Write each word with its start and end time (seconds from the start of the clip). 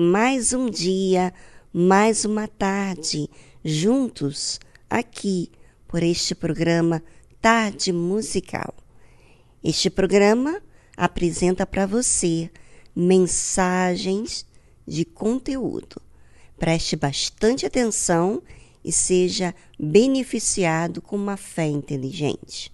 Mais 0.00 0.54
um 0.54 0.70
dia, 0.70 1.30
mais 1.70 2.24
uma 2.24 2.48
tarde, 2.48 3.28
juntos 3.62 4.58
aqui 4.88 5.50
por 5.86 6.02
este 6.02 6.34
programa 6.34 7.02
Tarde 7.38 7.92
Musical. 7.92 8.74
Este 9.62 9.90
programa 9.90 10.62
apresenta 10.96 11.66
para 11.66 11.84
você 11.84 12.50
mensagens 12.96 14.46
de 14.86 15.04
conteúdo. 15.04 16.00
Preste 16.58 16.96
bastante 16.96 17.66
atenção 17.66 18.42
e 18.82 18.90
seja 18.90 19.54
beneficiado 19.78 21.02
com 21.02 21.14
uma 21.16 21.36
fé 21.36 21.66
inteligente. 21.66 22.72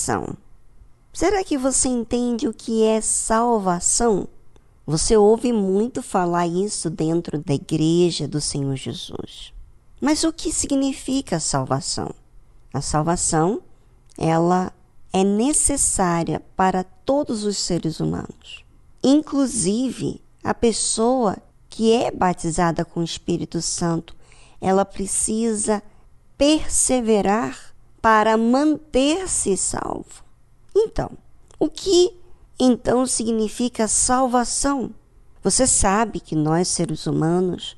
Salvação. 0.00 0.34
Será 1.12 1.44
que 1.44 1.58
você 1.58 1.88
entende 1.88 2.48
o 2.48 2.54
que 2.54 2.82
é 2.84 3.02
salvação? 3.02 4.26
Você 4.86 5.14
ouve 5.14 5.52
muito 5.52 6.02
falar 6.02 6.46
isso 6.46 6.88
dentro 6.88 7.38
da 7.38 7.52
igreja 7.52 8.26
do 8.26 8.40
Senhor 8.40 8.74
Jesus. 8.76 9.52
Mas 10.00 10.24
o 10.24 10.32
que 10.32 10.50
significa 10.50 11.38
salvação? 11.38 12.14
A 12.72 12.80
salvação, 12.80 13.60
ela 14.16 14.72
é 15.12 15.22
necessária 15.22 16.40
para 16.56 16.82
todos 16.82 17.44
os 17.44 17.58
seres 17.58 18.00
humanos. 18.00 18.64
Inclusive, 19.04 20.22
a 20.42 20.54
pessoa 20.54 21.36
que 21.68 21.92
é 21.92 22.10
batizada 22.10 22.86
com 22.86 23.00
o 23.00 23.04
Espírito 23.04 23.60
Santo, 23.60 24.16
ela 24.60 24.84
precisa 24.86 25.82
perseverar 26.38 27.69
para 28.00 28.36
manter-se 28.36 29.56
salvo. 29.56 30.24
Então, 30.74 31.10
o 31.58 31.68
que 31.68 32.16
então 32.58 33.06
significa 33.06 33.86
salvação? 33.88 34.94
Você 35.42 35.66
sabe 35.66 36.20
que 36.20 36.34
nós, 36.34 36.68
seres 36.68 37.06
humanos, 37.06 37.76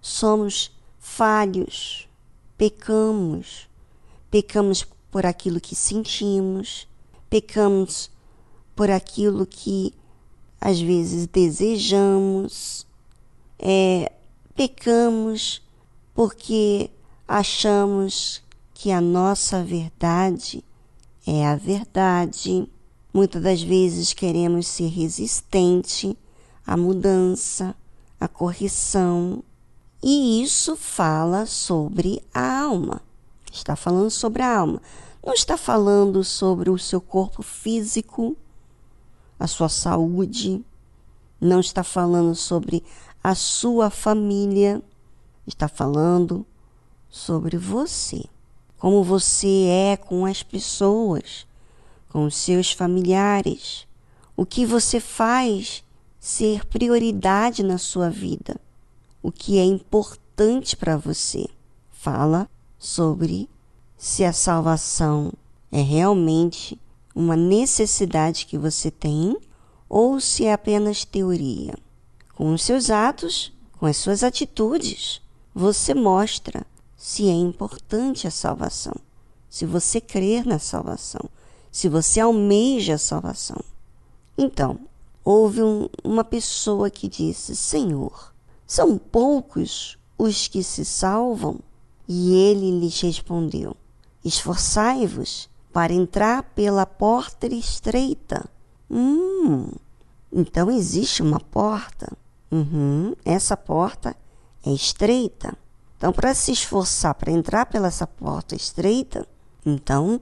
somos 0.00 0.70
falhos, 0.98 2.08
pecamos, 2.56 3.68
pecamos 4.30 4.86
por 5.10 5.26
aquilo 5.26 5.60
que 5.60 5.74
sentimos, 5.74 6.88
pecamos 7.28 8.10
por 8.74 8.90
aquilo 8.90 9.46
que 9.46 9.94
às 10.60 10.80
vezes 10.80 11.26
desejamos, 11.26 12.86
é, 13.58 14.10
pecamos 14.54 15.62
porque 16.14 16.90
achamos 17.26 18.43
que 18.84 18.92
a 18.92 19.00
nossa 19.00 19.64
verdade 19.64 20.62
é 21.26 21.46
a 21.46 21.56
verdade. 21.56 22.68
Muitas 23.14 23.42
das 23.42 23.62
vezes 23.62 24.12
queremos 24.12 24.66
ser 24.66 24.88
resistente 24.88 26.14
à 26.66 26.76
mudança, 26.76 27.74
à 28.20 28.28
correção, 28.28 29.42
e 30.02 30.42
isso 30.42 30.76
fala 30.76 31.46
sobre 31.46 32.22
a 32.34 32.60
alma. 32.60 33.00
Está 33.50 33.74
falando 33.74 34.10
sobre 34.10 34.42
a 34.42 34.58
alma. 34.58 34.82
Não 35.24 35.32
está 35.32 35.56
falando 35.56 36.22
sobre 36.22 36.68
o 36.68 36.78
seu 36.78 37.00
corpo 37.00 37.42
físico, 37.42 38.36
a 39.40 39.46
sua 39.46 39.70
saúde, 39.70 40.62
não 41.40 41.60
está 41.60 41.82
falando 41.82 42.34
sobre 42.34 42.84
a 43.22 43.34
sua 43.34 43.88
família, 43.88 44.82
está 45.46 45.68
falando 45.68 46.44
sobre 47.08 47.56
você 47.56 48.28
como 48.84 49.02
você 49.02 49.64
é 49.64 49.96
com 49.96 50.26
as 50.26 50.42
pessoas, 50.42 51.46
com 52.10 52.26
os 52.26 52.36
seus 52.36 52.70
familiares, 52.70 53.86
o 54.36 54.44
que 54.44 54.66
você 54.66 55.00
faz 55.00 55.82
ser 56.20 56.66
prioridade 56.66 57.62
na 57.62 57.78
sua 57.78 58.10
vida, 58.10 58.60
o 59.22 59.32
que 59.32 59.58
é 59.58 59.64
importante 59.64 60.76
para 60.76 60.98
você. 60.98 61.46
Fala 61.92 62.46
sobre 62.78 63.48
se 63.96 64.22
a 64.22 64.34
salvação 64.34 65.32
é 65.72 65.80
realmente 65.80 66.78
uma 67.14 67.36
necessidade 67.36 68.44
que 68.44 68.58
você 68.58 68.90
tem 68.90 69.34
ou 69.88 70.20
se 70.20 70.44
é 70.44 70.52
apenas 70.52 71.06
teoria. 71.06 71.74
Com 72.34 72.52
os 72.52 72.62
seus 72.62 72.90
atos, 72.90 73.50
com 73.78 73.86
as 73.86 73.96
suas 73.96 74.22
atitudes, 74.22 75.22
você 75.54 75.94
mostra 75.94 76.66
se 77.06 77.28
é 77.28 77.34
importante 77.34 78.26
a 78.26 78.30
salvação, 78.30 78.94
se 79.46 79.66
você 79.66 80.00
crer 80.00 80.46
na 80.46 80.58
salvação, 80.58 81.20
se 81.70 81.86
você 81.86 82.18
almeja 82.18 82.94
a 82.94 82.98
salvação. 82.98 83.62
Então, 84.38 84.80
houve 85.22 85.62
um, 85.62 85.86
uma 86.02 86.24
pessoa 86.24 86.88
que 86.88 87.06
disse: 87.06 87.54
Senhor, 87.54 88.32
são 88.66 88.96
poucos 88.96 89.98
os 90.16 90.48
que 90.48 90.62
se 90.62 90.82
salvam? 90.82 91.60
E 92.08 92.32
ele 92.32 92.70
lhes 92.80 92.98
respondeu: 93.02 93.76
Esforçai-vos 94.24 95.50
para 95.74 95.92
entrar 95.92 96.42
pela 96.54 96.86
porta 96.86 97.46
estreita. 97.48 98.48
Hum, 98.90 99.68
então 100.32 100.70
existe 100.70 101.20
uma 101.20 101.38
porta. 101.38 102.10
Uhum, 102.50 103.14
essa 103.26 103.58
porta 103.58 104.16
é 104.64 104.70
estreita. 104.70 105.54
Então, 106.04 106.12
para 106.12 106.34
se 106.34 106.52
esforçar 106.52 107.14
para 107.14 107.32
entrar 107.32 107.64
pela 107.64 107.88
essa 107.88 108.06
porta 108.06 108.54
estreita, 108.54 109.26
então 109.64 110.20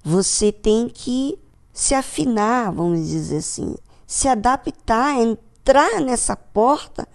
você 0.00 0.52
tem 0.52 0.88
que 0.88 1.36
se 1.72 1.92
afinar, 1.92 2.70
vamos 2.70 3.08
dizer 3.08 3.38
assim, 3.38 3.74
se 4.06 4.28
adaptar, 4.28 5.20
entrar 5.20 6.00
nessa 6.00 6.36
porta 6.36 7.08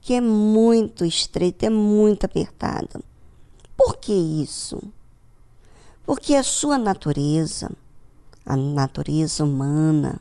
que 0.00 0.14
é 0.14 0.20
muito 0.20 1.04
estreita, 1.04 1.66
é 1.66 1.70
muito 1.70 2.26
apertada. 2.26 3.00
Por 3.76 3.98
que 3.98 4.12
isso? 4.12 4.82
Porque 6.04 6.34
a 6.34 6.42
sua 6.42 6.76
natureza, 6.76 7.70
a 8.44 8.56
natureza 8.56 9.44
humana, 9.44 10.20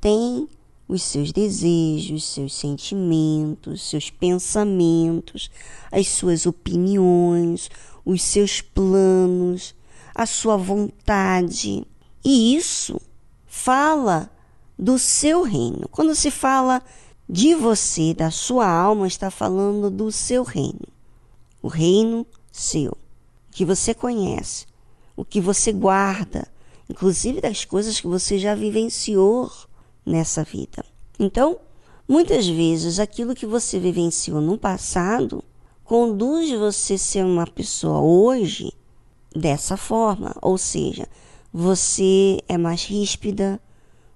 tem 0.00 0.48
os 0.90 1.04
seus 1.04 1.30
desejos, 1.30 2.24
seus 2.24 2.52
sentimentos, 2.52 3.88
seus 3.88 4.10
pensamentos, 4.10 5.48
as 5.90 6.08
suas 6.08 6.46
opiniões, 6.46 7.70
os 8.04 8.20
seus 8.20 8.60
planos, 8.60 9.72
a 10.12 10.26
sua 10.26 10.56
vontade. 10.56 11.86
E 12.24 12.56
isso 12.56 13.00
fala 13.46 14.28
do 14.76 14.98
seu 14.98 15.44
reino. 15.44 15.88
Quando 15.92 16.12
se 16.12 16.28
fala 16.28 16.82
de 17.28 17.54
você, 17.54 18.12
da 18.12 18.32
sua 18.32 18.68
alma, 18.68 19.06
está 19.06 19.30
falando 19.30 19.90
do 19.90 20.10
seu 20.10 20.42
reino. 20.42 20.88
O 21.62 21.68
reino 21.68 22.26
seu, 22.50 22.98
que 23.52 23.64
você 23.64 23.94
conhece, 23.94 24.66
o 25.14 25.24
que 25.24 25.40
você 25.40 25.70
guarda, 25.70 26.48
inclusive 26.88 27.40
das 27.40 27.64
coisas 27.64 28.00
que 28.00 28.08
você 28.08 28.40
já 28.40 28.56
vivenciou 28.56 29.48
nessa 30.04 30.44
vida. 30.44 30.84
Então, 31.18 31.58
muitas 32.08 32.46
vezes 32.46 32.98
aquilo 32.98 33.34
que 33.34 33.46
você 33.46 33.78
vivenciou 33.78 34.40
no 34.40 34.58
passado 34.58 35.44
conduz 35.84 36.50
você 36.58 36.94
a 36.94 36.98
ser 36.98 37.24
uma 37.24 37.46
pessoa 37.46 38.00
hoje 38.00 38.72
dessa 39.34 39.76
forma, 39.76 40.34
ou 40.40 40.56
seja, 40.56 41.08
você 41.52 42.38
é 42.48 42.56
mais 42.56 42.84
ríspida, 42.84 43.60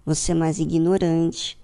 você 0.05 0.33
é 0.33 0.35
mais 0.35 0.59
ignorante, 0.59 1.59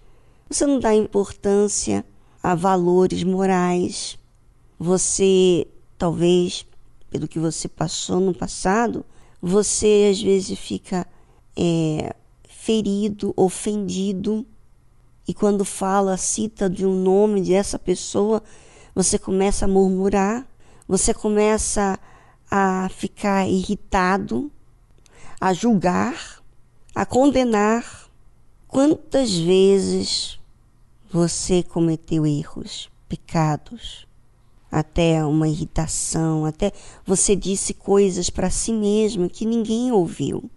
você 0.49 0.67
não 0.67 0.79
dá 0.79 0.95
importância 0.95 2.05
a 2.43 2.55
valores 2.55 3.23
morais, 3.23 4.19
você 4.79 5.67
talvez 5.97 6.67
pelo 7.11 7.27
que 7.27 7.39
você 7.39 7.69
passou 7.69 8.21
no 8.21 8.33
passado, 8.33 9.05
você 9.43 10.09
às 10.11 10.23
vezes 10.23 10.59
fica 10.59 11.07
é, 11.57 12.15
ferido, 12.71 13.35
ofendido, 13.37 14.47
e 15.27 15.35
quando 15.35 15.65
fala, 15.65 16.17
cita 16.17 16.71
de 16.71 16.87
um 16.87 17.03
nome 17.03 17.43
dessa 17.43 17.81
pessoa, 17.81 18.41
você 18.95 19.19
começa 19.19 19.65
a 19.65 19.69
murmurar, 19.69 20.47
você 20.87 21.13
começa 21.13 21.99
a 22.49 22.89
ficar 22.91 23.49
irritado, 23.49 24.53
a 25.41 25.53
julgar, 25.53 26.41
a 26.95 27.05
condenar. 27.05 28.09
Quantas 28.69 29.37
vezes 29.37 30.39
você 31.11 31.65
cometeu 31.65 32.25
erros, 32.25 32.89
pecados, 33.09 34.07
até 34.71 35.25
uma 35.25 35.49
irritação, 35.49 36.45
até 36.45 36.71
você 37.05 37.35
disse 37.35 37.75
coisas 37.75 38.31
para 38.31 38.49
si 38.49 38.73
mesmo 38.73 39.29
que 39.29 39.45
ninguém 39.45 39.91
ouviu, 39.91 40.49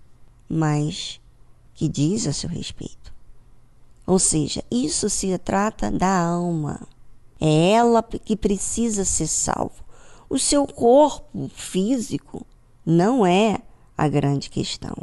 mas 0.48 1.20
que 1.84 1.90
diz 1.90 2.28
a 2.28 2.32
seu 2.32 2.50
respeito. 2.50 3.14
Ou 4.08 4.18
seja, 4.18 4.64
isso 4.72 5.10
se 5.10 5.38
trata 5.38 5.92
da 5.92 6.18
alma. 6.28 6.88
É 7.42 7.72
ela 7.72 8.02
que 8.02 8.38
precisa 8.38 9.04
ser 9.04 9.28
salvo. 9.28 9.84
O 10.30 10.40
seu 10.40 10.66
corpo 10.66 11.52
físico 11.54 12.48
não 12.86 13.26
é 13.26 13.60
a 13.98 14.08
grande 14.08 14.50
questão. 14.50 14.96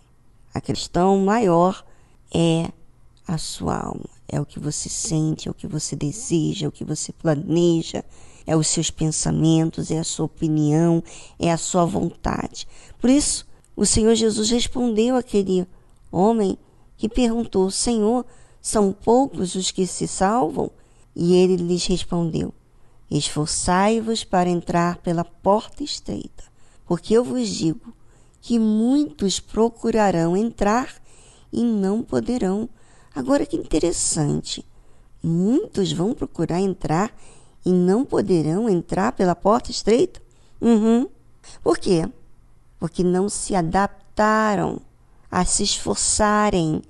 A 0.54 0.60
questão 0.60 1.18
maior 1.18 1.84
é 2.32 2.70
a 3.28 3.36
sua 3.36 3.76
alma. 3.76 4.08
É 4.26 4.40
o 4.40 4.46
que 4.46 4.58
você 4.58 4.88
sente, 4.88 5.48
é 5.48 5.50
o 5.50 5.54
que 5.54 5.66
você 5.66 5.94
deseja, 5.94 6.64
é 6.64 6.68
o 6.70 6.72
que 6.72 6.84
você 6.84 7.12
planeja, 7.12 8.02
é 8.46 8.56
os 8.56 8.68
seus 8.68 8.90
pensamentos, 8.90 9.90
é 9.90 9.98
a 9.98 10.04
sua 10.04 10.24
opinião, 10.24 11.04
é 11.38 11.52
a 11.52 11.58
sua 11.58 11.84
vontade. 11.84 12.66
Por 12.98 13.10
isso, 13.10 13.46
o 13.76 13.84
Senhor 13.84 14.14
Jesus 14.14 14.48
respondeu 14.48 15.14
àquele 15.14 15.68
homem 16.10 16.56
que 17.00 17.08
perguntou: 17.08 17.70
Senhor, 17.70 18.26
são 18.60 18.92
poucos 18.92 19.54
os 19.54 19.70
que 19.70 19.86
se 19.86 20.06
salvam? 20.06 20.70
E 21.16 21.34
ele 21.34 21.56
lhes 21.56 21.86
respondeu: 21.86 22.52
Esforçai-vos 23.10 24.22
para 24.22 24.50
entrar 24.50 24.98
pela 24.98 25.24
porta 25.24 25.82
estreita, 25.82 26.44
porque 26.84 27.14
eu 27.14 27.24
vos 27.24 27.48
digo 27.48 27.94
que 28.42 28.58
muitos 28.58 29.40
procurarão 29.40 30.36
entrar 30.36 30.94
e 31.50 31.64
não 31.64 32.02
poderão. 32.02 32.68
Agora 33.14 33.46
que 33.46 33.56
interessante, 33.56 34.62
muitos 35.22 35.90
vão 35.92 36.12
procurar 36.12 36.60
entrar 36.60 37.16
e 37.64 37.72
não 37.72 38.04
poderão 38.04 38.68
entrar 38.68 39.12
pela 39.12 39.34
porta 39.34 39.70
estreita? 39.70 40.20
Uhum. 40.60 41.08
Por 41.62 41.78
quê? 41.78 42.06
Porque 42.78 43.02
não 43.02 43.30
se 43.30 43.54
adaptaram 43.54 44.82
a 45.30 45.44
se 45.44 45.62
esforçarem 45.62 46.82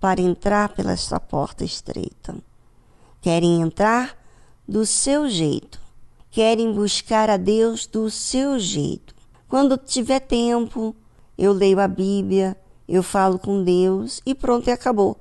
para 0.00 0.20
entrar 0.20 0.70
pela 0.70 0.92
esta 0.92 1.18
porta 1.18 1.64
estreita. 1.64 2.36
Querem 3.20 3.62
entrar 3.62 4.16
do 4.68 4.84
seu 4.84 5.28
jeito, 5.28 5.80
querem 6.30 6.72
buscar 6.72 7.30
a 7.30 7.36
Deus 7.36 7.86
do 7.86 8.10
seu 8.10 8.58
jeito. 8.58 9.14
Quando 9.48 9.76
tiver 9.76 10.20
tempo, 10.20 10.94
eu 11.38 11.52
leio 11.52 11.80
a 11.80 11.88
Bíblia, 11.88 12.56
eu 12.88 13.02
falo 13.02 13.38
com 13.38 13.64
Deus 13.64 14.20
e 14.26 14.34
pronto, 14.34 14.68
e 14.68 14.72
acabou. 14.72 15.16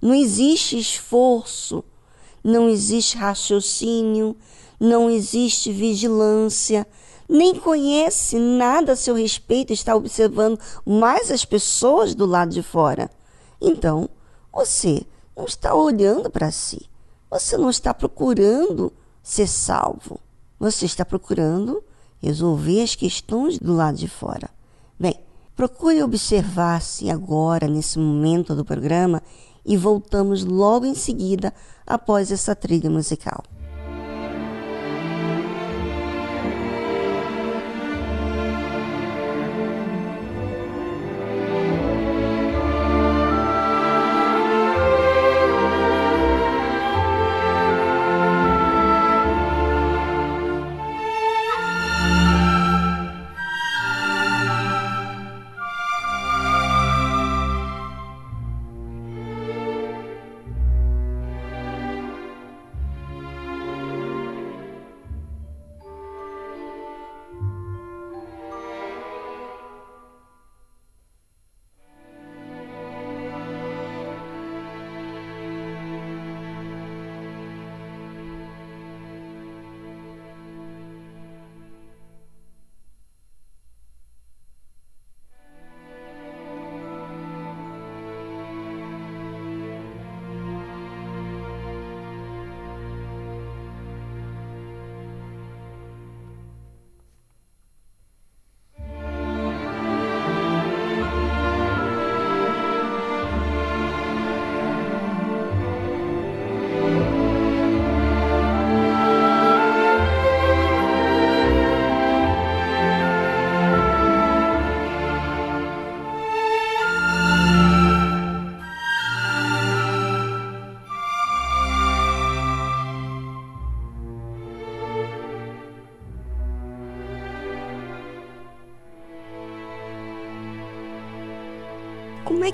Não 0.00 0.14
existe 0.14 0.78
esforço 0.78 1.84
não 2.42 2.68
existe 2.68 3.16
raciocínio, 3.16 4.36
não 4.78 5.10
existe 5.10 5.72
vigilância, 5.72 6.86
nem 7.28 7.54
conhece 7.54 8.38
nada 8.38 8.92
a 8.92 8.96
seu 8.96 9.14
respeito, 9.14 9.72
está 9.72 9.94
observando 9.94 10.58
mais 10.84 11.30
as 11.30 11.44
pessoas 11.44 12.14
do 12.14 12.24
lado 12.24 12.52
de 12.52 12.62
fora. 12.62 13.10
Então, 13.60 14.08
você 14.52 15.02
não 15.36 15.44
está 15.44 15.74
olhando 15.74 16.30
para 16.30 16.50
si. 16.50 16.88
Você 17.30 17.56
não 17.56 17.68
está 17.68 17.92
procurando 17.92 18.92
ser 19.22 19.46
salvo. 19.46 20.18
Você 20.58 20.86
está 20.86 21.04
procurando 21.04 21.84
resolver 22.20 22.82
as 22.82 22.94
questões 22.94 23.58
do 23.58 23.74
lado 23.74 23.96
de 23.96 24.08
fora. 24.08 24.48
Bem, 24.98 25.20
procure 25.54 26.02
observar-se 26.02 27.10
agora, 27.10 27.68
nesse 27.68 27.98
momento 27.98 28.54
do 28.54 28.64
programa, 28.64 29.22
e 29.64 29.76
voltamos 29.76 30.44
logo 30.44 30.86
em 30.86 30.94
seguida 30.94 31.52
após 31.86 32.32
essa 32.32 32.56
trilha 32.56 32.88
musical. 32.88 33.44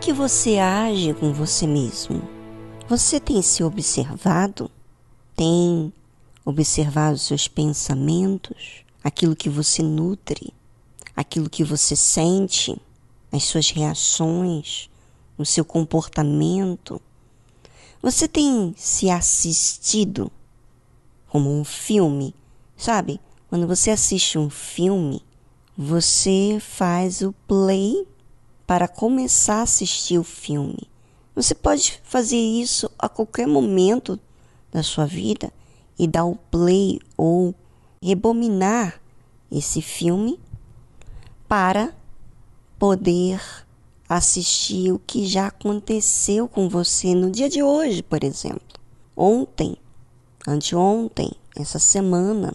Que 0.04 0.12
você 0.12 0.58
age 0.58 1.14
com 1.14 1.32
você 1.32 1.66
mesmo? 1.66 2.20
Você 2.86 3.18
tem 3.18 3.40
se 3.40 3.64
observado? 3.64 4.70
Tem 5.34 5.90
observado 6.44 7.16
seus 7.16 7.48
pensamentos? 7.48 8.84
Aquilo 9.02 9.34
que 9.34 9.48
você 9.48 9.82
nutre? 9.82 10.52
Aquilo 11.16 11.48
que 11.48 11.64
você 11.64 11.96
sente? 11.96 12.78
As 13.32 13.44
suas 13.44 13.70
reações? 13.70 14.90
O 15.38 15.44
seu 15.46 15.64
comportamento? 15.64 17.00
Você 18.02 18.28
tem 18.28 18.74
se 18.76 19.08
assistido 19.08 20.30
como 21.28 21.50
um 21.50 21.64
filme? 21.64 22.34
Sabe? 22.76 23.18
Quando 23.48 23.66
você 23.66 23.90
assiste 23.90 24.38
um 24.38 24.50
filme, 24.50 25.22
você 25.78 26.58
faz 26.60 27.22
o 27.22 27.32
play 27.48 28.06
para 28.66 28.88
começar 28.88 29.56
a 29.56 29.62
assistir 29.62 30.18
o 30.18 30.24
filme. 30.24 30.88
Você 31.34 31.54
pode 31.54 32.00
fazer 32.04 32.36
isso 32.36 32.90
a 32.98 33.08
qualquer 33.08 33.46
momento 33.46 34.18
da 34.70 34.82
sua 34.82 35.06
vida 35.06 35.52
e 35.98 36.06
dar 36.06 36.24
o 36.24 36.36
play 36.36 37.00
ou 37.16 37.54
rebominar 38.02 39.00
esse 39.50 39.80
filme 39.80 40.38
para 41.48 41.94
poder 42.78 43.40
assistir 44.08 44.92
o 44.92 44.98
que 44.98 45.26
já 45.26 45.46
aconteceu 45.46 46.48
com 46.48 46.68
você 46.68 47.14
no 47.14 47.30
dia 47.30 47.48
de 47.48 47.62
hoje, 47.62 48.02
por 48.02 48.22
exemplo. 48.22 48.60
Ontem, 49.16 49.76
anteontem, 50.46 51.32
essa 51.56 51.78
semana, 51.78 52.54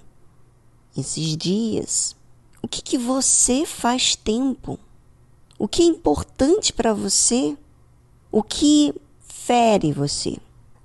esses 0.96 1.36
dias. 1.38 2.16
O 2.62 2.68
que, 2.68 2.82
que 2.82 2.98
você 2.98 3.66
faz 3.66 4.16
tempo? 4.16 4.80
O 5.62 5.68
que 5.68 5.82
é 5.82 5.86
importante 5.86 6.72
para 6.72 6.94
você? 6.94 7.58
O 8.32 8.42
que 8.42 8.96
fere 9.20 9.92
você? 9.92 10.38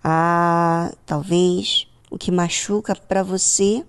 Ah, 0.03 0.93
talvez 1.07 1.87
o 2.11 2.19
que 2.19 2.33
machuca 2.33 2.97
para 2.97 3.23
você 3.23 3.87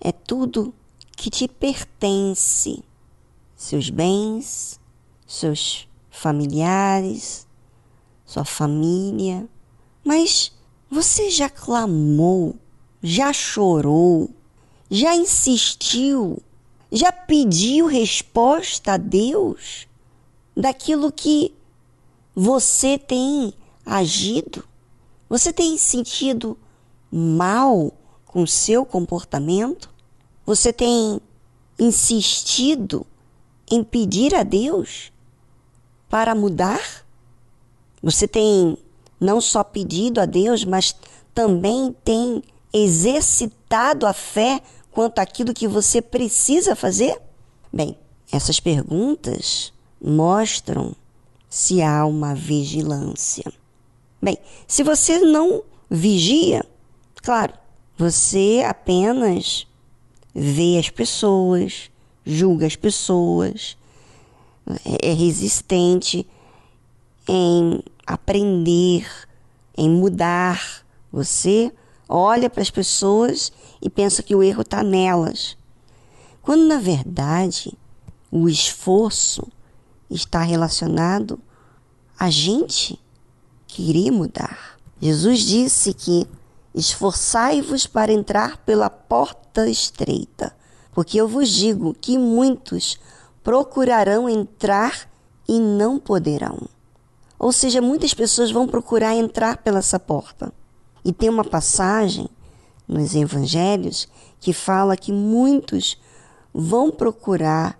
é 0.00 0.10
tudo 0.12 0.72
que 1.14 1.28
te 1.28 1.46
pertence, 1.46 2.82
seus 3.54 3.90
bens, 3.90 4.80
seus 5.26 5.86
familiares, 6.10 7.46
sua 8.24 8.46
família. 8.46 9.46
Mas 10.02 10.50
você 10.90 11.28
já 11.28 11.50
clamou, 11.50 12.56
já 13.02 13.34
chorou, 13.34 14.30
já 14.90 15.14
insistiu, 15.14 16.42
já 16.90 17.12
pediu 17.12 17.86
resposta 17.86 18.94
a 18.94 18.96
Deus 18.96 19.86
daquilo 20.56 21.12
que 21.12 21.54
você 22.34 22.98
tem 22.98 23.52
agido? 23.84 24.64
Você 25.28 25.52
tem 25.52 25.76
sentido 25.76 26.56
mal 27.10 27.92
com 28.24 28.46
seu 28.46 28.86
comportamento? 28.86 29.90
Você 30.46 30.72
tem 30.72 31.20
insistido 31.78 33.06
em 33.70 33.84
pedir 33.84 34.34
a 34.34 34.42
Deus 34.42 35.12
para 36.08 36.34
mudar? 36.34 37.04
Você 38.02 38.26
tem 38.26 38.78
não 39.20 39.40
só 39.40 39.64
pedido 39.64 40.20
a 40.20 40.26
Deus, 40.26 40.64
mas 40.64 40.94
também 41.34 41.94
tem 42.04 42.42
exercitado 42.72 44.06
a 44.06 44.12
fé 44.12 44.62
quanto 44.90 45.18
àquilo 45.18 45.52
que 45.52 45.66
você 45.66 46.00
precisa 46.00 46.76
fazer? 46.76 47.20
Bem, 47.72 47.98
essas 48.30 48.60
perguntas 48.60 49.72
mostram 50.00 50.94
se 51.48 51.82
há 51.82 52.04
uma 52.04 52.34
vigilância. 52.34 53.44
Bem, 54.20 54.38
se 54.66 54.82
você 54.82 55.18
não 55.18 55.62
vigia, 55.88 56.64
claro, 57.22 57.54
você 57.96 58.64
apenas 58.66 59.66
vê 60.34 60.78
as 60.78 60.90
pessoas, 60.90 61.90
julga 62.24 62.66
as 62.66 62.76
pessoas, 62.76 63.76
é 65.00 65.12
resistente 65.12 66.26
em 67.28 67.82
aprender, 68.06 69.08
em 69.76 69.88
mudar. 69.88 70.84
Você 71.12 71.72
olha 72.08 72.50
para 72.50 72.62
as 72.62 72.70
pessoas 72.70 73.52
e 73.80 73.88
pensa 73.88 74.22
que 74.22 74.34
o 74.34 74.42
erro 74.42 74.62
está 74.62 74.82
nelas, 74.82 75.56
quando 76.42 76.66
na 76.66 76.78
verdade 76.78 77.72
o 78.30 78.48
esforço 78.48 79.46
está 80.10 80.42
relacionado 80.42 81.38
a 82.18 82.30
gente 82.30 82.98
querer 83.66 84.10
mudar. 84.10 84.78
Jesus 85.00 85.40
disse 85.40 85.92
que 85.92 86.26
esforçai-vos 86.74 87.86
para 87.86 88.12
entrar 88.12 88.58
pela 88.58 88.88
porta 88.88 89.68
estreita, 89.68 90.54
porque 90.92 91.20
eu 91.20 91.28
vos 91.28 91.48
digo 91.48 91.94
que 92.00 92.18
muitos 92.18 92.98
procurarão 93.42 94.28
entrar 94.28 95.08
e 95.48 95.60
não 95.60 95.98
poderão. 95.98 96.68
Ou 97.38 97.52
seja, 97.52 97.80
muitas 97.80 98.14
pessoas 98.14 98.50
vão 98.50 98.66
procurar 98.66 99.14
entrar 99.14 99.58
pela 99.58 99.78
essa 99.78 99.98
porta. 99.98 100.52
E 101.04 101.12
tem 101.12 101.28
uma 101.28 101.44
passagem 101.44 102.28
nos 102.88 103.14
evangelhos 103.14 104.08
que 104.40 104.52
fala 104.52 104.96
que 104.96 105.12
muitos 105.12 105.98
vão 106.52 106.90
procurar 106.90 107.78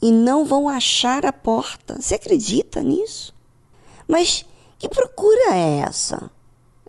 e 0.00 0.12
não 0.12 0.44
vão 0.44 0.68
achar 0.68 1.26
a 1.26 1.32
porta. 1.32 2.00
Você 2.00 2.14
acredita 2.14 2.82
nisso? 2.82 3.34
Mas 4.06 4.44
que 4.78 4.88
procura 4.88 5.54
é 5.54 5.80
essa? 5.80 6.30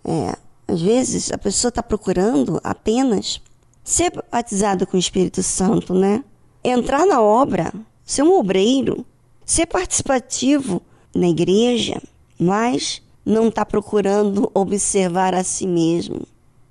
É, 0.04 0.36
às 0.66 0.80
vezes 0.80 1.32
a 1.32 1.38
pessoa 1.38 1.70
está 1.70 1.82
procurando 1.82 2.60
apenas 2.62 3.40
ser 3.82 4.12
batizada 4.30 4.86
com 4.86 4.96
o 4.96 5.00
Espírito 5.00 5.42
Santo, 5.42 5.94
né? 5.94 6.24
Entrar 6.62 7.06
na 7.06 7.20
obra, 7.20 7.72
ser 8.04 8.22
um 8.22 8.38
obreiro, 8.38 9.04
ser 9.44 9.66
participativo 9.66 10.80
na 11.14 11.28
igreja, 11.28 12.00
mas 12.38 13.02
não 13.24 13.48
está 13.48 13.64
procurando 13.64 14.50
observar 14.54 15.34
a 15.34 15.42
si 15.42 15.66
mesmo. 15.66 16.26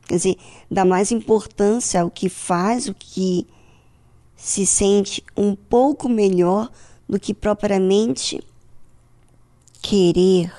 Quer 0.08 0.16
dizer, 0.16 0.38
dá 0.72 0.86
mais 0.86 1.12
importância 1.12 2.02
ao 2.02 2.10
que 2.10 2.30
faz, 2.30 2.88
o 2.88 2.94
que 2.94 3.46
se 4.40 4.66
sente 4.66 5.24
um 5.36 5.54
pouco 5.54 6.08
melhor 6.08 6.72
do 7.08 7.20
que 7.20 7.34
propriamente 7.34 8.42
querer 9.82 10.52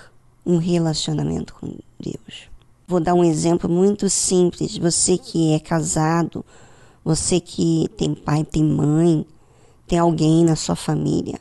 um 0.45 0.59
relacionamento 0.59 1.55
com 1.55 1.75
Deus. 1.99 2.51
Vou 2.87 3.01
dar 3.01 3.15
um 3.15 3.25
exemplo 3.25 3.71
muito 3.71 4.11
simples. 4.11 4.77
Você 4.77 5.17
que 5.17 5.55
é 5.55 5.59
casado, 5.59 6.45
você 7.05 7.41
que 7.41 7.89
tem 7.97 8.15
pai, 8.15 8.45
tem 8.45 8.63
mãe, 8.63 9.25
tem 9.87 9.99
alguém 9.99 10.45
na 10.45 10.57
sua 10.57 10.77
família. 10.77 11.39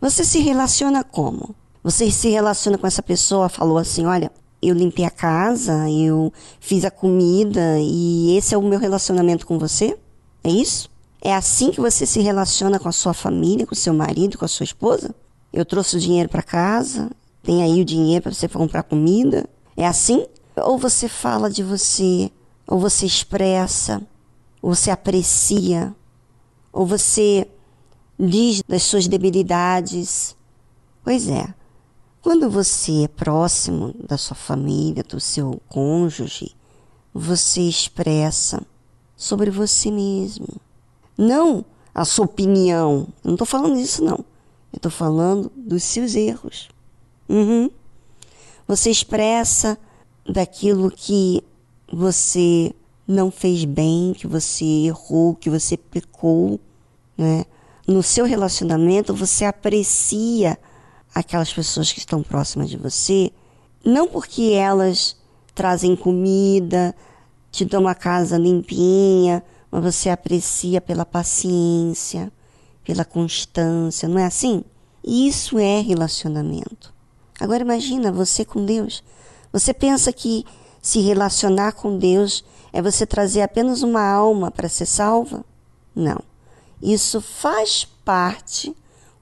Você 0.00 0.24
se 0.24 0.38
relaciona 0.38 1.02
como? 1.02 1.54
Você 1.82 2.10
se 2.10 2.28
relaciona 2.28 2.78
com 2.78 2.86
essa 2.86 3.02
pessoa, 3.02 3.48
falou 3.48 3.78
assim: 3.78 4.04
olha, 4.04 4.30
eu 4.60 4.74
limpei 4.74 5.04
a 5.04 5.10
casa, 5.10 5.90
eu 5.90 6.32
fiz 6.60 6.84
a 6.84 6.90
comida 6.90 7.78
e 7.80 8.36
esse 8.36 8.54
é 8.54 8.58
o 8.58 8.62
meu 8.62 8.78
relacionamento 8.78 9.46
com 9.46 9.58
você? 9.58 9.98
É 10.44 10.50
isso? 10.50 10.91
É 11.24 11.32
assim 11.32 11.70
que 11.70 11.80
você 11.80 12.04
se 12.04 12.20
relaciona 12.20 12.80
com 12.80 12.88
a 12.88 12.92
sua 12.92 13.14
família, 13.14 13.64
com 13.64 13.74
o 13.74 13.78
seu 13.78 13.94
marido, 13.94 14.36
com 14.36 14.44
a 14.44 14.48
sua 14.48 14.64
esposa? 14.64 15.14
Eu 15.52 15.64
trouxe 15.64 15.96
o 15.96 16.00
dinheiro 16.00 16.28
para 16.28 16.42
casa, 16.42 17.12
tem 17.44 17.62
aí 17.62 17.80
o 17.80 17.84
dinheiro 17.84 18.24
para 18.24 18.32
você 18.32 18.48
comprar 18.48 18.82
comida? 18.82 19.48
É 19.76 19.86
assim? 19.86 20.26
Ou 20.56 20.76
você 20.76 21.06
fala 21.08 21.48
de 21.48 21.62
você, 21.62 22.28
ou 22.66 22.80
você 22.80 23.06
expressa, 23.06 24.02
ou 24.60 24.74
você 24.74 24.90
aprecia, 24.90 25.94
ou 26.72 26.84
você 26.84 27.46
diz 28.18 28.60
das 28.66 28.82
suas 28.82 29.06
debilidades? 29.06 30.36
Pois 31.04 31.28
é, 31.28 31.54
quando 32.20 32.50
você 32.50 33.04
é 33.04 33.08
próximo 33.08 33.94
da 34.08 34.18
sua 34.18 34.36
família, 34.36 35.04
do 35.04 35.20
seu 35.20 35.62
cônjuge, 35.68 36.50
você 37.14 37.60
expressa 37.60 38.60
sobre 39.16 39.52
você 39.52 39.88
mesmo 39.88 40.60
não 41.22 41.64
a 41.94 42.04
sua 42.04 42.24
opinião. 42.24 43.06
Eu 43.22 43.28
não 43.28 43.34
estou 43.34 43.46
falando 43.46 43.76
disso, 43.76 44.02
não. 44.02 44.24
Eu 44.72 44.76
estou 44.76 44.90
falando 44.90 45.50
dos 45.54 45.82
seus 45.82 46.14
erros. 46.14 46.68
Uhum. 47.28 47.70
Você 48.66 48.90
expressa 48.90 49.78
daquilo 50.28 50.90
que 50.90 51.42
você 51.92 52.74
não 53.06 53.30
fez 53.30 53.64
bem, 53.64 54.14
que 54.14 54.26
você 54.26 54.64
errou, 54.64 55.34
que 55.34 55.50
você 55.50 55.76
pecou. 55.76 56.58
Né? 57.16 57.44
No 57.86 58.02
seu 58.02 58.24
relacionamento, 58.24 59.14
você 59.14 59.44
aprecia 59.44 60.58
aquelas 61.14 61.52
pessoas 61.52 61.92
que 61.92 61.98
estão 61.98 62.22
próximas 62.22 62.70
de 62.70 62.78
você, 62.78 63.30
não 63.84 64.08
porque 64.08 64.52
elas 64.54 65.16
trazem 65.54 65.94
comida, 65.94 66.94
te 67.50 67.66
dão 67.66 67.82
uma 67.82 67.94
casa 67.94 68.38
limpinha, 68.38 69.42
mas 69.72 69.82
você 69.82 70.10
aprecia 70.10 70.82
pela 70.82 71.06
paciência, 71.06 72.30
pela 72.84 73.06
constância, 73.06 74.06
não 74.06 74.18
é 74.18 74.26
assim? 74.26 74.62
Isso 75.02 75.58
é 75.58 75.80
relacionamento. 75.80 76.92
Agora 77.40 77.62
imagina 77.62 78.12
você 78.12 78.44
com 78.44 78.66
Deus. 78.66 79.02
Você 79.50 79.72
pensa 79.72 80.12
que 80.12 80.44
se 80.82 81.00
relacionar 81.00 81.72
com 81.72 81.96
Deus 81.96 82.44
é 82.70 82.82
você 82.82 83.06
trazer 83.06 83.40
apenas 83.40 83.82
uma 83.82 84.06
alma 84.06 84.50
para 84.50 84.68
ser 84.68 84.86
salva? 84.86 85.42
Não. 85.94 86.20
Isso 86.80 87.20
faz 87.20 87.84
parte 88.04 88.76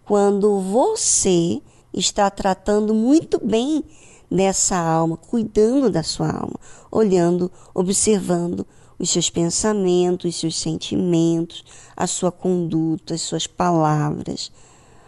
quando 0.04 0.58
você 0.60 1.62
está 1.94 2.28
tratando 2.28 2.92
muito 2.92 3.40
bem 3.44 3.84
dessa 4.30 4.76
alma, 4.76 5.16
cuidando 5.16 5.90
da 5.90 6.02
sua 6.02 6.30
alma, 6.30 6.58
olhando, 6.90 7.50
observando, 7.74 8.66
os 9.00 9.08
seus 9.08 9.30
pensamentos, 9.30 10.34
os 10.34 10.38
seus 10.38 10.58
sentimentos, 10.58 11.64
a 11.96 12.06
sua 12.06 12.30
conduta, 12.30 13.14
as 13.14 13.22
suas 13.22 13.46
palavras, 13.46 14.52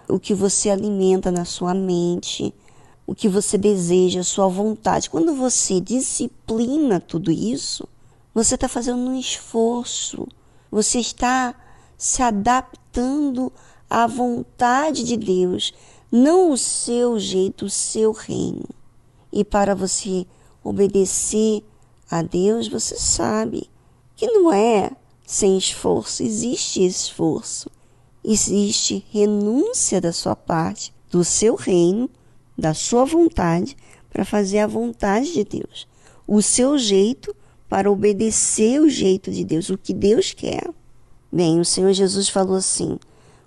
o 0.08 0.18
que 0.18 0.32
você 0.32 0.70
alimenta 0.70 1.30
na 1.30 1.44
sua 1.44 1.74
mente, 1.74 2.54
o 3.06 3.14
que 3.14 3.28
você 3.28 3.58
deseja, 3.58 4.20
a 4.20 4.24
sua 4.24 4.48
vontade. 4.48 5.10
Quando 5.10 5.34
você 5.34 5.78
disciplina 5.78 7.00
tudo 7.00 7.30
isso, 7.30 7.86
você 8.32 8.54
está 8.54 8.66
fazendo 8.66 8.98
um 8.98 9.20
esforço, 9.20 10.26
você 10.70 10.98
está 10.98 11.54
se 11.98 12.22
adaptando 12.22 13.52
à 13.90 14.06
vontade 14.06 15.04
de 15.04 15.18
Deus, 15.18 15.74
não 16.10 16.50
o 16.50 16.56
seu 16.56 17.18
jeito, 17.18 17.66
o 17.66 17.70
seu 17.70 18.12
reino. 18.12 18.64
E 19.30 19.44
para 19.44 19.74
você 19.74 20.26
obedecer 20.64 21.62
a 22.10 22.22
Deus, 22.22 22.68
você 22.68 22.96
sabe 22.96 23.70
que 24.22 24.26
não 24.28 24.52
é 24.52 24.92
sem 25.26 25.58
esforço, 25.58 26.22
existe 26.22 26.86
esforço, 26.86 27.68
existe 28.22 29.04
renúncia 29.10 30.00
da 30.00 30.12
sua 30.12 30.36
parte, 30.36 30.94
do 31.10 31.24
seu 31.24 31.56
reino, 31.56 32.08
da 32.56 32.72
sua 32.72 33.04
vontade, 33.04 33.76
para 34.08 34.24
fazer 34.24 34.60
a 34.60 34.66
vontade 34.68 35.32
de 35.32 35.42
Deus, 35.42 35.88
o 36.24 36.40
seu 36.40 36.78
jeito 36.78 37.34
para 37.68 37.90
obedecer 37.90 38.80
o 38.80 38.88
jeito 38.88 39.28
de 39.28 39.42
Deus, 39.42 39.70
o 39.70 39.76
que 39.76 39.92
Deus 39.92 40.32
quer. 40.32 40.70
Bem, 41.32 41.58
o 41.58 41.64
Senhor 41.64 41.92
Jesus 41.92 42.28
falou 42.28 42.54
assim: 42.54 43.00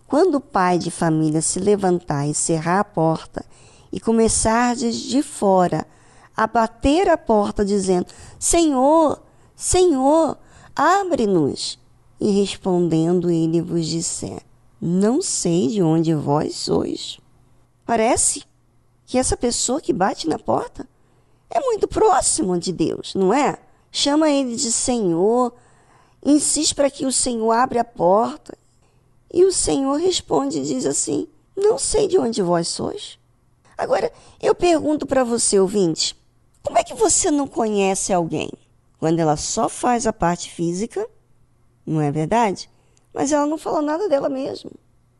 quando 0.06 0.36
o 0.36 0.42
pai 0.42 0.78
de 0.78 0.92
família 0.92 1.42
se 1.42 1.58
levantar 1.58 2.28
e 2.28 2.34
cerrar 2.34 2.82
a 2.82 2.84
porta 2.84 3.46
e 3.94 4.00
começar 4.02 4.76
de 4.76 5.24
fora 5.24 5.88
a 6.36 6.46
bater 6.46 7.08
a 7.08 7.18
porta, 7.18 7.64
dizendo: 7.64 8.08
Senhor, 8.38 9.22
Senhor, 9.56 10.38
abre-nos. 10.76 11.80
E 12.20 12.32
respondendo, 12.32 13.30
ele 13.30 13.62
vos 13.62 13.86
disser: 13.86 14.42
Não 14.80 15.22
sei 15.22 15.68
de 15.68 15.82
onde 15.82 16.14
vós 16.14 16.56
sois. 16.56 17.20
Parece 17.86 18.44
que 19.06 19.18
essa 19.18 19.38
pessoa 19.38 19.82
que 19.82 19.94
bate 19.94 20.28
na 20.28 20.40
porta 20.40 20.88
é 21.50 21.60
muito 21.60 21.88
próximo 21.88 22.58
de 22.58 22.72
Deus, 22.72 23.14
não 23.14 23.34
é? 23.34 23.60
chama 23.96 24.30
ele 24.30 24.58
de 24.58 24.72
Senhor, 24.74 25.54
insiste 26.24 26.76
para 26.76 26.92
que 26.92 27.06
o 27.06 27.12
Senhor 27.12 27.52
abra 27.52 27.82
a 27.82 27.86
porta. 27.86 28.58
E 29.34 29.46
o 29.46 29.52
Senhor 29.52 29.96
responde 29.96 30.60
e 30.60 30.64
diz 30.64 30.86
assim: 30.86 31.28
Não 31.56 31.80
sei 31.80 32.08
de 32.08 32.18
onde 32.18 32.42
vós 32.42 32.68
sois. 32.68 33.18
Agora, 33.78 34.12
eu 34.42 34.54
pergunto 34.54 35.06
para 35.06 35.24
você, 35.24 35.60
ouvinte, 35.60 36.16
como 36.62 36.78
é 36.78 36.84
que 36.84 36.94
você 36.94 37.32
não 37.32 37.48
conhece 37.48 38.12
alguém? 38.12 38.52
Quando 39.06 39.20
ela 39.20 39.38
só 39.38 39.70
faz 39.70 40.08
a 40.08 40.12
parte 40.12 40.50
física, 40.50 41.08
não 41.86 42.02
é 42.02 42.12
verdade? 42.12 42.68
Mas 43.14 43.32
ela 43.32 43.46
não 43.46 43.56
fala 43.56 43.80
nada 43.80 44.10
dela 44.10 44.28
mesma. 44.28 44.72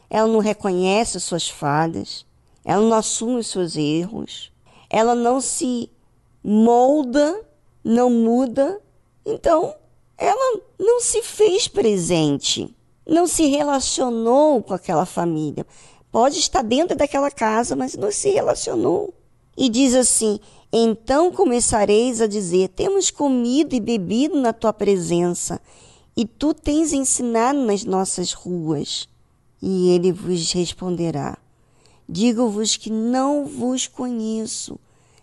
Ela 0.10 0.28
não 0.28 0.40
reconhece 0.40 1.18
as 1.18 1.24
suas 1.24 1.48
falhas, 1.48 2.26
ela 2.64 2.82
não 2.82 2.98
assume 2.98 3.36
os 3.42 3.46
seus 3.46 3.76
erros, 3.76 4.52
ela 4.90 5.14
não 5.14 5.40
se 5.40 5.92
molda 6.44 7.46
não 7.84 8.10
muda, 8.10 8.82
então 9.24 9.76
ela 10.18 10.62
não 10.80 11.00
se 11.00 11.22
fez 11.22 11.68
presente, 11.68 12.76
não 13.06 13.28
se 13.28 13.46
relacionou 13.46 14.64
com 14.64 14.74
aquela 14.74 15.06
família. 15.06 15.64
Pode 16.12 16.40
estar 16.40 16.64
dentro 16.64 16.98
daquela 16.98 17.30
casa, 17.30 17.76
mas 17.76 17.96
não 17.96 18.12
se 18.12 18.32
relacionou. 18.32 19.14
E 19.56 19.70
diz 19.70 19.94
assim: 19.94 20.40
Então 20.78 21.32
começareis 21.32 22.20
a 22.20 22.28
dizer: 22.28 22.68
Temos 22.68 23.10
comido 23.10 23.74
e 23.74 23.80
bebido 23.80 24.38
na 24.38 24.52
tua 24.52 24.74
presença, 24.74 25.62
e 26.18 26.26
tu 26.26 26.54
tens 26.54 26.92
ensinado 26.92 27.60
nas 27.60 27.86
nossas 27.86 28.34
ruas. 28.34 29.08
E 29.62 29.92
ele 29.92 30.12
vos 30.12 30.52
responderá: 30.52 31.38
Digo-vos 32.10 32.76
que 32.76 32.92
não 32.92 33.46
vos 33.46 33.88
conheço, 33.88 34.78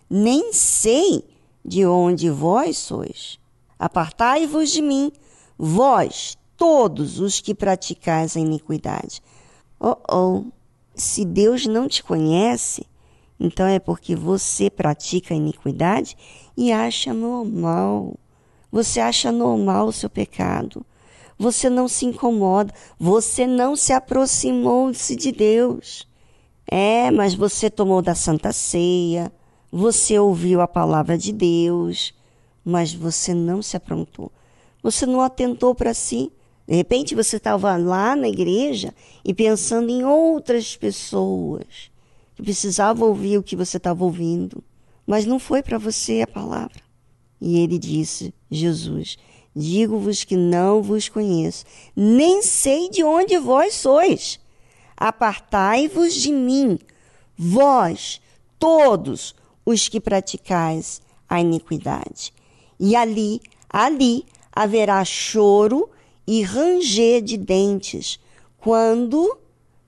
nem 0.09 0.51
sei 0.51 1.23
de 1.63 1.85
onde 1.85 2.31
vós 2.31 2.79
sois. 2.79 3.37
Apartai-vos 3.77 4.71
de 4.71 4.81
mim, 4.81 5.11
vós, 5.55 6.35
todos 6.57 7.19
os 7.19 7.39
que 7.39 7.53
praticais 7.53 8.35
a 8.35 8.39
iniquidade. 8.39 9.21
Oh, 9.79 9.97
oh, 10.11 10.45
se 10.95 11.23
Deus 11.23 11.67
não 11.67 11.87
te 11.87 12.03
conhece, 12.03 12.87
então 13.43 13.67
é 13.67 13.77
porque 13.77 14.15
você 14.15 14.69
pratica 14.69 15.33
a 15.33 15.37
iniquidade 15.37 16.17
e 16.57 16.71
acha 16.71 17.13
normal. 17.13 18.15
Você 18.71 18.99
acha 18.99 19.31
normal 19.31 19.87
o 19.87 19.93
seu 19.93 20.09
pecado. 20.09 20.85
Você 21.37 21.69
não 21.69 21.87
se 21.87 22.05
incomoda. 22.05 22.73
Você 22.99 23.45
não 23.45 23.75
se 23.75 23.93
aproximou-se 23.93 25.15
de 25.15 25.31
Deus. 25.31 26.07
É, 26.65 27.11
mas 27.11 27.35
você 27.35 27.69
tomou 27.69 28.01
da 28.01 28.15
Santa 28.15 28.51
Ceia 28.51 29.31
você 29.75 30.19
ouviu 30.19 30.61
a 30.61 30.67
palavra 30.67 31.17
de 31.17 31.33
Deus, 31.33 32.13
mas 32.63 32.93
você 32.93 33.33
não 33.33 33.59
se 33.59 33.75
aprontou. 33.75 34.31
Você 34.83 35.03
não 35.07 35.19
atentou 35.19 35.73
para 35.73 35.95
si. 35.95 36.31
De 36.67 36.75
repente 36.75 37.15
você 37.15 37.37
estava 37.37 37.75
lá 37.75 38.15
na 38.15 38.27
igreja 38.27 38.93
e 39.25 39.33
pensando 39.33 39.89
em 39.89 40.05
outras 40.05 40.77
pessoas 40.77 41.91
que 42.43 42.51
precisavam 42.51 43.07
ouvir 43.07 43.37
o 43.37 43.43
que 43.43 43.55
você 43.55 43.77
estava 43.77 44.03
ouvindo, 44.03 44.61
mas 45.07 45.25
não 45.25 45.39
foi 45.39 45.63
para 45.63 45.77
você 45.77 46.21
a 46.21 46.27
palavra. 46.27 46.81
E 47.39 47.57
ele 47.57 47.79
disse: 47.79 48.33
Jesus, 48.51 49.17
digo-vos 49.55 50.25
que 50.25 50.35
não 50.35 50.83
vos 50.83 51.07
conheço, 51.07 51.63
nem 51.95 52.41
sei 52.41 52.89
de 52.89 53.01
onde 53.01 53.37
vós 53.37 53.75
sois. 53.75 54.39
Apartai-vos 54.97 56.13
de 56.13 56.33
mim, 56.33 56.77
vós, 57.37 58.21
todos 58.59 59.33
os 59.65 59.87
que 59.87 60.01
praticais 60.01 61.01
a 61.27 61.39
iniquidade. 61.39 62.33
E 62.77 62.93
ali, 62.93 63.41
ali 63.69 64.25
haverá 64.51 65.03
choro 65.05 65.89
e 66.27 66.43
ranger 66.43 67.21
de 67.21 67.37
dentes, 67.37 68.19
quando 68.57 69.37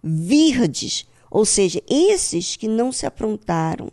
virdes, 0.01 1.05
ou 1.35 1.43
seja, 1.43 1.83
esses 1.89 2.55
que 2.55 2.65
não 2.65 2.93
se 2.93 3.05
aprontaram, 3.05 3.91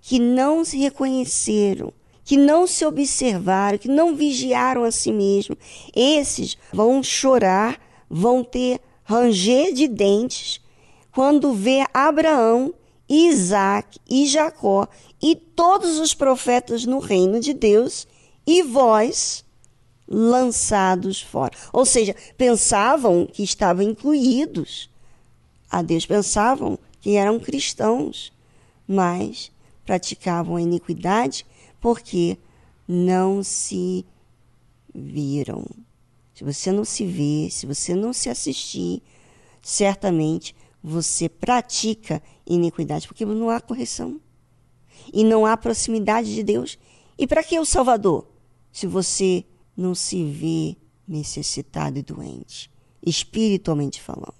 que 0.00 0.18
não 0.18 0.64
se 0.64 0.78
reconheceram, 0.78 1.92
que 2.24 2.34
não 2.34 2.66
se 2.66 2.82
observaram, 2.86 3.76
que 3.76 3.88
não 3.88 4.16
vigiaram 4.16 4.84
a 4.84 4.90
si 4.90 5.12
mesmos, 5.12 5.58
esses 5.94 6.56
vão 6.72 7.02
chorar, 7.02 7.78
vão 8.08 8.42
ter 8.42 8.80
ranger 9.04 9.74
de 9.74 9.86
dentes, 9.86 10.62
quando 11.12 11.52
vê 11.52 11.84
Abraão 11.92 12.72
Isaac 13.06 13.98
e 14.08 14.26
Jacó 14.26 14.88
e 15.20 15.36
todos 15.36 15.98
os 15.98 16.14
profetas 16.14 16.86
no 16.86 17.00
reino 17.00 17.38
de 17.38 17.52
Deus 17.52 18.08
e 18.46 18.62
vós 18.62 19.44
lançados 20.08 21.20
fora. 21.20 21.52
Ou 21.70 21.84
seja, 21.84 22.16
pensavam 22.38 23.26
que 23.30 23.42
estavam 23.42 23.84
incluídos. 23.84 24.88
A 25.70 25.82
Deus 25.82 26.06
pensavam 26.06 26.78
que 27.00 27.16
eram 27.16 27.38
cristãos, 27.38 28.32
mas 28.86 29.52
praticavam 29.84 30.56
a 30.56 30.62
iniquidade 30.62 31.44
porque 31.80 32.38
não 32.86 33.42
se 33.42 34.04
viram. 34.94 35.64
Se 36.34 36.44
você 36.44 36.72
não 36.72 36.84
se 36.84 37.04
vê, 37.04 37.50
se 37.50 37.66
você 37.66 37.94
não 37.94 38.12
se 38.12 38.30
assistir, 38.30 39.02
certamente 39.60 40.54
você 40.82 41.28
pratica 41.28 42.22
iniquidade, 42.46 43.06
porque 43.06 43.24
não 43.24 43.50
há 43.50 43.60
correção 43.60 44.20
e 45.12 45.24
não 45.24 45.44
há 45.44 45.56
proximidade 45.56 46.34
de 46.34 46.42
Deus. 46.42 46.78
E 47.18 47.26
para 47.26 47.42
que 47.42 47.58
o 47.58 47.64
Salvador? 47.64 48.26
Se 48.72 48.86
você 48.86 49.44
não 49.76 49.94
se 49.94 50.24
vê 50.24 50.76
necessitado 51.06 51.98
e 51.98 52.02
doente, 52.02 52.70
espiritualmente 53.04 54.00
falando. 54.00 54.37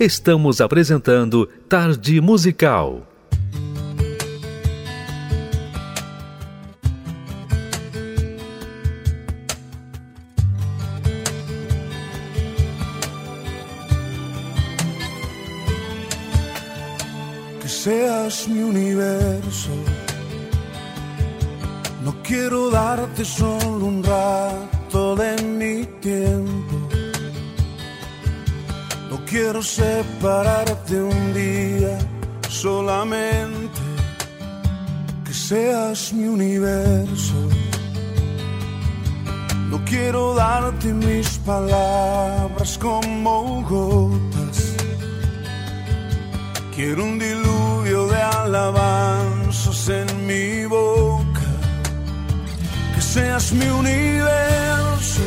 estamos 0.00 0.62
apresentando 0.62 1.46
Tarde 1.68 2.22
Musical. 2.22 3.06
Que 17.60 17.68
seas 17.68 18.46
meu 18.46 18.68
universo. 18.68 19.68
No 22.02 22.14
quiero 22.22 22.70
darte 22.70 23.22
solo 23.22 23.84
un 23.84 24.02
rato 24.02 25.14
de 25.14 25.42
mi 25.42 25.84
tiempo 26.00 26.59
Quiero 29.30 29.62
separarte 29.62 31.00
un 31.00 31.32
día 31.32 31.96
solamente. 32.48 33.80
Que 35.24 35.32
seas 35.32 36.12
mi 36.12 36.26
universo. 36.26 37.34
No 39.70 39.84
quiero 39.84 40.34
darte 40.34 40.92
mis 40.92 41.38
palabras 41.46 42.76
como 42.78 43.62
gotas. 43.62 44.74
Quiero 46.74 47.04
un 47.04 47.20
diluvio 47.20 48.08
de 48.08 48.20
alabanzas 48.20 49.88
en 49.90 50.26
mi 50.26 50.64
boca. 50.64 51.50
Que 52.96 53.00
seas 53.00 53.52
mi 53.52 53.66
universo. 53.66 55.22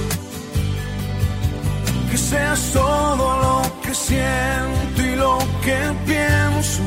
Que 2.11 2.17
seas 2.17 2.59
todo 2.73 3.41
lo 3.41 3.62
y 4.97 5.15
lo 5.15 5.37
que 5.63 5.79
pienso. 6.05 6.83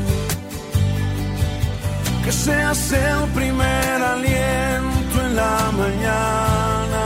Que 2.24 2.32
seas 2.32 2.92
el 2.92 3.28
primer 3.38 4.02
aliento 4.14 5.14
en 5.24 5.36
la 5.36 5.70
mañana 5.82 7.02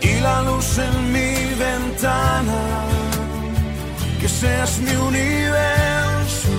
y 0.00 0.20
la 0.20 0.42
luz 0.42 0.78
en 0.78 1.12
mi 1.12 1.34
ventana. 1.66 2.60
Que 4.20 4.28
seas 4.28 4.78
mi 4.78 4.94
universo, 5.10 6.50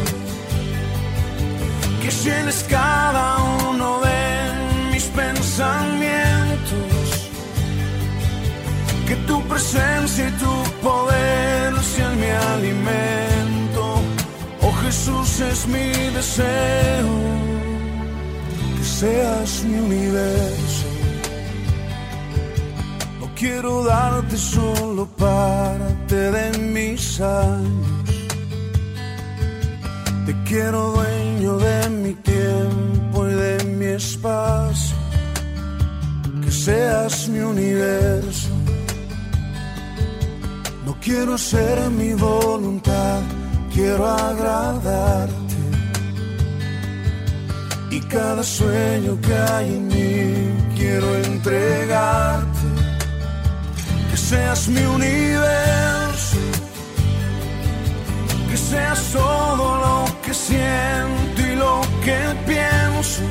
que 2.01 2.09
llenes 2.09 2.65
cada 2.69 3.37
uno 3.69 3.99
de 3.99 4.91
mis 4.91 5.05
pensamientos. 5.05 6.20
Que 9.11 9.17
tu 9.27 9.37
presencia 9.51 10.29
y 10.29 10.31
tu 10.43 10.53
poder 10.81 11.69
sean 11.91 12.17
mi 12.17 12.31
alimento. 12.53 13.83
Oh 14.61 14.73
Jesús 14.83 15.39
es 15.41 15.67
mi 15.67 15.89
deseo, 16.17 17.13
que 18.77 18.83
seas 18.99 19.63
mi 19.65 19.79
universo 19.79 20.91
quiero 23.41 23.83
darte 23.83 24.37
solo 24.37 25.07
parte 25.17 26.15
de 26.15 26.59
mis 26.59 27.19
años. 27.19 28.27
Te 30.27 30.33
quiero 30.43 30.91
dueño 30.91 31.57
de 31.57 31.89
mi 31.89 32.13
tiempo 32.13 33.27
y 33.27 33.33
de 33.33 33.63
mi 33.77 33.85
espacio. 33.85 34.95
Que 36.43 36.51
seas 36.51 37.27
mi 37.29 37.39
universo. 37.39 38.50
Quiero 41.03 41.33
hacer 41.33 41.89
mi 41.89 42.13
voluntad, 42.13 43.21
quiero 43.73 44.05
agradarte. 44.05 45.55
Y 47.89 47.99
cada 48.01 48.43
sueño 48.43 49.17
que 49.19 49.33
hay 49.33 49.73
en 49.77 49.87
mí 49.87 50.75
quiero 50.75 51.15
entregarte. 51.15 52.67
Que 54.11 54.17
seas 54.17 54.67
mi 54.67 54.83
universo, 54.83 56.37
que 58.51 58.57
seas 58.57 59.01
todo 59.11 59.77
lo 59.85 60.21
que 60.21 60.35
siento 60.35 61.41
y 61.41 61.55
lo 61.55 61.81
que 62.05 62.19
pienso, 62.45 63.23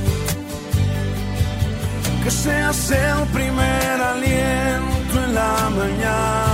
que 2.24 2.30
seas 2.32 2.90
el 2.90 3.28
primer 3.28 4.00
aliento 4.12 5.24
en 5.24 5.34
la 5.34 5.70
mañana 5.70 6.49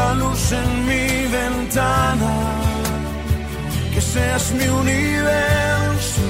la 0.00 0.14
luz 0.22 0.42
en 0.62 0.70
mi 0.88 1.06
ventana, 1.38 2.34
que 3.92 4.00
seas 4.00 4.44
mi 4.58 4.66
universo, 4.84 6.24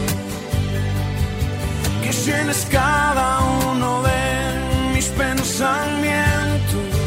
que 2.02 2.10
llenes 2.24 2.60
cada 2.78 3.28
uno 3.70 3.90
de 4.08 4.22
mis 4.94 5.08
pensamientos 5.24 6.98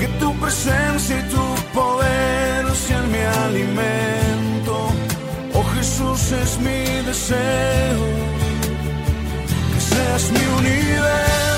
que 0.00 0.08
tu 0.20 0.28
presencia 0.42 1.14
y 1.22 1.24
tu 1.34 1.44
poder 1.78 2.60
sean 2.84 3.06
mi 3.14 3.24
alimento. 3.46 4.74
Oh 5.56 5.66
Jesús 5.76 6.20
es 6.42 6.50
mi 6.66 6.82
deseo, 7.10 8.02
que 9.72 9.80
seas 9.92 10.24
mi 10.36 10.44
universo, 10.60 11.57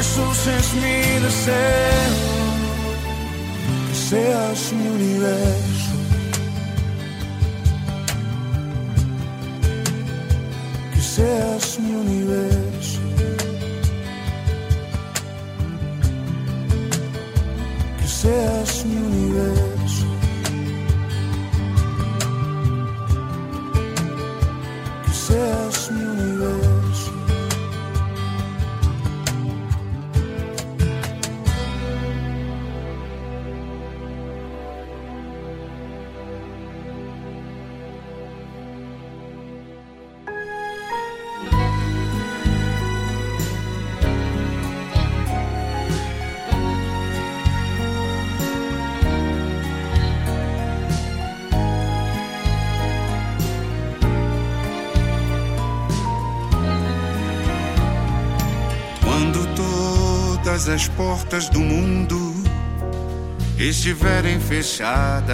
Jesús 0.00 0.46
es 0.46 0.74
mi 0.76 1.20
deseo, 1.26 2.14
que 3.86 3.94
seas 3.94 4.72
mi 4.72 4.88
universo. 4.88 5.94
Que 10.94 11.00
seas 11.02 11.78
mi 11.80 11.94
universo. 11.96 13.00
Que 17.98 18.08
seas 18.08 18.86
mi 18.86 18.96
universo. 18.96 19.69
As 60.70 60.88
portas 60.88 61.48
do 61.48 61.60
mundo 61.60 62.34
estiverem 63.58 64.40
fechadas. 64.40 65.26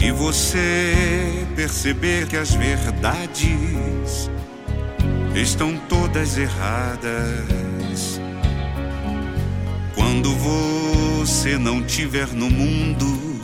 E 0.00 0.10
você 0.10 1.46
perceber 1.54 2.26
que 2.26 2.36
as 2.36 2.54
verdades 2.54 4.30
estão 5.34 5.76
todas 5.88 6.38
erradas, 6.38 8.20
quando 9.94 10.34
você 10.36 11.58
não 11.58 11.82
tiver 11.82 12.28
no 12.28 12.48
mundo 12.48 13.38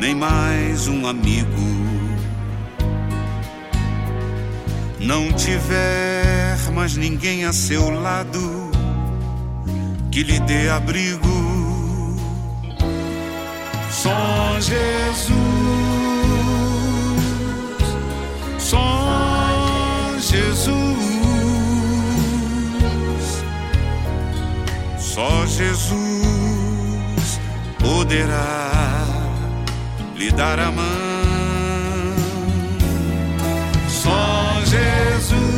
nem 0.00 0.14
mais 0.14 0.86
um 0.86 1.06
amigo 1.06 1.78
não 5.00 5.32
tiver 5.32 6.27
mais 6.72 6.96
ninguém 6.96 7.44
a 7.44 7.52
seu 7.52 7.90
lado 7.90 8.70
que 10.10 10.22
lhe 10.22 10.40
dê 10.40 10.68
abrigo, 10.68 12.16
só 13.90 14.60
Jesus, 14.60 15.32
só 18.58 20.14
Jesus 20.18 20.88
Jesus 25.58 27.40
poderá 27.80 29.04
lhe 30.14 30.30
dar 30.30 30.60
a 30.60 30.70
mão. 30.70 30.86
Só 33.88 34.60
Jesus, 34.64 35.57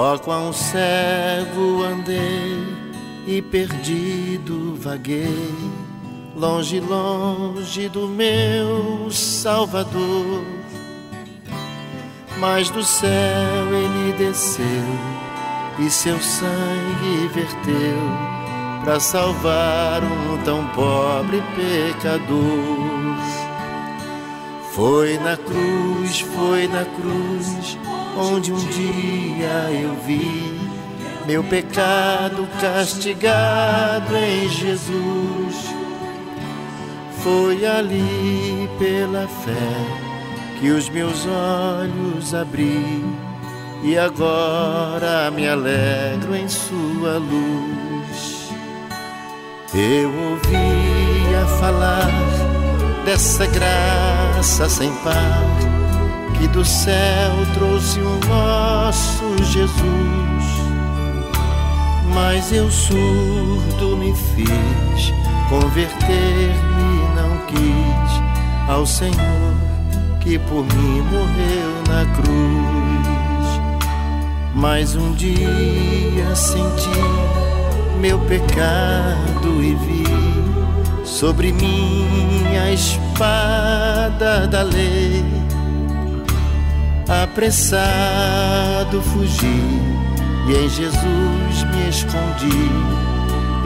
Oh, 0.00 0.16
quão 0.16 0.52
cego 0.52 1.82
andei 1.82 2.62
e 3.26 3.42
perdido 3.42 4.76
vaguei, 4.76 5.52
longe, 6.36 6.78
longe 6.78 7.88
do 7.88 8.06
meu 8.06 9.10
Salvador. 9.10 10.44
Mas 12.38 12.70
do 12.70 12.84
céu 12.84 13.10
ele 13.72 14.12
desceu 14.16 14.64
e 15.80 15.90
seu 15.90 16.20
sangue 16.20 17.28
verteu 17.34 17.98
para 18.84 19.00
salvar 19.00 20.00
um 20.04 20.38
tão 20.44 20.64
pobre 20.68 21.42
pecador. 21.56 23.18
Foi 24.70 25.18
na 25.18 25.36
cruz, 25.36 26.20
foi 26.20 26.68
na 26.68 26.84
cruz 26.84 27.76
onde 28.18 28.52
um 28.52 28.56
dia 28.56 29.70
eu 29.80 29.94
vi 30.04 30.58
meu 31.26 31.44
pecado 31.44 32.48
castigado 32.60 34.16
em 34.16 34.48
Jesus. 34.48 35.74
Foi 37.22 37.64
ali 37.66 38.68
pela 38.78 39.28
fé 39.28 40.58
que 40.58 40.70
os 40.70 40.88
meus 40.88 41.26
olhos 41.26 42.34
abri 42.34 43.04
e 43.82 43.96
agora 43.96 45.30
me 45.30 45.46
alegro 45.46 46.34
em 46.34 46.48
Sua 46.48 47.18
luz. 47.18 48.48
Eu 49.74 50.08
ouvia 50.30 51.46
falar 51.60 52.10
dessa 53.04 53.46
graça 53.46 54.68
sem 54.68 54.90
par 55.04 55.77
que 56.38 56.46
do 56.48 56.64
céu 56.64 57.32
trouxe 57.54 58.00
o 58.00 58.20
nosso 58.28 59.44
Jesus. 59.44 59.78
Mas 62.14 62.52
eu 62.52 62.70
surdo 62.70 63.96
me 63.96 64.14
fiz, 64.14 65.12
converter-me 65.48 66.88
não 67.16 67.46
quis 67.46 68.22
ao 68.68 68.86
Senhor 68.86 69.54
que 70.20 70.38
por 70.38 70.64
mim 70.64 71.02
morreu 71.02 71.82
na 71.88 72.04
cruz. 72.14 73.08
Mas 74.54 74.94
um 74.94 75.12
dia 75.12 76.34
senti 76.34 76.88
meu 78.00 78.18
pecado 78.20 79.62
e 79.62 79.74
vi 79.74 80.04
sobre 81.04 81.52
mim 81.52 82.46
a 82.56 82.72
espada 82.72 84.46
da 84.46 84.62
lei 84.62 85.24
apressado 87.08 89.00
fugi 89.00 89.62
e 90.46 90.54
em 90.54 90.68
Jesus 90.68 91.64
me 91.72 91.88
escondi 91.88 92.70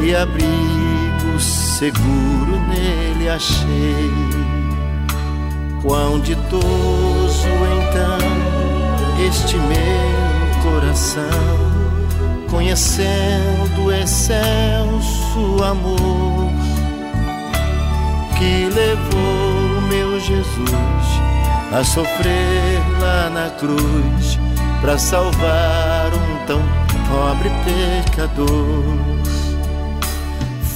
e 0.01 0.15
abrigo 0.15 1.41
seguro 1.41 2.61
nele 2.69 3.29
achei. 3.29 4.11
Quão 5.83 6.21
ditoso 6.21 7.49
então 7.89 8.19
este 9.27 9.57
meu 9.57 10.63
coração, 10.63 11.25
conhecendo 12.49 13.87
o 13.87 13.93
excelso 13.93 15.65
amor 15.65 16.51
que 18.39 18.69
levou 18.73 19.81
meu 19.89 20.21
Jesus 20.21 21.32
a 21.73 21.83
sofrer 21.83 22.81
lá 23.01 23.31
na 23.31 23.51
cruz 23.51 24.39
para 24.83 24.99
salvar 24.99 26.11
um 26.13 26.47
tão 26.47 26.61
pobre 27.09 27.51
pecador. 27.65 28.85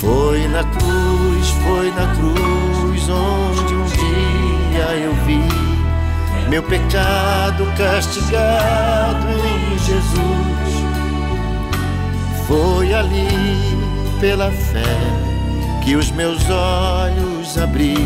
Foi 0.00 0.48
na 0.48 0.64
cruz, 0.64 1.48
foi 1.64 1.90
na 1.90 2.14
cruz 2.14 3.08
onde 3.08 3.74
um 3.74 3.84
dia 3.84 4.96
eu 4.96 5.12
vi 5.26 5.42
meu 6.48 6.62
pecado 6.62 7.66
castigado 7.76 9.26
em 9.28 9.78
Jesus. 9.78 10.76
Foi 12.46 12.94
ali 12.94 13.28
pela 14.20 14.50
fé 14.50 14.84
que 15.84 15.96
os 15.96 16.10
meus 16.12 16.38
olhos 16.48 17.58
abri 17.58 17.96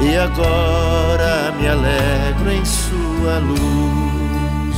e 0.00 0.16
agora 0.16 1.52
me 1.58 1.68
alegro 1.68 2.50
em 2.50 2.64
sua 2.64 3.38
luz. 3.38 4.76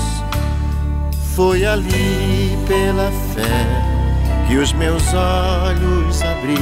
Foi 1.34 1.64
ali 1.64 2.58
pela 2.66 3.10
fé 3.34 3.90
que 4.48 4.56
os 4.56 4.72
meus 4.72 5.02
olhos 5.14 6.22
abri, 6.22 6.56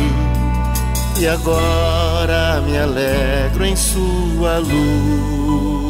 e 1.18 1.26
agora 1.26 2.61
me 2.61 2.78
alegro 2.78 3.64
em 3.64 3.76
sua 3.76 4.59
luz. 4.59 5.88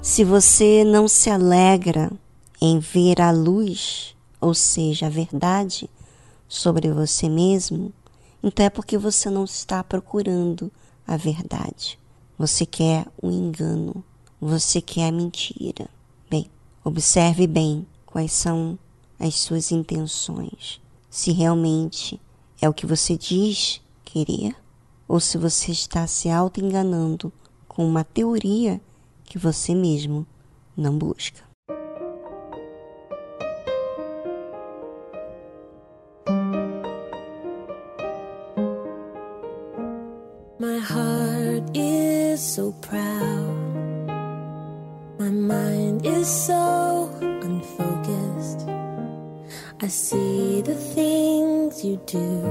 Se 0.00 0.24
você 0.24 0.84
não 0.84 1.08
se 1.08 1.30
alegra 1.30 2.10
em 2.64 2.78
ver 2.78 3.20
a 3.20 3.32
luz, 3.32 4.14
ou 4.40 4.54
seja, 4.54 5.06
a 5.06 5.10
verdade 5.10 5.90
sobre 6.48 6.92
você 6.92 7.28
mesmo, 7.28 7.92
então 8.40 8.64
é 8.64 8.70
porque 8.70 8.96
você 8.96 9.28
não 9.28 9.42
está 9.42 9.82
procurando 9.82 10.70
a 11.04 11.16
verdade. 11.16 11.98
Você 12.38 12.64
quer 12.64 13.04
o 13.20 13.26
um 13.26 13.32
engano, 13.32 14.04
você 14.40 14.80
quer 14.80 15.08
a 15.08 15.12
mentira. 15.12 15.90
Bem, 16.30 16.46
observe 16.84 17.48
bem 17.48 17.84
quais 18.06 18.30
são 18.30 18.78
as 19.18 19.34
suas 19.34 19.72
intenções. 19.72 20.80
Se 21.10 21.32
realmente 21.32 22.20
é 22.60 22.68
o 22.68 22.74
que 22.74 22.86
você 22.86 23.16
diz 23.16 23.80
querer 24.04 24.54
ou 25.08 25.18
se 25.18 25.36
você 25.36 25.72
está 25.72 26.06
se 26.06 26.30
auto-enganando 26.30 27.32
com 27.66 27.84
uma 27.84 28.04
teoria 28.04 28.80
que 29.24 29.36
você 29.36 29.74
mesmo 29.74 30.24
não 30.76 30.96
busca. 30.96 31.51
do 52.06 52.42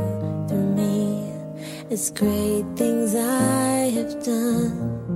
through 0.48 0.76
me. 0.76 1.32
It's 1.90 2.10
great 2.10 2.66
things 2.76 3.16
I 3.16 3.92
have 3.98 4.24
done. 4.24 5.11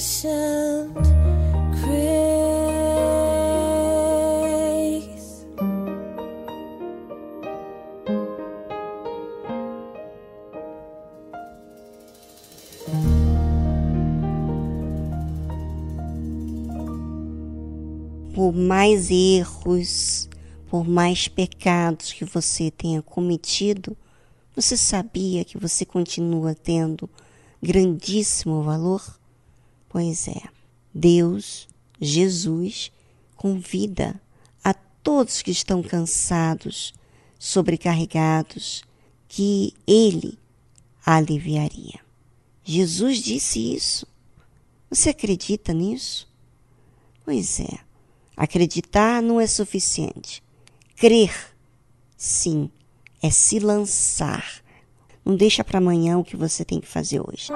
grace. 0.00 0.26
Por 18.34 18.54
mais 18.54 19.10
erros, 19.10 20.28
por 20.70 20.88
mais 20.88 21.28
pecados 21.28 22.14
que 22.14 22.24
você 22.24 22.70
tenha 22.70 23.02
cometido, 23.02 23.94
você 24.56 24.78
sabia 24.78 25.44
que 25.44 25.58
você 25.58 25.84
continua 25.84 26.54
tendo 26.54 27.08
grandíssimo 27.62 28.62
valor? 28.62 29.19
Pois 29.90 30.28
é, 30.28 30.40
Deus, 30.94 31.68
Jesus, 32.00 32.92
convida 33.34 34.20
a 34.62 34.72
todos 34.72 35.42
que 35.42 35.50
estão 35.50 35.82
cansados, 35.82 36.94
sobrecarregados, 37.36 38.84
que 39.26 39.74
Ele 39.88 40.38
aliviaria. 41.04 41.98
Jesus 42.62 43.18
disse 43.18 43.74
isso. 43.74 44.06
Você 44.88 45.10
acredita 45.10 45.74
nisso? 45.74 46.28
Pois 47.24 47.58
é, 47.58 47.80
acreditar 48.36 49.20
não 49.20 49.40
é 49.40 49.46
suficiente. 49.48 50.40
Crer, 50.94 51.34
sim, 52.16 52.70
é 53.20 53.28
se 53.28 53.58
lançar. 53.58 54.62
Não 55.24 55.34
deixa 55.34 55.64
para 55.64 55.78
amanhã 55.78 56.16
o 56.16 56.24
que 56.24 56.36
você 56.36 56.64
tem 56.64 56.80
que 56.80 56.86
fazer 56.86 57.20
hoje. 57.20 57.48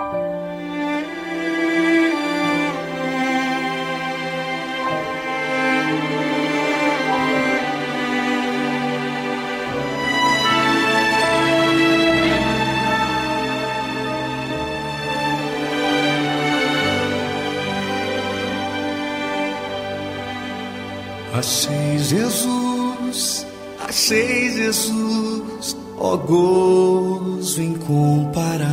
Achei 21.36 21.98
Jesus, 21.98 23.44
achei 23.88 24.50
Jesus, 24.52 25.76
ó 25.98 26.16
gozo 26.16 27.60
incomparável, 27.60 28.68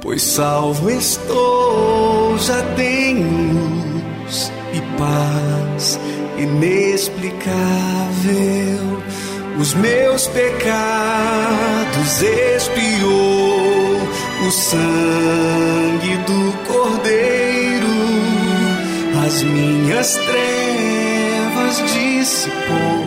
pois 0.00 0.22
salvo 0.24 0.90
estou, 0.90 2.36
já 2.38 2.60
tenho 2.74 3.52
luz 3.52 4.50
e 4.72 4.80
paz 4.98 6.00
inexplicável. 6.36 7.54
Os 9.56 9.72
meus 9.74 10.26
pecados 10.26 10.72
expiou 12.22 14.00
o 14.44 14.50
sangue 14.50 16.16
do 16.26 16.52
Cordeiro 16.66 17.43
as 19.24 19.42
minhas 19.42 20.16
trevas 20.16 21.78
dissipou 21.94 23.04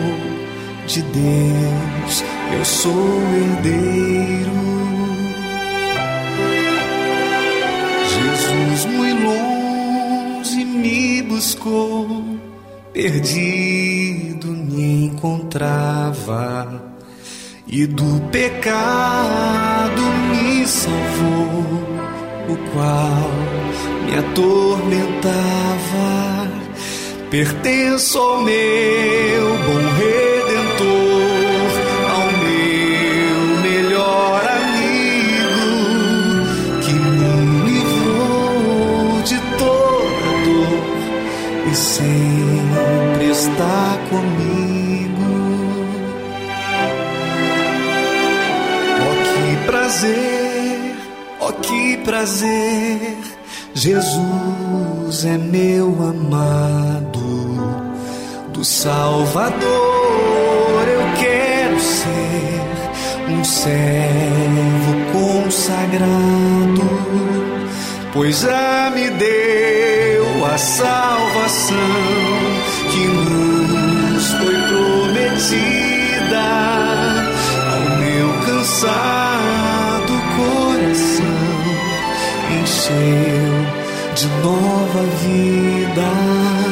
de 0.86 1.02
Deus, 1.02 2.24
eu 2.56 2.64
sou 2.64 3.22
herdeiro. 3.36 4.58
Jesus 8.14 8.84
muito 8.86 9.22
longe 9.24 10.64
me 10.64 11.22
buscou, 11.22 12.24
perdido 12.92 14.48
me 14.48 15.04
encontrava 15.04 16.82
e 17.66 17.86
do 17.86 18.20
pecado 18.32 20.02
me 20.32 20.66
salvou 20.66 21.87
o 22.48 22.56
qual 22.72 23.30
me 24.04 24.18
atormentava. 24.18 25.28
Pertenço 27.30 28.18
ao 28.18 28.40
meu 28.40 29.48
bom 29.66 29.84
redentor, 29.98 30.88
ao 32.10 32.26
meu 32.42 33.38
melhor 33.62 34.42
amigo, 34.60 35.66
que 36.80 36.92
me 36.92 37.30
livrou 37.66 39.22
de 39.24 39.38
toda 39.58 40.28
dor 40.46 40.86
e 41.70 41.72
sempre 41.76 43.26
está 43.30 43.98
comigo. 44.08 45.28
Oh, 49.00 49.16
que 49.22 49.66
prazer, 49.66 50.47
prazer. 52.08 53.18
Jesus 53.74 55.26
é 55.26 55.36
meu 55.36 55.88
amado, 56.02 57.20
do 58.50 58.64
Salvador 58.64 59.58
eu 60.88 61.02
quero 61.20 61.78
ser 61.78 62.62
um 63.30 63.44
servo 63.44 64.94
consagrado, 65.12 66.88
pois 68.14 68.40
já 68.40 68.90
me 68.94 69.10
deu 69.10 70.46
a 70.46 70.56
salvação 70.56 71.76
que 72.90 73.06
nos 73.06 74.32
foi 74.32 74.56
prometida 74.70 76.40
ao 77.70 77.98
meu 77.98 78.32
cansado 78.46 79.17
de 84.14 84.26
nova 84.42 85.02
vida. 85.22 86.67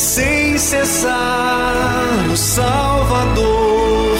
Sem 0.00 0.56
cessar 0.56 1.12
o 2.32 2.36
Salvador 2.36 4.16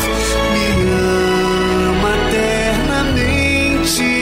me 0.52 0.66
ama 0.92 2.12
eternamente. 2.28 4.12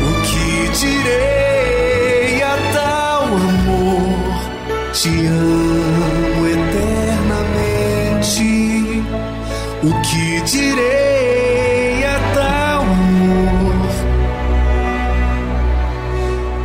O 0.00 0.10
que 0.24 0.48
direi 0.78 2.42
a 2.42 2.56
tal 2.72 3.24
amor? 3.24 4.32
Te 4.94 5.12
amo 5.26 6.46
eternamente. 6.56 8.48
O 9.84 9.90
que 10.00 10.40
direi 10.40 12.02
a 12.02 12.16
tal 12.34 12.80
amor? 12.80 13.90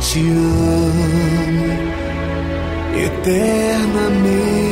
Te 0.00 0.20
amo 0.20 1.41
eternamente. 3.04 4.71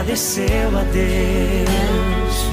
Agradeceu 0.00 0.68
a 0.78 0.82
Deus? 0.92 2.46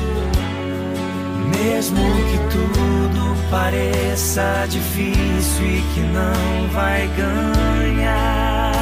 Mesmo 1.55 2.03
que 2.29 2.37
tudo 2.51 3.37
pareça 3.49 4.65
difícil 4.69 5.65
e 5.65 5.81
que 5.93 6.01
não 6.01 6.67
vai 6.73 7.07
ganhar. 7.15 8.73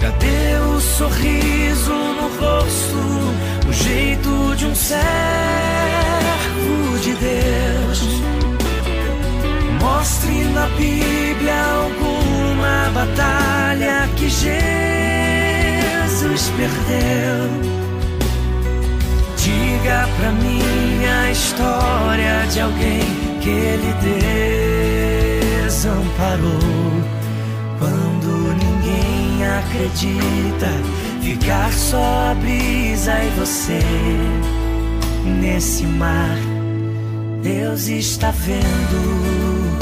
Cadê 0.00 0.56
o 0.72 0.80
sorriso 0.80 1.92
no 1.92 2.28
rosto, 2.38 3.02
o 3.68 3.72
jeito 3.72 4.54
de 4.56 4.66
um 4.66 4.74
servo 4.74 4.98
de 7.02 7.12
Deus? 7.14 8.02
Mostre 9.80 10.44
na 10.54 10.68
Bíblia 10.68 11.54
alguma 11.82 12.90
batalha 12.94 14.08
que 14.16 14.28
Jesus 14.28 15.03
perdeu. 16.50 17.50
Diga 19.36 20.08
pra 20.18 20.32
mim 20.32 21.04
a 21.04 21.30
história 21.30 22.46
de 22.46 22.60
alguém 22.60 23.00
que 23.40 23.50
ele 23.50 23.94
desamparou. 25.60 26.50
Quando 27.78 28.54
ninguém 28.54 29.46
acredita, 29.58 30.70
ficar 31.20 31.72
só 31.72 32.30
a 32.30 32.34
brisa 32.34 33.12
e 33.22 33.30
você 33.38 33.80
nesse 35.40 35.84
mar. 35.86 36.38
Deus 37.42 37.88
está 37.88 38.30
vendo 38.30 39.74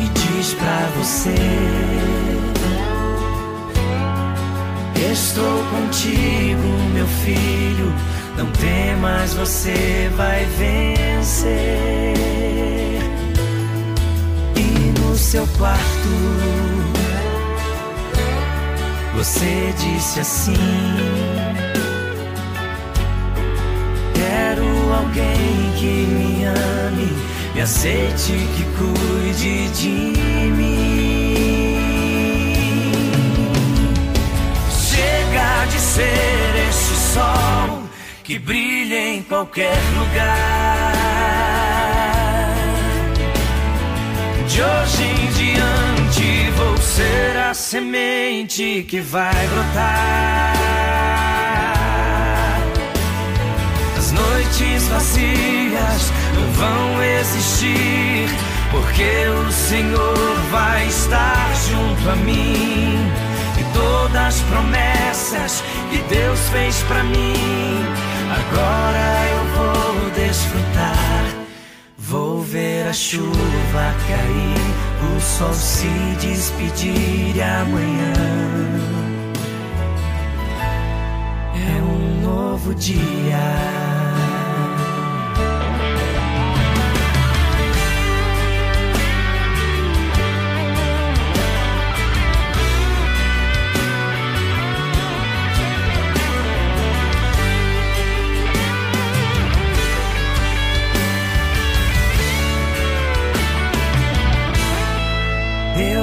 e 0.00 0.08
diz 0.08 0.54
pra 0.54 0.88
você. 0.96 2.37
Estou 5.00 5.64
contigo, 5.70 6.62
meu 6.92 7.06
filho. 7.06 7.94
Não 8.36 8.46
temas, 8.52 9.32
você 9.34 10.10
vai 10.16 10.44
vencer. 10.44 12.14
E 14.56 15.00
no 15.00 15.16
seu 15.16 15.46
quarto, 15.56 16.08
você 19.14 19.72
disse 19.78 20.20
assim: 20.20 20.54
Quero 24.14 24.64
alguém 24.94 25.72
que 25.76 26.06
me 26.06 26.44
ame, 26.44 27.12
me 27.54 27.60
aceite, 27.60 28.32
que 28.56 28.64
cuide 28.76 29.68
de 29.68 30.50
mim. 30.50 30.87
Ser 35.98 36.68
esse 36.68 36.94
sol 37.12 37.82
que 38.22 38.38
brilha 38.38 39.14
em 39.14 39.22
qualquer 39.22 39.78
lugar. 39.98 40.92
De 44.46 44.62
hoje 44.62 45.02
em 45.02 45.26
diante 45.32 46.50
vou 46.56 46.76
ser 46.76 47.36
a 47.50 47.52
semente 47.52 48.84
que 48.88 49.00
vai 49.00 49.46
brotar. 49.48 50.54
As 53.96 54.12
noites 54.12 54.86
vazias 54.88 56.12
não 56.36 56.52
vão 56.52 57.02
existir, 57.02 58.28
porque 58.70 59.26
o 59.26 59.50
Senhor 59.50 60.36
vai 60.52 60.86
estar 60.86 61.50
junto 61.68 62.10
a 62.10 62.16
mim 62.16 63.27
todas 63.78 64.26
as 64.26 64.40
promessas 64.42 65.64
que 65.90 65.98
Deus 66.08 66.40
fez 66.50 66.82
pra 66.82 67.02
mim. 67.04 67.34
Agora 68.38 69.06
eu 69.34 69.42
vou 69.56 70.10
desfrutar. 70.10 71.24
Vou 71.96 72.42
ver 72.42 72.86
a 72.86 72.92
chuva 72.92 73.94
cair, 74.08 75.16
o 75.16 75.20
sol 75.20 75.52
se 75.52 75.88
despedir 76.20 77.36
e 77.36 77.42
amanhã 77.42 78.12
é 81.54 81.82
um 81.82 82.22
novo 82.22 82.74
dia. 82.74 83.87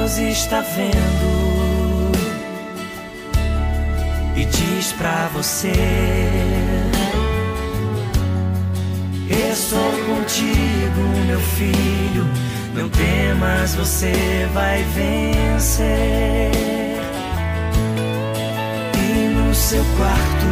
Deus 0.06 0.18
está 0.18 0.60
vendo 0.60 2.12
e 4.36 4.44
diz 4.44 4.92
pra 4.92 5.28
você: 5.34 5.72
Estou 9.28 9.90
contigo, 10.06 11.00
meu 11.26 11.40
filho. 11.40 12.24
Não 12.72 12.88
temas, 12.88 13.74
você 13.74 14.48
vai 14.54 14.84
vencer. 14.94 16.52
E 18.94 19.28
no 19.34 19.52
seu 19.52 19.84
quarto, 19.96 20.46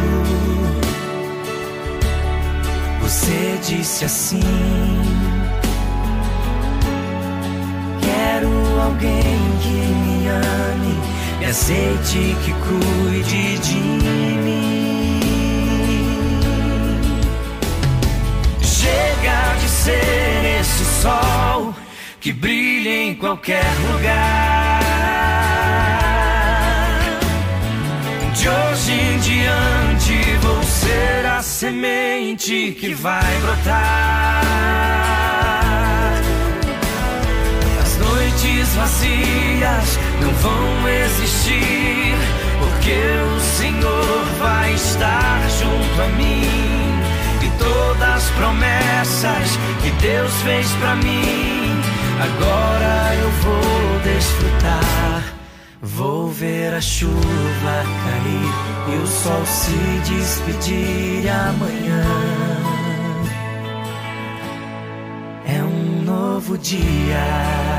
você 3.01 3.57
disse 3.63 4.03
assim. 4.03 5.04
Alguém 8.85 9.39
que 9.61 9.77
me 10.03 10.27
ame, 10.27 10.93
me 11.39 11.45
aceite, 11.45 12.35
que 12.43 12.53
cuide 12.65 13.57
de 13.59 13.75
mim. 14.45 15.19
Chega 18.61 19.55
de 19.61 19.69
ser 19.69 20.59
esse 20.61 20.85
sol 21.01 21.73
que 22.19 22.31
brilha 22.31 23.03
em 23.05 23.15
qualquer 23.15 23.65
lugar. 23.91 24.81
De 28.35 28.49
hoje 28.49 28.91
em 28.91 29.19
diante 29.19 30.37
vou 30.41 30.63
ser 30.63 31.25
a 31.25 31.41
semente 31.41 32.75
que 32.79 32.93
vai 32.93 33.39
brotar. 33.41 34.44
Noites 38.35 38.75
vazias 38.75 39.99
não 40.21 40.33
vão 40.33 40.89
existir, 40.89 42.15
porque 42.59 42.99
o 43.35 43.39
Senhor 43.39 44.25
vai 44.39 44.73
estar 44.73 45.41
junto 45.49 46.01
a 46.01 46.07
mim. 46.17 46.95
E 47.41 47.49
todas 47.57 48.15
as 48.15 48.29
promessas 48.31 49.59
que 49.81 49.91
Deus 50.01 50.31
fez 50.43 50.69
pra 50.73 50.95
mim, 50.95 51.81
agora 52.21 53.15
eu 53.15 53.29
vou 53.41 53.99
desfrutar. 54.03 55.23
Vou 55.81 56.29
ver 56.29 56.73
a 56.73 56.81
chuva 56.81 57.15
cair 58.03 58.93
e 58.93 58.97
o 58.97 59.07
sol 59.07 59.45
se 59.45 60.13
despedir 60.13 61.29
amanhã. 61.29 62.03
É 65.47 65.63
um 65.63 66.01
novo 66.03 66.57
dia. 66.57 67.74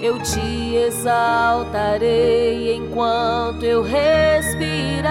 Eu 0.00 0.18
te 0.18 0.76
exaltarei 0.76 2.74
enquanto 2.74 3.64
eu 3.64 3.82
respirar. 3.82 5.10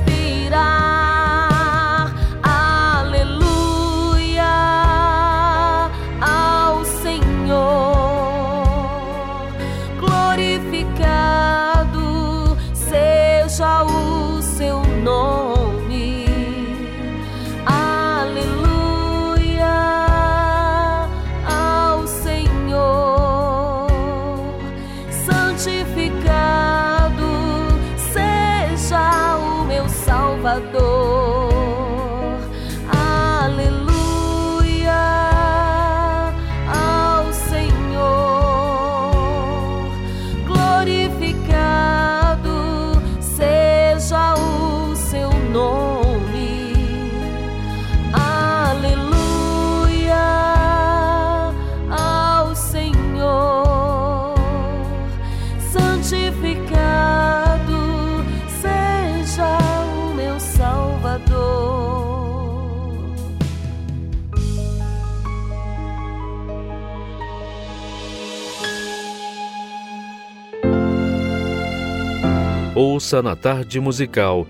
Ouça 73.01 73.19
na 73.19 73.35
tarde 73.35 73.79
musical 73.79 74.45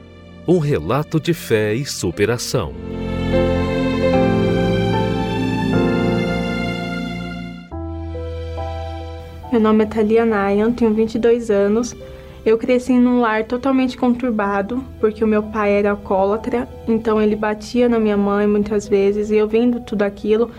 um 0.45 0.57
relato 0.57 1.21
de 1.21 1.33
fé 1.33 1.73
e 1.73 1.85
superação. 1.85 2.73
Meu 9.49 9.61
nome 9.61 9.85
é 9.85 9.87
Thalia 9.87 10.25
Nayan, 10.25 10.73
tenho 10.73 10.93
22 10.93 11.49
anos. 11.49 11.95
Eu 12.45 12.57
cresci 12.57 12.91
num 12.91 13.21
lar 13.21 13.45
totalmente 13.45 13.97
conturbado, 13.97 14.83
porque 14.99 15.23
o 15.23 15.27
meu 15.27 15.43
pai 15.43 15.71
era 15.71 15.91
alcoólatra, 15.91 16.67
então 16.89 17.21
ele 17.21 17.37
batia 17.37 17.87
na 17.87 18.01
minha 18.01 18.17
mãe 18.17 18.45
muitas 18.45 18.85
vezes, 18.85 19.31
e 19.31 19.37
eu 19.37 19.47
vendo 19.47 19.79
tudo 19.79 20.01
aquilo, 20.01 20.51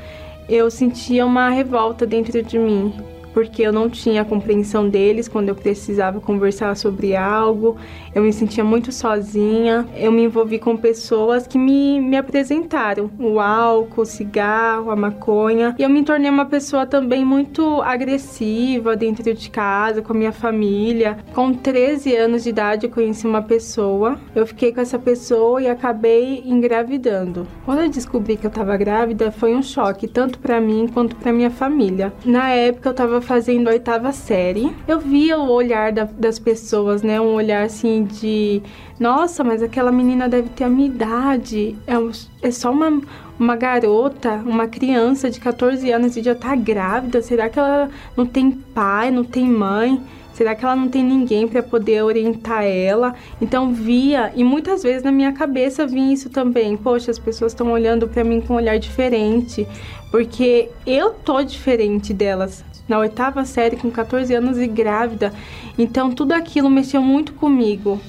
eu 0.49 0.71
sentia 0.71 1.27
uma 1.27 1.51
revolta 1.51 2.07
dentro 2.07 2.43
de 2.43 2.59
mim, 2.59 2.95
porque 3.33 3.63
eu 3.63 3.73
não 3.73 3.89
tinha 3.89 4.23
a 4.23 4.25
compreensão 4.25 4.89
deles 4.89 5.29
quando 5.29 5.49
eu 5.49 5.55
precisava 5.55 6.21
conversar 6.21 6.77
sobre 6.77 7.17
algo, 7.17 7.77
eu 8.15 8.23
me 8.23 8.33
sentia 8.33 8.63
muito 8.63 8.93
sozinha, 8.93 9.87
eu 9.97 10.13
me 10.13 10.25
envolvi 10.25 10.59
com 10.59 10.77
pessoas 10.77 11.47
que 11.47 11.59
me, 11.59 12.01
me 12.01 12.17
apresentaram 12.17 13.11
o 13.19 13.41
álcool, 13.41 14.03
o 14.03 14.07
cigarro, 14.07 14.91
a 14.91 14.97
maconha, 14.97 15.75
e 15.79 15.83
eu 15.83 15.89
me 15.89 16.03
tornei 16.03 16.31
uma 16.31 16.45
pessoa 16.45 16.87
também 16.87 17.25
muito 17.25 17.81
agressiva 17.83 18.95
dentro 18.97 19.33
de 19.33 19.51
casa, 19.51 20.03
com 20.03 20.13
a 20.13 20.17
minha 20.17 20.33
família. 20.33 21.19
Com 21.33 21.55
13 21.55 22.15
anos 22.17 22.43
de 22.45 22.51
idade, 22.51 22.87
eu 22.87 22.91
conheci 22.91 23.27
uma 23.27 23.43
pessoa, 23.43 24.19
eu 24.35 24.47
fiquei 24.47 24.73
com 24.73 24.81
essa 24.81 24.99
pessoa 24.99 25.63
e 25.63 25.69
acabei 25.69 26.43
engravidando. 26.45 27.47
Quando 27.65 27.81
eu 27.81 27.89
descobri 27.89 28.37
que 28.37 28.45
eu 28.45 28.51
estava 28.51 28.77
grávida, 28.77 29.31
foi 29.31 29.55
um 29.55 29.63
choque, 29.63 30.07
tanto 30.07 30.39
para 30.39 30.61
mim 30.61 30.87
quanto 30.93 31.17
para 31.17 31.33
minha 31.33 31.51
família. 31.51 32.13
Na 32.25 32.51
época, 32.51 32.91
eu 32.91 32.93
estava 32.93 33.22
fazendo 33.23 33.69
a 33.69 33.73
oitava 33.73 34.13
série. 34.13 34.71
Eu 34.87 34.99
via 35.01 35.39
o 35.39 35.51
olhar 35.51 35.93
da- 35.93 36.09
das 36.19 36.39
pessoas, 36.39 37.03
né? 37.03 37.21
Um 37.21 37.35
olhar 37.35 37.65
assim 37.65 38.05
de: 38.05 38.63
nossa, 39.01 39.43
mas 39.43 39.63
aquela 39.63 39.91
menina 39.93 40.29
deve 40.29 40.49
ter 40.51 40.65
a 40.65 40.69
minha 40.69 40.89
idade. 40.89 41.77
É, 41.87 41.99
um- 41.99 42.11
é 42.43 42.51
só 42.51 42.71
uma, 42.71 43.01
uma 43.39 43.57
garota, 43.57 44.35
uma 44.45 44.67
criança 44.69 45.31
de 45.31 45.41
14 45.41 45.91
anos 45.91 46.17
e 46.17 46.23
já 46.23 46.35
tá 46.35 46.55
grávida. 46.55 47.23
Será 47.23 47.49
que 47.49 47.59
ela 47.59 47.89
não 48.17 48.27
tem 48.27 48.51
pai, 48.51 49.11
não 49.11 49.25
tem 49.25 49.47
mãe? 49.49 50.01
Será 50.35 50.55
que 50.55 50.65
ela 50.65 50.75
não 50.75 50.89
tem 50.89 51.05
ninguém 51.05 51.47
para 51.47 51.63
poder 51.63 52.03
orientar 52.03 52.65
ela? 52.65 53.15
Então 53.41 53.71
via 53.73 54.33
e 54.35 54.43
muitas 54.43 54.83
vezes 54.83 55.03
na 55.03 55.13
minha 55.13 55.31
cabeça 55.33 55.87
vinha 55.87 56.13
isso 56.15 56.31
também. 56.31 56.75
Poxa, 56.75 57.11
as 57.11 57.19
pessoas 57.19 57.53
estão 57.53 57.71
olhando 57.71 58.09
para 58.09 58.25
mim 58.25 58.41
com 58.41 58.55
um 58.55 58.57
olhar 58.57 58.79
diferente, 58.79 59.69
porque 60.11 60.71
eu 60.87 61.11
tô 61.11 61.43
diferente 61.43 62.15
delas. 62.15 62.65
Na 62.89 62.99
oitava 62.99 63.45
série, 63.45 63.77
com 63.77 63.91
14 63.91 64.35
anos 64.35 64.59
e 64.59 64.67
grávida. 64.67 65.33
Então 65.79 66.11
tudo 66.11 66.33
aquilo 66.33 66.69
mexeu 66.69 67.03
muito 67.03 67.33
comigo. 67.35 68.01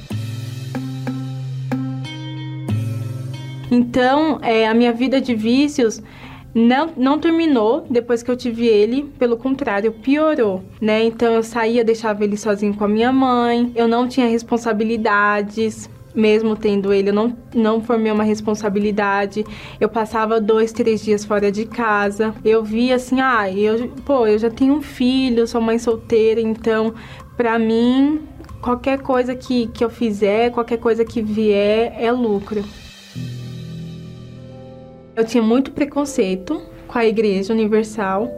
Então, 3.72 4.40
é, 4.44 4.68
a 4.68 4.74
minha 4.74 4.94
vida 4.94 5.20
de 5.20 5.34
vícios 5.34 6.02
não, 6.54 6.92
não 6.96 7.18
terminou 7.18 7.86
depois 7.90 8.22
que 8.22 8.30
eu 8.30 8.38
tive 8.38 8.68
ele, 8.68 9.04
pelo 9.18 9.36
contrário, 9.36 9.92
piorou, 9.92 10.64
né? 10.80 11.04
Então 11.04 11.34
eu 11.34 11.42
saía, 11.42 11.84
deixava 11.84 12.24
ele 12.24 12.38
sozinho 12.38 12.76
com 12.76 12.84
a 12.84 12.88
minha 12.88 13.12
mãe, 13.12 13.72
eu 13.76 13.88
não 13.88 14.08
tinha 14.08 14.28
responsabilidades. 14.28 15.90
Mesmo 16.16 16.56
tendo 16.56 16.94
ele, 16.94 17.10
eu 17.10 17.14
não, 17.14 17.36
não 17.54 17.82
formei 17.82 18.12
uma 18.12 18.24
responsabilidade. 18.24 19.44
Eu 19.80 19.90
passava 19.90 20.40
dois, 20.40 20.72
três 20.72 21.04
dias 21.04 21.26
fora 21.26 21.52
de 21.52 21.66
casa. 21.66 22.34
Eu 22.46 22.64
via 22.64 22.96
assim, 22.96 23.20
ah, 23.20 23.52
eu, 23.52 23.90
pô, 24.06 24.28
eu 24.28 24.38
já 24.38 24.50
tenho 24.50 24.76
um 24.76 24.82
filho, 24.82 25.48
sou 25.48 25.60
mãe 25.60 25.80
solteira, 25.80 26.40
então, 26.40 26.94
pra 27.36 27.58
mim, 27.58 28.22
qualquer 28.62 29.00
coisa 29.00 29.36
que, 29.36 29.68
que 29.68 29.84
eu 29.84 29.90
fizer, 29.90 30.52
qualquer 30.52 30.78
coisa 30.78 31.04
que 31.04 31.22
vier, 31.22 31.96
é 31.98 32.12
lucro. 32.12 32.64
Eu 35.16 35.26
tinha 35.26 35.44
muito 35.44 35.72
preconceito 35.72 36.62
com 36.88 36.98
a 36.98 37.06
Igreja 37.06 37.54
Universal. 37.54 38.30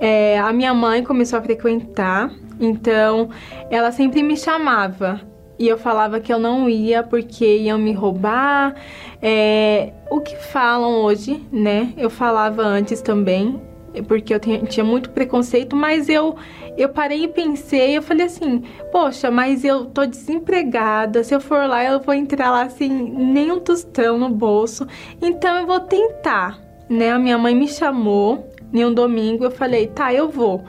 é, 0.00 0.38
a 0.38 0.52
minha 0.52 0.72
mãe 0.72 1.04
começou 1.04 1.38
a 1.38 1.42
frequentar, 1.42 2.32
então 2.58 3.28
ela 3.70 3.92
sempre 3.92 4.22
me 4.22 4.36
chamava 4.36 5.20
e 5.60 5.68
eu 5.68 5.76
falava 5.76 6.18
que 6.18 6.32
eu 6.32 6.38
não 6.38 6.70
ia 6.70 7.02
porque 7.02 7.58
iam 7.58 7.78
me 7.78 7.92
roubar. 7.92 8.74
É, 9.20 9.92
o 10.10 10.18
que 10.18 10.34
falam 10.34 11.02
hoje, 11.02 11.46
né? 11.52 11.92
Eu 11.98 12.08
falava 12.08 12.62
antes 12.62 13.02
também, 13.02 13.60
porque 14.08 14.32
eu 14.32 14.40
tinha, 14.40 14.82
muito 14.82 15.10
preconceito, 15.10 15.76
mas 15.76 16.08
eu 16.08 16.34
eu 16.78 16.88
parei 16.88 17.24
e 17.24 17.28
pensei, 17.28 17.98
eu 17.98 18.00
falei 18.00 18.24
assim, 18.24 18.62
poxa, 18.90 19.30
mas 19.30 19.62
eu 19.62 19.84
tô 19.84 20.06
desempregada, 20.06 21.22
se 21.22 21.34
eu 21.34 21.40
for 21.40 21.68
lá 21.68 21.84
eu 21.84 22.00
vou 22.00 22.14
entrar 22.14 22.50
lá 22.50 22.70
sem 22.70 22.88
nenhum 22.88 23.60
tostão 23.60 24.16
no 24.16 24.30
bolso, 24.30 24.86
então 25.20 25.58
eu 25.58 25.66
vou 25.66 25.80
tentar, 25.80 26.58
né? 26.88 27.10
A 27.10 27.18
minha 27.18 27.36
mãe 27.36 27.54
me 27.54 27.68
chamou 27.68 28.48
em 28.72 28.82
um 28.82 28.94
domingo, 28.94 29.44
eu 29.44 29.50
falei, 29.50 29.88
tá, 29.88 30.14
eu 30.14 30.30
vou. 30.30 30.64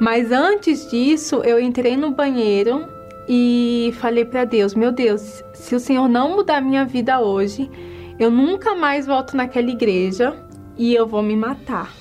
Mas 0.00 0.32
antes 0.32 0.90
disso, 0.90 1.42
eu 1.44 1.60
entrei 1.60 1.94
no 1.94 2.12
banheiro 2.12 2.99
e 3.32 3.92
falei 4.00 4.24
para 4.24 4.44
Deus, 4.44 4.74
meu 4.74 4.90
Deus, 4.90 5.44
se 5.54 5.72
o 5.72 5.78
Senhor 5.78 6.08
não 6.08 6.34
mudar 6.34 6.60
minha 6.60 6.84
vida 6.84 7.20
hoje, 7.20 7.70
eu 8.18 8.28
nunca 8.28 8.74
mais 8.74 9.06
volto 9.06 9.36
naquela 9.36 9.70
igreja 9.70 10.34
e 10.76 10.92
eu 10.92 11.06
vou 11.06 11.22
me 11.22 11.36
matar 11.36 11.94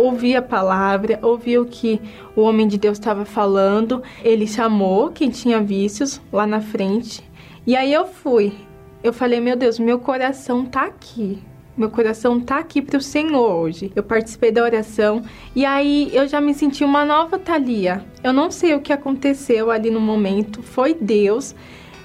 ouvi 0.00 0.34
a 0.34 0.40
palavra, 0.40 1.18
ouvi 1.22 1.58
o 1.58 1.66
que 1.66 2.00
o 2.34 2.40
homem 2.40 2.66
de 2.66 2.78
Deus 2.78 2.98
estava 2.98 3.24
falando. 3.24 4.02
Ele 4.24 4.46
chamou 4.46 5.10
quem 5.10 5.30
tinha 5.30 5.60
vícios 5.60 6.20
lá 6.32 6.46
na 6.46 6.60
frente. 6.60 7.22
E 7.66 7.76
aí 7.76 7.92
eu 7.92 8.06
fui. 8.06 8.54
Eu 9.02 9.12
falei, 9.12 9.40
meu 9.40 9.56
Deus, 9.56 9.78
meu 9.78 9.98
coração 9.98 10.64
tá 10.64 10.84
aqui. 10.84 11.42
Meu 11.76 11.88
coração 11.88 12.40
tá 12.40 12.58
aqui 12.58 12.82
para 12.82 12.98
o 12.98 13.00
Senhor 13.00 13.54
hoje. 13.54 13.92
Eu 13.94 14.02
participei 14.02 14.50
da 14.50 14.62
oração 14.62 15.22
e 15.54 15.64
aí 15.64 16.10
eu 16.12 16.26
já 16.28 16.40
me 16.40 16.52
senti 16.52 16.84
uma 16.84 17.04
nova 17.04 17.38
Thalia. 17.38 18.04
Eu 18.22 18.32
não 18.32 18.50
sei 18.50 18.74
o 18.74 18.80
que 18.80 18.92
aconteceu 18.92 19.70
ali 19.70 19.90
no 19.90 20.00
momento, 20.00 20.62
foi 20.62 20.94
Deus 20.94 21.54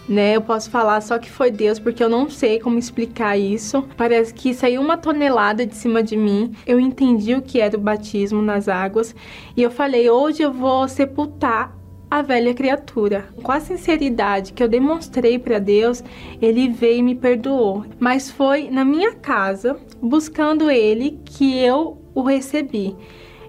né? 0.07 0.35
Eu 0.35 0.41
posso 0.41 0.69
falar 0.69 1.01
só 1.01 1.17
que 1.17 1.29
foi 1.29 1.51
Deus, 1.51 1.79
porque 1.79 2.03
eu 2.03 2.09
não 2.09 2.29
sei 2.29 2.59
como 2.59 2.77
explicar 2.77 3.37
isso. 3.37 3.83
Parece 3.97 4.33
que 4.33 4.53
saiu 4.53 4.81
uma 4.81 4.97
tonelada 4.97 5.65
de 5.65 5.75
cima 5.75 6.03
de 6.03 6.15
mim. 6.15 6.53
Eu 6.65 6.79
entendi 6.79 7.33
o 7.33 7.41
que 7.41 7.59
era 7.59 7.75
o 7.75 7.81
batismo 7.81 8.41
nas 8.41 8.67
águas 8.67 9.15
e 9.55 9.63
eu 9.63 9.71
falei: 9.71 10.09
hoje 10.09 10.43
eu 10.43 10.53
vou 10.53 10.87
sepultar 10.87 11.75
a 12.09 12.21
velha 12.21 12.53
criatura. 12.53 13.25
Com 13.41 13.51
a 13.51 13.59
sinceridade 13.59 14.53
que 14.53 14.63
eu 14.63 14.67
demonstrei 14.67 15.37
para 15.39 15.59
Deus, 15.59 16.03
ele 16.41 16.69
veio 16.69 16.99
e 16.99 17.03
me 17.03 17.15
perdoou. 17.15 17.85
Mas 17.99 18.29
foi 18.29 18.69
na 18.69 18.85
minha 18.85 19.13
casa, 19.13 19.77
buscando 20.01 20.69
ele, 20.69 21.19
que 21.25 21.57
eu 21.57 22.01
o 22.13 22.21
recebi 22.21 22.95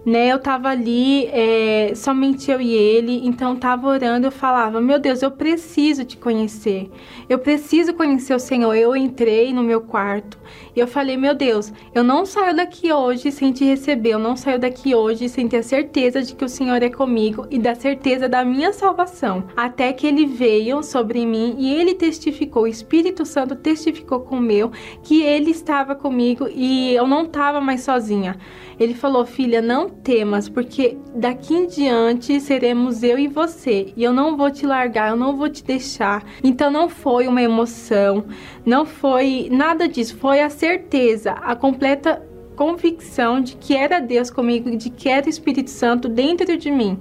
né? 0.07 0.29
Eu 0.29 0.39
tava 0.39 0.69
ali, 0.69 1.27
é, 1.33 1.93
somente 1.97 2.49
eu 2.49 2.61
e 2.61 2.73
ele, 2.73 3.27
então 3.27 3.57
tava 3.57 3.89
orando, 3.89 4.29
eu 4.29 4.31
falava, 4.31 4.81
meu 4.81 5.01
Deus, 5.01 5.21
eu 5.21 5.33
preciso 5.33 6.05
te 6.05 6.17
conhecer, 6.17 6.89
eu 7.29 7.41
preciso 7.41 7.93
conhecer 7.93 8.33
o 8.33 8.39
Senhor. 8.39 8.73
Eu 8.77 8.95
entrei 8.95 9.53
no 9.53 9.65
meu 9.65 9.81
quarto 9.81 10.39
e 10.77 10.79
eu 10.79 10.87
falei, 10.87 11.17
meu 11.17 11.35
Deus, 11.35 11.73
eu 11.93 12.05
não 12.05 12.25
saio 12.25 12.55
daqui 12.55 12.93
hoje 12.93 13.33
sem 13.33 13.51
te 13.51 13.65
receber, 13.65 14.11
eu 14.11 14.19
não 14.19 14.37
saio 14.37 14.61
daqui 14.61 14.95
hoje 14.95 15.29
sem 15.29 15.49
ter 15.49 15.57
a 15.59 15.63
certeza 15.63 16.23
de 16.23 16.37
que 16.37 16.45
o 16.45 16.49
Senhor 16.49 16.81
é 16.83 16.89
comigo 16.89 17.45
e 17.51 17.59
da 17.59 17.75
certeza 17.75 18.29
da 18.29 18.45
minha 18.45 18.73
salvação. 18.73 19.45
Até 19.57 19.93
que 19.93 20.07
ele 20.07 20.25
veio 20.25 20.85
sobre 20.85 21.27
mim 21.27 21.57
e 21.59 21.75
ele 21.75 21.95
testificou, 21.95 22.63
o 22.63 22.69
Espírito 22.69 23.27
Santo 23.27 23.57
testificou 23.57 24.21
com 24.21 24.37
o 24.37 24.41
meu 24.41 24.71
que 25.03 25.23
ele 25.23 25.51
estava 25.51 25.97
comigo 25.97 26.47
e 26.55 26.95
eu 26.95 27.09
não 27.09 27.25
estava 27.25 27.61
mais 27.61 27.81
sozinha. 27.81 28.37
Ele 28.79 28.95
falou: 28.95 29.25
Filha, 29.25 29.63
não 29.63 29.89
temas, 30.03 30.49
porque 30.49 30.97
daqui 31.15 31.55
em 31.55 31.67
diante 31.67 32.41
seremos 32.41 33.03
eu 33.03 33.19
e 33.19 33.29
você, 33.29 33.93
e 33.97 34.05
eu 34.05 34.13
não 34.13 34.37
vou 34.37 34.51
te 34.51 34.67
largar, 34.67 35.11
eu 35.11 35.17
não 35.17 35.37
vou 35.37 35.49
te 35.49 35.65
deixar. 35.65 36.25
Então 36.43 36.71
não 36.71 36.89
foi 36.89 37.27
uma 37.27 37.43
emoção, 37.43 38.25
não 38.65 38.85
foi 38.85 39.49
nada 39.51 39.89
disso, 39.89 40.17
foi 40.17 40.41
a 40.41 40.49
certeza, 40.49 41.33
a 41.33 41.57
completa 41.57 42.23
convicção 42.57 43.41
de 43.41 43.57
que 43.57 43.77
era 43.77 44.01
Deus 44.01 44.31
comigo, 44.31 44.75
de 44.77 44.89
que 44.91 45.09
era 45.09 45.27
o 45.27 45.31
Espírito 45.31 45.71
Santo 45.71 46.09
dentro 46.09 46.57
de 46.57 46.71
mim. 46.71 46.99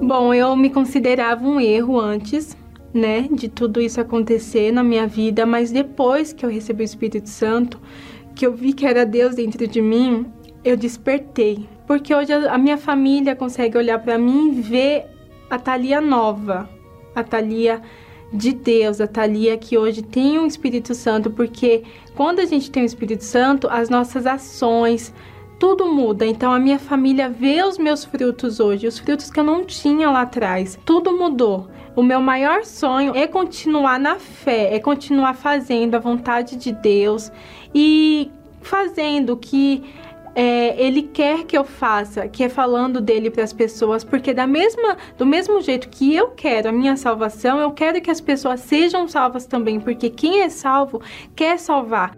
Bom, 0.00 0.32
eu 0.32 0.56
me 0.56 0.70
considerava 0.70 1.46
um 1.46 1.60
erro 1.60 2.00
antes, 2.00 2.56
né, 2.92 3.28
de 3.30 3.48
tudo 3.48 3.80
isso 3.80 4.00
acontecer 4.00 4.72
na 4.72 4.82
minha 4.82 5.06
vida, 5.06 5.46
mas 5.46 5.70
depois 5.70 6.32
que 6.32 6.44
eu 6.44 6.50
recebi 6.50 6.82
o 6.82 6.84
Espírito 6.84 7.28
Santo, 7.28 7.80
que 8.34 8.46
eu 8.46 8.52
vi 8.52 8.72
que 8.72 8.86
era 8.86 9.04
Deus 9.04 9.34
dentro 9.34 9.66
de 9.66 9.80
mim, 9.80 10.26
eu 10.64 10.76
despertei. 10.76 11.68
Porque 11.86 12.14
hoje 12.14 12.32
a 12.32 12.56
minha 12.56 12.78
família 12.78 13.34
consegue 13.34 13.76
olhar 13.76 13.98
para 13.98 14.16
mim 14.16 14.52
e 14.52 14.60
ver 14.60 15.06
a 15.48 15.58
Thalia 15.58 16.00
nova, 16.00 16.68
a 17.14 17.22
Thalia 17.24 17.82
de 18.32 18.52
Deus, 18.52 19.00
a 19.00 19.06
Thalia 19.06 19.56
que 19.58 19.76
hoje 19.76 20.02
tem 20.02 20.38
o 20.38 20.42
um 20.42 20.46
Espírito 20.46 20.94
Santo, 20.94 21.30
porque 21.30 21.82
quando 22.14 22.38
a 22.38 22.44
gente 22.44 22.70
tem 22.70 22.84
o 22.84 22.86
Espírito 22.86 23.24
Santo, 23.24 23.68
as 23.68 23.88
nossas 23.88 24.26
ações, 24.26 25.12
tudo 25.58 25.86
muda. 25.86 26.24
Então 26.24 26.52
a 26.52 26.58
minha 26.58 26.78
família 26.78 27.28
vê 27.28 27.62
os 27.62 27.76
meus 27.76 28.04
frutos 28.04 28.60
hoje, 28.60 28.86
os 28.86 28.98
frutos 28.98 29.30
que 29.30 29.40
eu 29.40 29.44
não 29.44 29.64
tinha 29.64 30.10
lá 30.10 30.22
atrás. 30.22 30.78
Tudo 30.84 31.16
mudou. 31.16 31.68
O 31.96 32.02
meu 32.02 32.20
maior 32.20 32.64
sonho 32.64 33.14
é 33.16 33.26
continuar 33.26 33.98
na 33.98 34.16
fé, 34.16 34.74
é 34.74 34.78
continuar 34.78 35.34
fazendo 35.34 35.96
a 35.96 35.98
vontade 35.98 36.56
de 36.56 36.72
Deus 36.72 37.30
e 37.74 38.30
fazendo 38.60 39.34
o 39.34 39.36
que 39.36 39.82
é, 40.34 40.80
ele 40.80 41.02
quer 41.02 41.44
que 41.44 41.56
eu 41.56 41.64
faça, 41.64 42.28
que 42.28 42.44
é 42.44 42.48
falando 42.48 43.00
dele 43.00 43.30
para 43.30 43.44
as 43.44 43.52
pessoas, 43.52 44.04
porque 44.04 44.32
da 44.32 44.46
mesma, 44.46 44.96
do 45.18 45.26
mesmo 45.26 45.60
jeito 45.60 45.88
que 45.88 46.14
eu 46.14 46.28
quero 46.28 46.68
a 46.68 46.72
minha 46.72 46.96
salvação, 46.96 47.58
eu 47.58 47.72
quero 47.72 48.00
que 48.00 48.10
as 48.10 48.20
pessoas 48.20 48.60
sejam 48.60 49.08
salvas 49.08 49.46
também, 49.46 49.80
porque 49.80 50.08
quem 50.08 50.42
é 50.42 50.48
salvo 50.48 51.02
quer 51.34 51.58
salvar. 51.58 52.16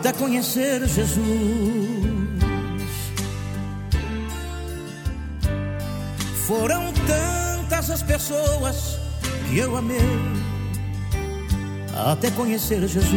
Até 0.00 0.14
conhecer 0.14 0.80
Jesus. 0.88 1.20
Foram 6.46 6.90
tantas 7.06 7.90
as 7.90 8.02
pessoas 8.02 8.98
que 9.46 9.58
eu 9.58 9.76
amei 9.76 9.98
até 11.94 12.30
conhecer 12.30 12.80
Jesus. 12.88 13.12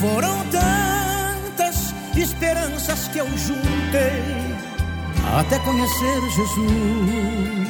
Foram 0.00 0.46
tantas 0.46 1.94
esperanças 2.16 3.08
que 3.08 3.18
eu 3.18 3.26
juntei 3.36 4.22
até 5.38 5.58
conhecer 5.58 6.20
Jesus. 6.30 7.61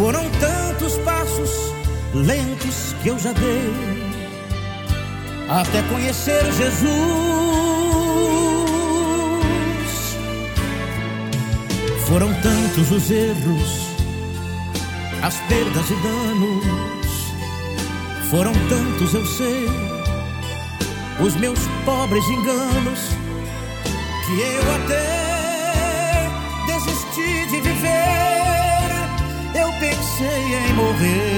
Foram 0.00 0.24
tantos 0.40 0.96
passos 1.04 1.50
lentos 2.14 2.94
que 3.02 3.10
eu 3.10 3.18
já 3.18 3.32
dei 3.32 3.70
até 5.46 5.82
conhecer 5.90 6.42
Jesus. 6.54 6.88
Foram 12.08 12.32
tantos 12.40 12.90
os 12.90 13.10
erros, 13.10 13.88
as 15.22 15.36
perdas 15.40 15.90
e 15.90 15.94
danos. 15.96 16.64
Foram 18.30 18.54
tantos, 18.70 19.12
eu 19.12 19.26
sei, 19.26 19.68
os 21.22 21.36
meus 21.36 21.58
pobres 21.84 22.24
enganos, 22.24 23.00
que 24.24 24.40
eu 24.40 24.74
até 24.76 25.19
em 30.54 30.72
morrer. 30.74 31.30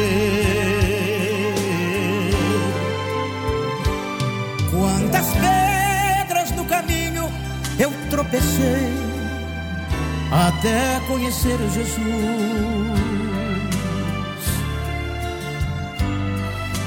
Quantas 4.70 5.26
pedras 5.32 6.51
no 6.52 6.64
caminho 6.64 7.32
eu 7.78 7.93
tropecei 8.10 8.93
até 10.32 11.01
conhecer 11.06 11.59
Jesus. 11.74 11.93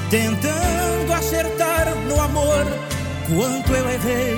Tentando 0.10 1.14
acertar 1.14 1.93
no 2.07 2.22
amor 2.22 2.65
quanto 3.27 3.73
eu 3.73 3.89
errei, 3.89 4.38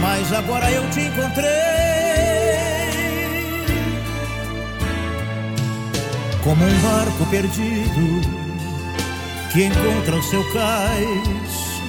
mas 0.00 0.32
agora 0.32 0.70
eu 0.70 0.88
te 0.90 1.00
encontrei. 1.00 1.87
Como 6.48 6.64
um 6.64 6.80
barco 6.80 7.26
perdido 7.26 8.22
que 9.52 9.64
encontra 9.64 10.16
o 10.16 10.22
seu 10.22 10.42
cais, 10.50 11.82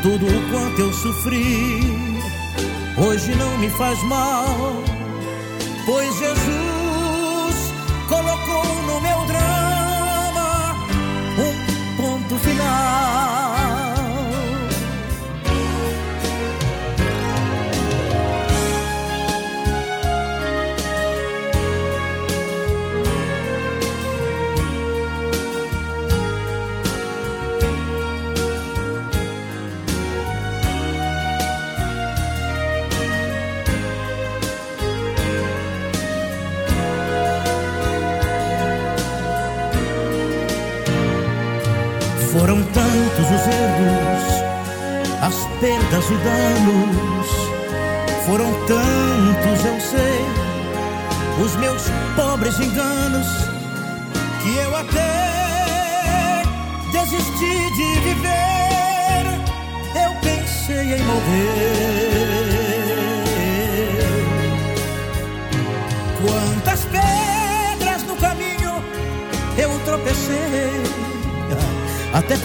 tudo 0.00 0.24
o 0.24 0.50
quanto 0.50 0.80
eu 0.80 0.90
sofri 0.90 1.82
hoje 2.96 3.34
não 3.34 3.58
me 3.58 3.68
faz 3.68 4.02
mal, 4.04 4.82
pois 5.84 6.18
Jesus 6.18 6.59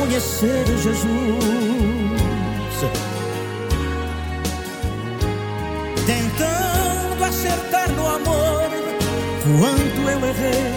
conhecer 0.05 0.65
Jesus. 0.67 1.05
Tentando 6.05 7.23
acertar 7.23 7.89
no 7.91 8.07
amor 8.07 8.69
quanto 9.59 10.09
eu 10.09 10.29
errei, 10.29 10.73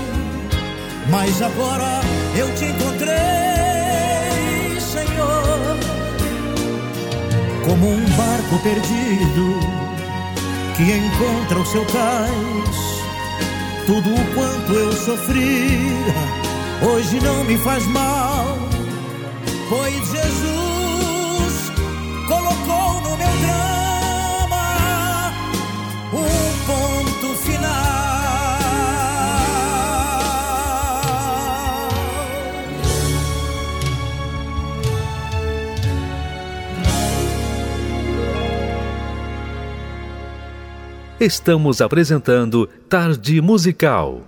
mas 1.10 1.42
agora 1.42 2.00
eu 2.36 2.54
te 2.54 2.64
encontrei, 2.66 3.10
Senhor, 4.80 5.78
como 7.66 7.90
um 7.90 8.04
barco 8.16 8.58
perdido 8.62 9.60
que 10.76 10.84
encontra 10.84 11.58
o 11.58 11.66
seu 11.66 11.84
cais. 11.86 12.88
Tudo 13.86 14.10
o 14.10 14.34
quanto 14.34 14.72
eu 14.72 14.92
sofri, 14.92 15.92
hoje 16.82 17.20
não 17.20 17.44
me 17.44 17.56
faz 17.58 17.86
mal 17.86 18.67
pois 19.68 20.08
Jesus 20.10 21.70
colocou 22.26 23.00
no 23.02 23.16
meu 23.16 23.36
drama 23.42 24.64
um 26.12 26.66
ponto 26.66 27.34
final. 27.36 27.68
Estamos 41.20 41.80
apresentando 41.80 42.68
Tarde 42.88 43.40
Musical. 43.40 44.22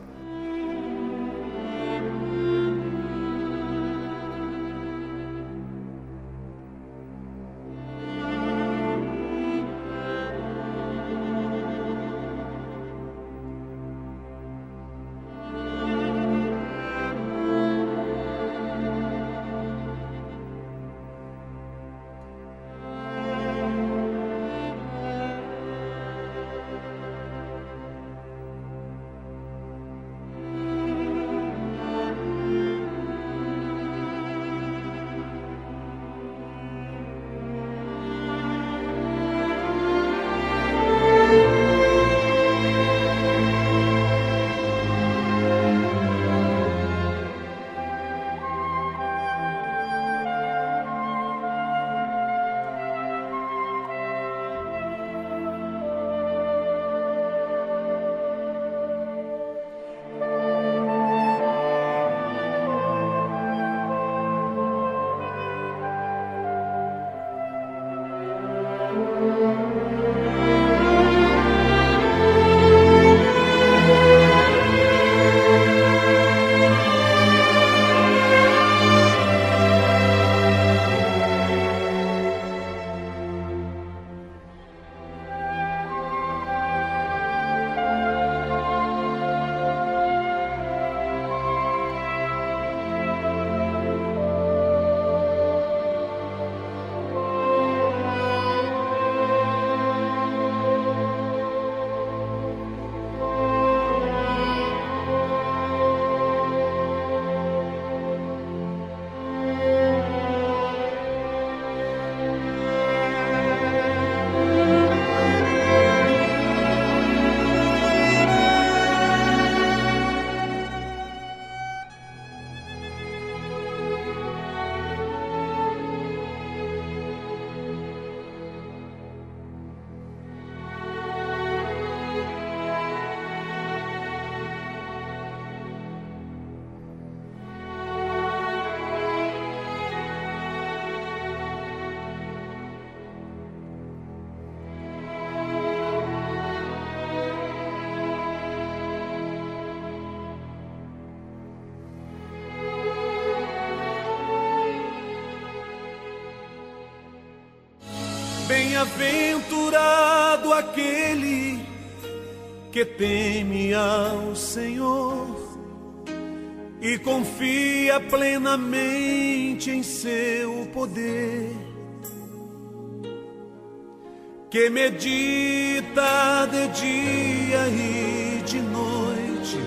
Que 174.60 174.68
medita 174.68 176.46
de 176.52 176.68
dia 176.68 177.68
e 177.68 178.42
de 178.44 178.60
noite, 178.60 179.58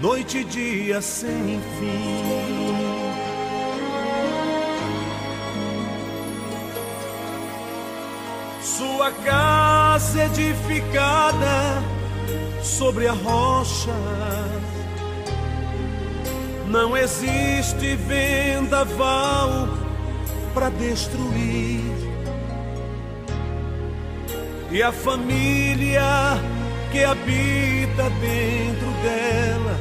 noite 0.00 0.38
e 0.38 0.44
dia 0.44 1.00
sem 1.00 1.60
fim. 1.78 2.72
Sua 8.60 9.12
casa 9.12 10.24
edificada 10.24 11.84
sobre 12.64 13.06
a 13.06 13.12
rocha. 13.12 13.94
Não 16.66 16.96
existe 16.96 17.94
vendaval 17.94 19.68
para 20.52 20.68
destruir. 20.70 21.91
E 24.72 24.82
a 24.82 24.90
família 24.90 26.40
que 26.90 27.04
habita 27.04 28.08
dentro 28.20 28.90
dela, 29.02 29.76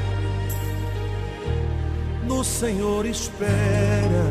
no 2.28 2.44
Senhor 2.44 3.06
espera. 3.06 4.26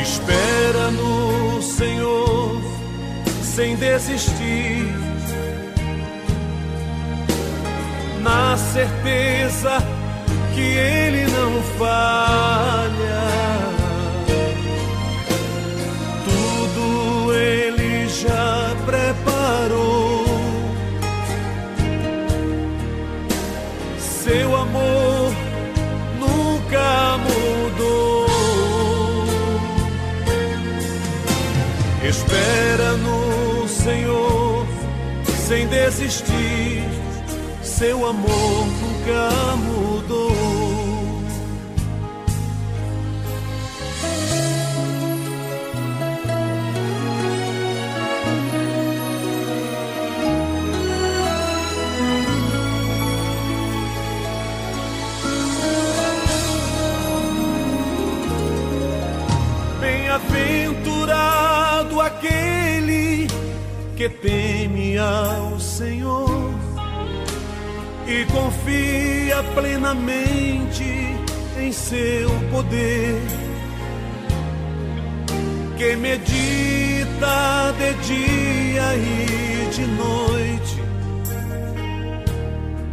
Espera 0.00 0.90
no 0.92 1.60
Senhor 1.60 2.62
sem 3.42 3.74
desistir, 3.74 4.94
na 8.22 8.56
certeza 8.56 9.78
que 10.54 10.60
Ele 10.60 11.26
não 11.26 11.60
falha. 11.76 13.23
Sem 35.46 35.66
desistir. 35.66 36.82
Seu 37.62 38.06
amor 38.06 38.66
nunca 38.66 39.56
mudou. 39.56 40.43
Teme 64.24 64.96
ao 64.96 65.60
Senhor 65.60 66.54
e 68.06 68.24
confia 68.32 69.42
plenamente 69.54 71.14
em 71.60 71.70
seu 71.70 72.30
poder, 72.50 73.20
que 75.76 75.94
medita 75.96 77.74
de 77.76 77.92
dia 78.06 78.96
e 78.96 79.70
de 79.70 79.86
noite, 79.88 80.82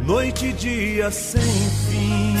noite 0.02 0.46
e 0.48 0.52
dia 0.52 1.10
sem 1.10 1.40
fim. 1.40 2.36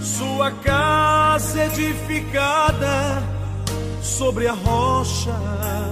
Sua 0.00 0.52
casa 0.52 1.64
edificada 1.64 3.20
sobre 4.00 4.46
a 4.46 4.52
rocha. 4.52 5.91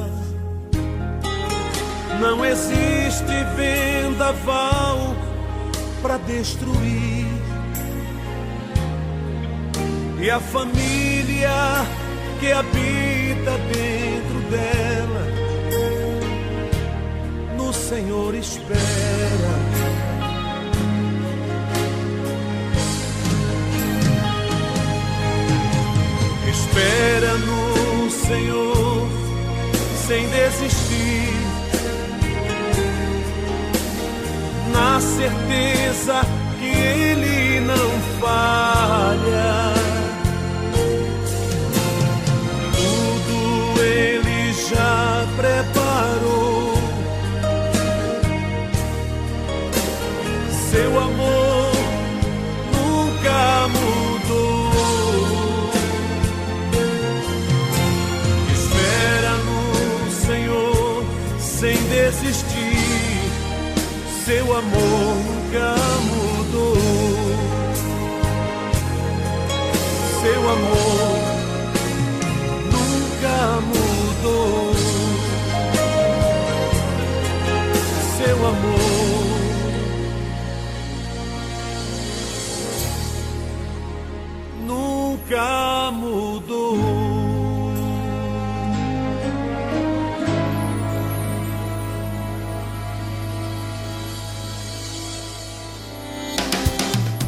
Não 2.21 2.45
existe 2.45 3.33
vendaval 3.57 5.17
para 6.03 6.19
destruir. 6.19 7.27
E 10.21 10.31
a 10.31 10.39
família 10.39 11.51
que 12.39 12.53
habita 12.53 13.53
dentro 13.73 14.41
dela, 14.51 15.27
no 17.57 17.73
Senhor 17.73 18.35
espera. 18.35 18.81
Espera 26.51 27.33
no 27.39 28.11
Senhor 28.11 29.09
sem 30.07 30.29
desistir, 30.29 31.40
na 34.73 35.01
certeza 35.01 36.21
que 36.59 36.67
Ele 36.67 37.61
não 37.61 38.21
falha. 38.21 38.70
Seu 64.61 64.69
amor 64.69 66.00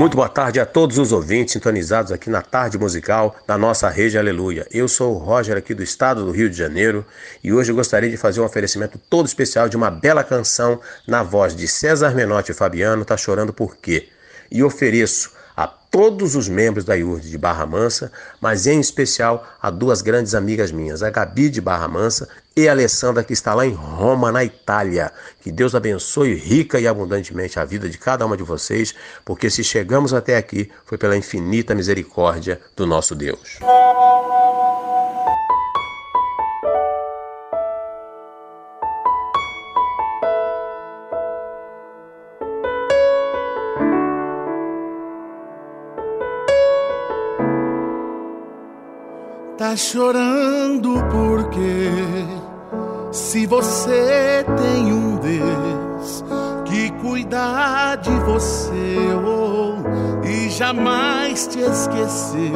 Muito 0.00 0.16
boa 0.16 0.30
tarde 0.30 0.58
a 0.58 0.64
todos 0.64 0.96
os 0.96 1.12
ouvintes 1.12 1.52
sintonizados 1.52 2.10
aqui 2.10 2.30
na 2.30 2.40
tarde 2.40 2.78
musical 2.78 3.36
da 3.46 3.58
nossa 3.58 3.86
rede 3.90 4.16
Aleluia. 4.16 4.66
Eu 4.72 4.88
sou 4.88 5.14
o 5.14 5.18
Roger 5.18 5.58
aqui 5.58 5.74
do 5.74 5.82
estado 5.82 6.24
do 6.24 6.30
Rio 6.30 6.48
de 6.48 6.56
Janeiro 6.56 7.04
e 7.44 7.52
hoje 7.52 7.70
gostaria 7.70 8.08
de 8.08 8.16
fazer 8.16 8.40
um 8.40 8.46
oferecimento 8.46 8.98
todo 9.10 9.26
especial 9.26 9.68
de 9.68 9.76
uma 9.76 9.90
bela 9.90 10.24
canção 10.24 10.80
na 11.06 11.22
voz 11.22 11.54
de 11.54 11.68
César 11.68 12.14
Menotti 12.14 12.52
e 12.52 12.54
Fabiano, 12.54 13.04
Tá 13.04 13.14
Chorando 13.14 13.52
Por 13.52 13.76
Quê? 13.76 14.08
e 14.50 14.64
ofereço 14.64 15.32
todos 15.90 16.36
os 16.36 16.48
membros 16.48 16.84
da 16.84 16.94
IURD 16.94 17.28
de 17.28 17.36
Barra 17.36 17.66
Mansa, 17.66 18.12
mas 18.40 18.66
em 18.66 18.80
especial 18.80 19.46
a 19.60 19.70
duas 19.70 20.00
grandes 20.00 20.34
amigas 20.34 20.70
minhas, 20.70 21.02
a 21.02 21.10
Gabi 21.10 21.50
de 21.50 21.60
Barra 21.60 21.88
Mansa 21.88 22.28
e 22.56 22.68
a 22.68 22.72
Alessandra 22.72 23.24
que 23.24 23.32
está 23.32 23.54
lá 23.54 23.66
em 23.66 23.72
Roma, 23.72 24.30
na 24.30 24.44
Itália. 24.44 25.12
Que 25.40 25.50
Deus 25.50 25.74
abençoe 25.74 26.34
rica 26.34 26.78
e 26.78 26.86
abundantemente 26.86 27.58
a 27.58 27.64
vida 27.64 27.88
de 27.88 27.98
cada 27.98 28.24
uma 28.24 28.36
de 28.36 28.42
vocês, 28.42 28.94
porque 29.24 29.50
se 29.50 29.64
chegamos 29.64 30.14
até 30.14 30.36
aqui 30.36 30.70
foi 30.84 30.96
pela 30.96 31.16
infinita 31.16 31.74
misericórdia 31.74 32.60
do 32.76 32.86
nosso 32.86 33.14
Deus. 33.14 33.58
Chorando 49.76 50.94
porque 51.10 51.90
se 53.12 53.46
você 53.46 54.44
tem 54.56 54.92
um 54.92 55.16
Deus 55.16 56.24
que 56.64 56.90
cuida 57.00 57.96
de 57.96 58.10
você 58.10 58.96
oh, 59.24 60.26
e 60.26 60.50
jamais 60.50 61.46
te 61.46 61.60
esquecer, 61.60 62.52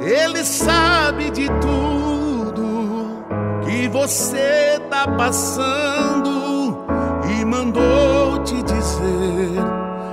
Ele 0.00 0.44
sabe 0.44 1.30
de 1.30 1.48
tudo 1.60 3.24
que 3.64 3.88
você 3.88 4.78
tá 4.90 5.08
passando 5.08 6.84
e 7.30 7.44
mandou 7.44 8.42
te 8.44 8.62
dizer 8.62 9.62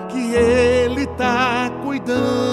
que 0.10 0.34
Ele 0.34 1.06
tá 1.08 1.70
cuidando. 1.84 2.53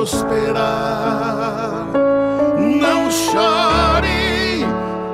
prosperar. 0.00 1.88
Não 2.58 3.10
chore, 3.10 4.64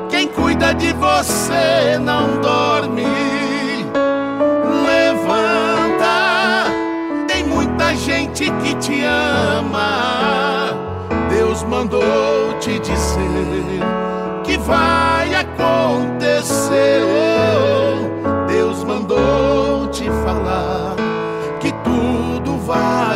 quem 0.08 0.28
cuida 0.28 0.72
de 0.74 0.92
você 0.92 1.98
não 1.98 2.40
dorme. 2.40 3.04
Levanta, 4.86 6.06
tem 7.26 7.42
muita 7.44 7.96
gente 7.96 8.48
que 8.62 8.74
te 8.76 9.02
ama. 9.02 10.70
Deus 11.30 11.64
mandou 11.64 12.56
te 12.60 12.78
dizer 12.78 13.80
que 14.44 14.56
vai 14.58 15.34
acontecer. 15.34 17.02
Deus 18.46 18.84
mandou 18.84 19.88
te 19.88 20.04
falar 20.24 20.94
que 21.58 21.72
tudo 21.82 22.56
vai 22.58 23.15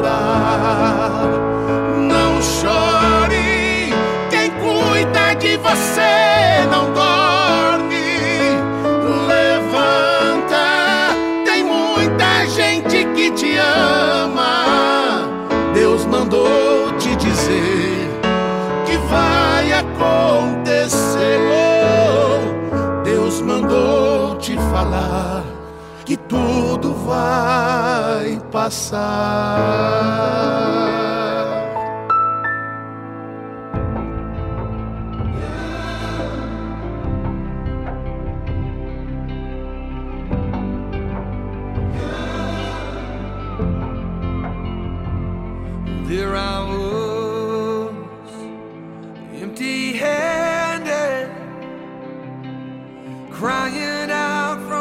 prosperar. 0.00 1.28
Não 1.98 2.42
chore, 2.42 3.92
quem 4.30 4.50
cuida 4.50 5.34
de 5.34 5.56
você 5.58 6.66
não 6.70 6.92
dorme. 6.92 8.00
Levanta, 9.28 11.14
tem 11.44 11.64
muita 11.64 12.46
gente 12.48 13.04
que 13.14 13.30
te 13.32 13.56
ama. 13.56 15.28
Deus 15.74 16.04
mandou 16.06 16.92
te 16.98 17.14
dizer 17.16 18.08
que 18.86 18.96
vai 19.08 19.72
acontecer. 19.72 21.20
Deus 23.04 23.40
mandou 23.40 24.36
te 24.36 24.56
falar 24.72 25.49
que 26.10 26.16
tudo 26.16 26.92
vai 27.06 28.40
passar. 28.50 28.98
There 46.08 46.34
I 46.34 46.60
was, 46.72 47.92
empty 49.40 49.92
handed, 49.92 51.30
crying 53.30 53.99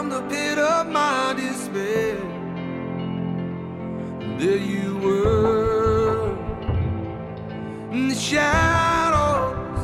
the 0.10 0.22
pit 0.24 0.58
of 0.58 0.88
my 0.88 1.34
despair. 1.38 2.18
There 4.40 4.58
you 4.58 4.98
were, 4.98 6.32
in 7.92 8.08
the 8.08 8.16
shadows, 8.16 9.82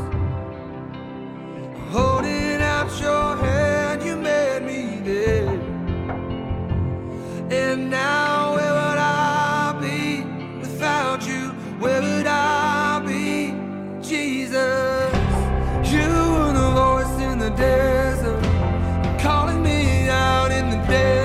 holding 1.92 2.62
out 2.62 2.90
your 3.00 3.36
hand, 3.38 4.04
you 4.04 4.16
made 4.16 4.64
me 4.64 5.00
there. 5.04 5.60
And 7.52 7.90
now 7.90 8.56
where 8.56 8.74
would 8.80 9.00
I 9.00 9.78
be 9.80 10.24
without 10.60 11.28
you? 11.28 11.52
Where 11.80 12.02
would 12.02 12.28
I 12.28 13.00
be, 13.06 13.54
Jesus? 14.02 15.14
You 15.94 16.08
were 16.34 16.54
the 16.54 16.72
voice 16.74 17.22
in 17.22 17.38
the 17.40 17.52
me 17.52 18.05
day. 20.88 21.25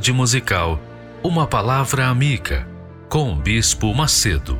Tarde 0.00 0.12
musical, 0.14 0.82
uma 1.22 1.46
palavra 1.46 2.06
amiga 2.06 2.66
com 3.10 3.34
o 3.34 3.36
Bispo 3.36 3.94
Macedo. 3.94 4.58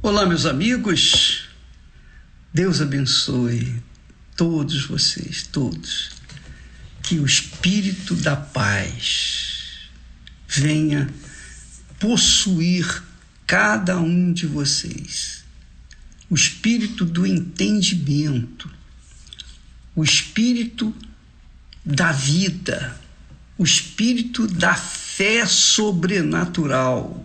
Olá, 0.00 0.24
meus 0.24 0.46
amigos. 0.46 1.46
Deus 2.54 2.80
abençoe 2.80 3.82
todos 4.34 4.86
vocês, 4.86 5.46
todos. 5.46 6.12
Que 7.02 7.18
o 7.18 7.26
Espírito 7.26 8.14
da 8.14 8.34
paz 8.34 9.90
venha 10.48 11.10
possuir 12.00 13.02
cada 13.46 13.98
um 13.98 14.32
de 14.32 14.46
vocês. 14.46 15.43
O 16.30 16.34
Espírito 16.34 17.04
do 17.04 17.26
entendimento, 17.26 18.70
o 19.94 20.02
Espírito 20.02 20.94
da 21.84 22.12
vida, 22.12 22.98
o 23.58 23.64
Espírito 23.64 24.46
da 24.46 24.74
fé 24.74 25.46
sobrenatural 25.46 27.24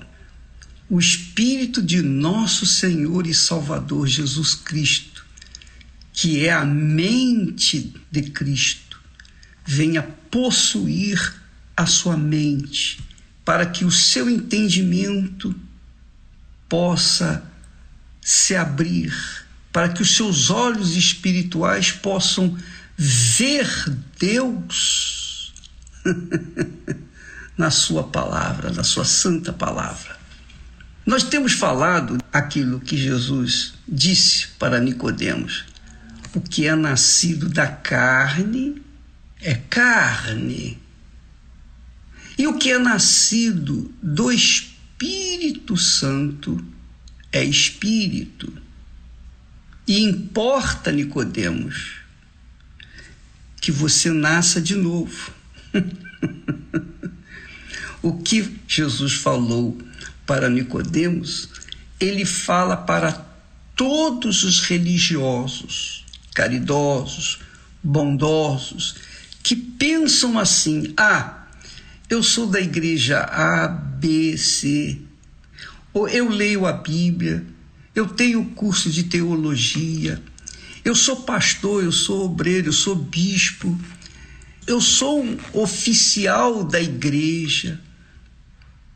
o 0.90 1.00
Espírito 1.00 1.84
de 1.84 2.02
nosso 2.02 2.66
Senhor 2.66 3.28
e 3.28 3.34
Salvador 3.34 4.08
Jesus 4.08 4.56
Cristo, 4.56 5.24
que 6.12 6.46
é 6.46 6.52
a 6.52 6.66
mente 6.66 7.94
de 8.10 8.24
Cristo, 8.24 9.00
venha 9.64 10.02
possuir 10.02 11.36
a 11.78 11.86
sua 11.86 12.18
mente, 12.18 13.00
para 13.46 13.68
que 13.68 13.86
o 13.86 13.92
seu 13.92 14.30
entendimento 14.30 15.56
possa 16.68 17.49
se 18.30 18.56
abrir, 18.56 19.12
para 19.74 19.90
que 19.90 20.04
os 20.04 20.16
seus 20.16 20.52
olhos 20.52 20.96
espirituais 20.96 21.92
possam 21.92 22.56
ver 22.96 23.68
Deus 24.20 25.52
na 27.58 27.72
sua 27.72 28.04
palavra, 28.04 28.72
na 28.72 28.84
sua 28.84 29.04
santa 29.04 29.52
palavra. 29.52 30.16
Nós 31.04 31.24
temos 31.24 31.54
falado 31.54 32.20
aquilo 32.32 32.80
que 32.80 32.96
Jesus 32.96 33.74
disse 33.88 34.50
para 34.60 34.80
Nicodemos: 34.80 35.66
o 36.36 36.40
que 36.40 36.68
é 36.68 36.76
nascido 36.76 37.50
da 37.50 37.66
carne 37.66 38.80
é 39.42 39.56
carne. 39.56 40.78
E 42.38 42.46
o 42.46 42.60
que 42.60 42.72
é 42.72 42.78
nascido 42.78 43.92
do 44.04 44.32
Espírito 44.32 45.76
Santo 45.76 46.64
é 47.32 47.44
espírito. 47.44 48.52
E 49.88 50.04
importa, 50.04 50.92
Nicodemos, 50.92 51.96
que 53.60 53.72
você 53.72 54.12
nasça 54.12 54.62
de 54.62 54.76
novo. 54.76 55.32
o 58.02 58.18
que 58.18 58.60
Jesus 58.68 59.14
falou 59.14 59.78
para 60.26 60.50
Nicodemos, 60.50 61.50
ele 62.00 62.26
fala 62.26 62.78
para 62.78 63.26
todos 63.76 64.44
os 64.44 64.62
religiosos, 64.62 66.06
caridosos, 66.34 67.40
bondosos, 67.82 68.96
que 69.42 69.56
pensam 69.56 70.38
assim: 70.38 70.94
ah, 70.98 71.48
eu 72.10 72.22
sou 72.22 72.48
da 72.48 72.62
igreja 72.62 73.22
A, 73.22 73.68
B, 73.68 74.38
C, 74.38 75.02
eu 75.94 76.30
leio 76.30 76.66
a 76.66 76.74
Bíblia, 76.74 77.46
eu 77.96 78.08
tenho 78.08 78.46
curso 78.52 78.90
de 78.90 79.04
teologia, 79.04 80.22
eu 80.86 80.96
sou 80.96 81.18
pastor, 81.24 81.84
eu 81.84 81.92
sou 81.92 82.26
obreiro, 82.26 82.70
eu 82.70 82.74
sou 82.74 82.96
bispo, 82.96 83.78
eu 84.66 84.80
sou 84.80 85.24
um 85.24 85.38
oficial 85.54 86.64
da 86.64 86.80
igreja. 86.80 87.80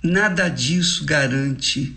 Nada 0.02 0.50
disso 0.50 1.06
garante 1.06 1.96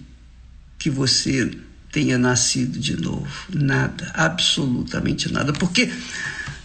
que 0.79 0.89
você 0.89 1.51
tenha 1.93 2.19
nascido 2.19 2.79
de 2.79 2.97
novo. 2.97 3.29
Nada, 3.53 4.11
absolutamente 4.15 5.33
nada. 5.33 5.53
Porque 5.53 5.93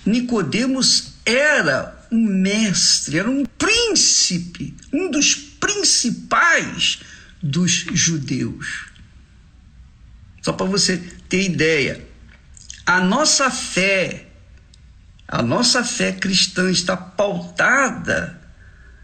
Nicodemos 0.05 1.13
era 1.25 2.07
um 2.11 2.25
mestre, 2.25 3.17
era 3.17 3.29
um 3.29 3.45
príncipe, 3.45 4.73
um 4.91 5.09
dos 5.09 5.35
principais 5.35 6.99
dos 7.41 7.71
judeus. 7.93 8.87
Só 10.41 10.53
para 10.53 10.65
você 10.65 10.97
ter 11.29 11.43
ideia, 11.43 12.05
a 12.85 12.99
nossa 12.99 13.49
fé, 13.49 14.27
a 15.27 15.41
nossa 15.41 15.83
fé 15.83 16.11
cristã 16.11 16.69
está 16.69 16.97
pautada 16.97 18.39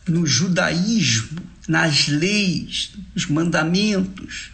no 0.08 0.26
judaísmo, 0.26 1.42
nas 1.68 2.08
leis, 2.08 2.94
nos 3.14 3.28
mandamentos, 3.28 4.52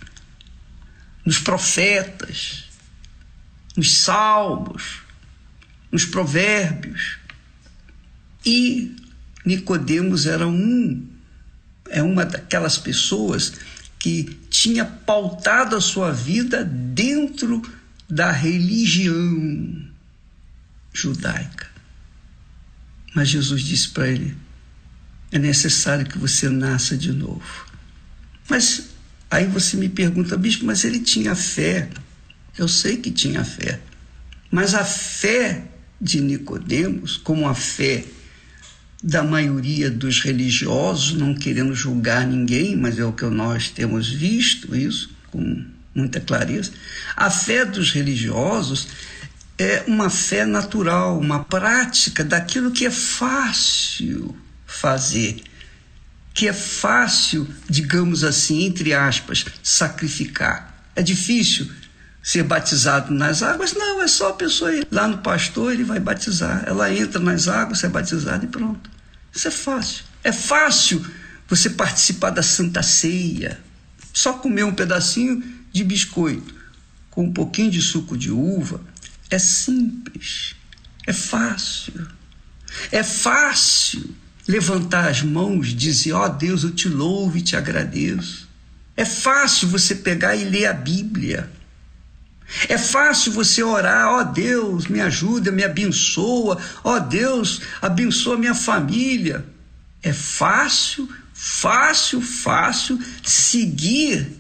nos 1.26 1.40
profetas, 1.40 2.66
nos 3.76 3.96
salmos, 3.98 5.02
nos 5.92 6.06
provérbios. 6.06 7.18
E 8.46 8.96
Nicodemos 9.46 10.26
era 10.26 10.48
um 10.48 11.10
é 11.90 12.02
uma 12.02 12.26
daquelas 12.26 12.78
pessoas 12.78 13.54
que 14.04 14.38
tinha 14.50 14.84
pautado 14.84 15.78
a 15.78 15.82
sua 15.82 16.12
vida 16.12 16.66
dentro 16.66 17.62
da 18.10 18.34
religião 18.34 19.82
judaica. 20.92 21.70
Mas 23.16 23.30
Jesus 23.30 23.64
disse 23.64 23.88
para 23.92 24.10
ele: 24.10 24.36
é 25.32 25.40
necessário 25.40 26.06
que 26.06 26.18
você 26.18 26.50
nasça 26.50 26.98
de 26.98 27.14
novo. 27.14 27.66
Mas 28.50 28.90
aí 29.32 29.46
você 29.46 29.78
me 29.78 29.88
pergunta, 29.88 30.36
bispo, 30.36 30.66
mas 30.66 30.84
ele 30.84 31.00
tinha 31.00 31.34
fé. 31.34 31.90
Eu 32.58 32.68
sei 32.68 32.98
que 32.98 33.10
tinha 33.10 33.46
fé. 33.46 33.80
Mas 34.52 34.76
a 34.76 34.84
fé 34.84 35.64
de 36.02 36.20
Nicodemos, 36.20 37.16
como 37.16 37.48
a 37.48 37.56
fé 37.56 38.04
da 39.04 39.22
maioria 39.22 39.92
dos 39.92 40.22
religiosos, 40.22 41.14
não 41.14 41.36
querendo 41.36 41.76
julgar 41.76 42.26
ninguém, 42.26 42.74
mas 42.78 42.98
é 42.98 43.04
o 43.04 43.12
que 43.12 43.26
nós 43.26 43.68
temos 43.68 44.08
visto 44.08 44.74
isso 44.74 45.10
com 45.30 45.66
muita 45.94 46.22
clareza. 46.22 46.72
A 47.14 47.30
fé 47.30 47.66
dos 47.66 47.92
religiosos 47.92 48.88
é 49.60 49.84
uma 49.88 50.10
fé 50.10 50.46
natural, 50.46 51.20
uma 51.20 51.44
prática 51.44 52.24
daquilo 52.24 52.72
que 52.72 52.86
é 52.86 52.92
fácil 52.92 54.36
fazer, 54.66 55.44
que 56.34 56.48
é 56.48 56.54
fácil, 56.54 57.46
digamos 57.70 58.24
assim, 58.24 58.64
entre 58.64 58.94
aspas, 58.94 59.44
sacrificar. 59.62 60.88
É 60.96 61.04
difícil 61.04 61.70
ser 62.24 62.44
batizado 62.44 63.14
nas 63.14 63.44
águas? 63.44 63.74
Não, 63.74 64.02
é 64.02 64.08
só 64.08 64.30
a 64.30 64.34
pessoa 64.34 64.74
ir 64.74 64.88
lá 64.90 65.10
no 65.10 65.18
pastor, 65.18 65.74
ele 65.74 65.84
vai 65.84 66.00
batizar. 66.00 66.64
Ela 66.66 66.92
entra 66.94 67.20
nas 67.20 67.50
águas, 67.50 67.84
é 67.84 67.90
batizada 67.90 68.46
e 68.46 68.48
pronto. 68.48 68.93
Isso 69.34 69.48
é 69.48 69.52
fácil. 69.52 70.06
É 70.24 70.32
fácil 70.32 71.06
você 71.48 71.70
participar 71.70 72.30
da 72.30 72.44
Santa 72.44 72.84
Ceia. 72.84 73.60
Só 74.14 74.34
comer 74.34 74.64
um 74.64 74.74
pedacinho 74.74 75.44
de 75.72 75.84
biscoito 75.84 76.54
com 77.10 77.26
um 77.26 77.34
pouquinho 77.34 77.70
de 77.70 77.82
suco 77.82 78.18
de 78.18 78.32
uva 78.32 78.82
é 79.30 79.40
simples, 79.40 80.56
é 81.08 81.14
fácil. 81.14 82.08
É 82.92 83.04
fácil 83.04 84.16
levantar 84.48 85.10
as 85.10 85.22
mãos 85.22 85.70
e 85.70 85.74
dizer: 85.74 86.14
Ó 86.14 86.26
oh, 86.26 86.30
Deus, 86.30 86.64
eu 86.64 86.72
te 86.72 86.88
louvo 86.90 87.38
e 87.38 87.42
te 87.42 87.56
agradeço. 87.56 88.48
É 88.96 89.06
fácil 89.06 89.68
você 89.68 89.96
pegar 89.96 90.36
e 90.36 90.44
ler 90.44 90.68
a 90.68 90.74
Bíblia. 90.74 91.52
É 92.70 92.78
fácil 92.78 93.32
você 93.32 93.64
orar, 93.64 94.08
ó 94.08 94.20
oh, 94.20 94.24
Deus, 94.26 94.88
me 94.88 95.02
ajuda, 95.02 95.52
me 95.52 95.64
abençoa, 95.64 96.62
ó 96.84 96.96
oh, 96.96 97.00
Deus, 97.00 97.62
abençoa 97.82 98.38
minha 98.38 98.54
família. 98.54 99.46
É 100.02 100.14
fácil, 100.14 101.10
fácil, 101.34 102.22
fácil 102.22 103.00
seguir 103.24 104.40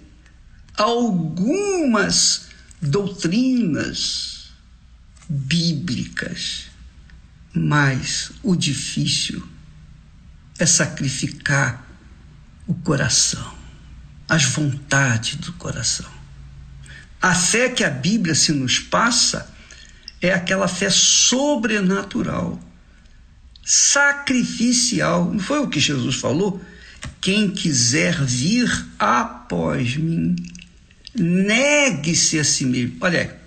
algumas 0.78 2.50
doutrinas 2.82 4.52
bíblicas, 5.28 6.66
mas 7.54 8.32
o 8.44 8.56
difícil 8.56 9.48
é 10.60 10.66
sacrificar 10.66 11.88
o 12.68 12.74
coração, 12.74 13.54
as 14.28 14.44
vontades 14.44 15.36
do 15.36 15.54
coração. 15.54 16.23
A 17.24 17.34
fé 17.34 17.70
que 17.70 17.86
a 17.86 17.90
Bíblia 17.90 18.36
se 18.36 18.52
nos 18.52 18.80
passa 18.80 19.50
é 20.22 20.34
aquela 20.34 20.68
fé 20.68 20.90
sobrenatural, 20.90 22.62
sacrificial. 23.64 25.32
Não 25.32 25.40
foi 25.40 25.60
o 25.60 25.70
que 25.70 25.80
Jesus 25.80 26.18
falou? 26.18 26.62
Quem 27.22 27.50
quiser 27.50 28.22
vir 28.26 28.70
após 29.00 29.96
mim, 29.96 30.36
negue-se 31.16 32.38
a 32.40 32.44
si 32.44 32.66
mesmo. 32.66 32.98
Olha, 33.00 33.40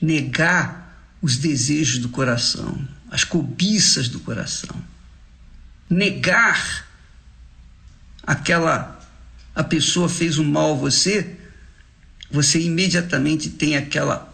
negar 0.00 0.98
os 1.22 1.36
desejos 1.36 1.98
do 1.98 2.08
coração, 2.08 2.76
as 3.08 3.22
cobiças 3.22 4.08
do 4.08 4.18
coração. 4.18 4.74
Negar 5.88 6.88
aquela 8.26 9.00
a 9.54 9.62
pessoa 9.62 10.08
fez 10.08 10.38
um 10.38 10.44
mal 10.44 10.72
a 10.72 10.76
você, 10.76 11.36
você 12.32 12.58
imediatamente 12.58 13.50
tem 13.50 13.76
aquela 13.76 14.32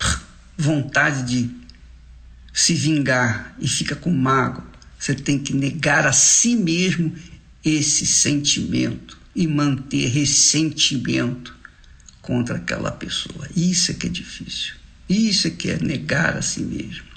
vontade 0.56 1.24
de 1.24 1.50
se 2.54 2.72
vingar 2.72 3.56
e 3.58 3.66
fica 3.66 3.96
com 3.96 4.10
mágoa. 4.10 4.64
Você 4.96 5.16
tem 5.16 5.36
que 5.36 5.52
negar 5.52 6.06
a 6.06 6.12
si 6.12 6.54
mesmo 6.54 7.12
esse 7.64 8.06
sentimento 8.06 9.18
e 9.34 9.48
manter 9.48 10.06
ressentimento 10.06 11.56
contra 12.22 12.56
aquela 12.56 12.92
pessoa. 12.92 13.48
Isso 13.56 13.90
é 13.90 13.94
que 13.94 14.06
é 14.06 14.10
difícil. 14.10 14.74
Isso 15.08 15.48
é 15.48 15.50
que 15.50 15.68
é 15.70 15.78
negar 15.78 16.36
a 16.36 16.42
si 16.42 16.60
mesmo. 16.60 17.08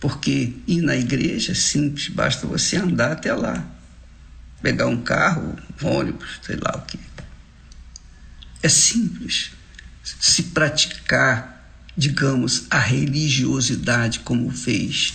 Porque 0.00 0.54
ir 0.66 0.80
na 0.80 0.96
igreja 0.96 1.52
é 1.52 1.54
simples, 1.54 2.08
basta 2.08 2.46
você 2.46 2.76
andar 2.76 3.12
até 3.12 3.34
lá. 3.34 3.68
Pegar 4.62 4.86
um 4.86 5.02
carro, 5.02 5.56
um 5.82 5.86
ônibus, 5.86 6.40
sei 6.42 6.56
lá 6.56 6.74
o 6.74 6.82
que. 6.86 6.98
É 8.62 8.68
simples 8.68 9.52
se 10.02 10.44
praticar, 10.44 11.72
digamos, 11.96 12.64
a 12.70 12.78
religiosidade 12.78 14.20
como 14.20 14.50
fez 14.50 15.14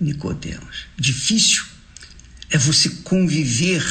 Nicodemos. 0.00 0.86
Difícil 0.96 1.64
é 2.50 2.58
você 2.58 2.88
conviver 3.04 3.84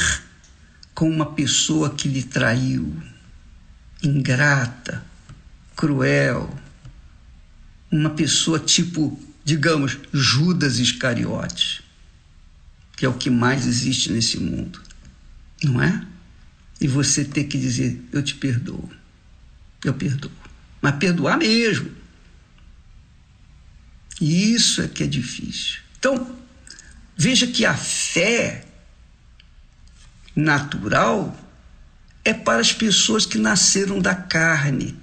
com 0.94 1.08
uma 1.08 1.32
pessoa 1.32 1.94
que 1.94 2.08
lhe 2.08 2.22
traiu, 2.22 2.94
ingrata, 4.02 5.04
cruel, 5.74 6.54
uma 7.90 8.10
pessoa 8.10 8.58
tipo, 8.58 9.18
digamos, 9.44 9.98
Judas 10.12 10.78
Iscariotes, 10.78 11.82
que 12.96 13.06
é 13.06 13.08
o 13.08 13.14
que 13.14 13.30
mais 13.30 13.66
existe 13.66 14.12
nesse 14.12 14.38
mundo, 14.38 14.80
não 15.64 15.82
é? 15.82 16.06
E 16.82 16.88
você 16.88 17.24
ter 17.24 17.44
que 17.44 17.56
dizer: 17.56 18.02
Eu 18.10 18.24
te 18.24 18.34
perdoo, 18.34 18.90
eu 19.84 19.94
perdoo, 19.94 20.32
mas 20.80 20.96
perdoar 20.96 21.38
mesmo. 21.38 21.88
E 24.20 24.52
isso 24.52 24.82
é 24.82 24.88
que 24.88 25.04
é 25.04 25.06
difícil. 25.06 25.78
Então, 25.96 26.36
veja 27.16 27.46
que 27.46 27.64
a 27.64 27.76
fé 27.76 28.64
natural 30.34 31.38
é 32.24 32.34
para 32.34 32.60
as 32.60 32.72
pessoas 32.72 33.24
que 33.24 33.38
nasceram 33.38 34.00
da 34.00 34.16
carne, 34.16 34.98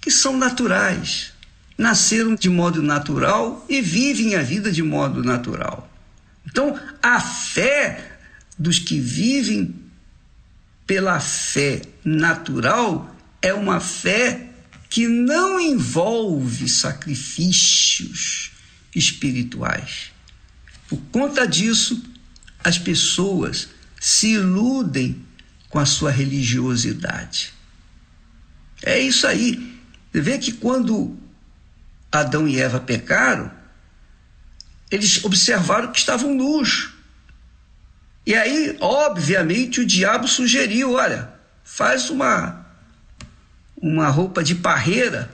que 0.00 0.10
são 0.10 0.34
naturais, 0.34 1.34
nasceram 1.76 2.34
de 2.34 2.48
modo 2.48 2.82
natural 2.82 3.66
e 3.68 3.82
vivem 3.82 4.34
a 4.34 4.40
vida 4.40 4.72
de 4.72 4.82
modo 4.82 5.22
natural. 5.22 5.92
Então, 6.46 6.80
a 7.02 7.20
fé 7.20 8.16
dos 8.58 8.78
que 8.78 8.98
vivem 8.98 9.85
pela 10.86 11.18
fé 11.20 11.82
natural 12.04 13.14
é 13.42 13.52
uma 13.52 13.80
fé 13.80 14.50
que 14.88 15.06
não 15.06 15.60
envolve 15.60 16.68
sacrifícios 16.68 18.52
espirituais. 18.94 20.12
Por 20.88 21.00
conta 21.10 21.46
disso, 21.46 22.02
as 22.62 22.78
pessoas 22.78 23.68
se 24.00 24.32
iludem 24.32 25.24
com 25.68 25.78
a 25.78 25.86
sua 25.86 26.10
religiosidade. 26.10 27.52
É 28.82 28.98
isso 28.98 29.26
aí. 29.26 29.78
Você 30.12 30.20
vê 30.20 30.38
que 30.38 30.52
quando 30.52 31.18
Adão 32.10 32.46
e 32.46 32.58
Eva 32.58 32.80
pecaram, 32.80 33.50
eles 34.90 35.24
observaram 35.24 35.90
que 35.90 35.98
estavam 35.98 36.34
nus. 36.34 36.95
E 38.26 38.34
aí, 38.34 38.76
obviamente, 38.80 39.80
o 39.80 39.86
diabo 39.86 40.26
sugeriu: 40.26 40.94
olha, 40.94 41.30
faz 41.62 42.10
uma, 42.10 42.66
uma 43.80 44.08
roupa 44.08 44.42
de 44.42 44.56
parreira, 44.56 45.32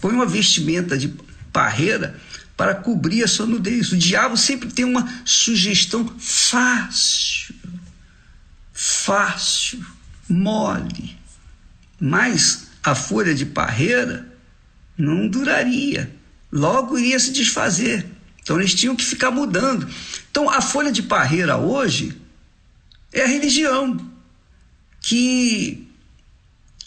põe 0.00 0.14
uma 0.14 0.24
vestimenta 0.24 0.96
de 0.96 1.12
parreira 1.52 2.16
para 2.56 2.76
cobrir 2.76 3.24
a 3.24 3.28
sua 3.28 3.44
nudez. 3.44 3.90
O 3.90 3.96
diabo 3.96 4.36
sempre 4.36 4.70
tem 4.70 4.84
uma 4.84 5.12
sugestão 5.24 6.06
fácil, 6.16 7.56
fácil, 8.72 9.84
mole. 10.28 11.18
Mas 11.98 12.68
a 12.84 12.94
folha 12.94 13.34
de 13.34 13.46
parreira 13.46 14.28
não 14.96 15.26
duraria, 15.26 16.14
logo 16.52 16.96
iria 16.96 17.18
se 17.18 17.32
desfazer. 17.32 18.11
Então 18.42 18.58
eles 18.58 18.74
tinham 18.74 18.96
que 18.96 19.04
ficar 19.04 19.30
mudando. 19.30 19.88
Então 20.30 20.50
a 20.50 20.60
folha 20.60 20.90
de 20.90 21.02
parreira 21.02 21.56
hoje 21.56 22.20
é 23.12 23.22
a 23.22 23.26
religião 23.26 23.96
que 25.00 25.88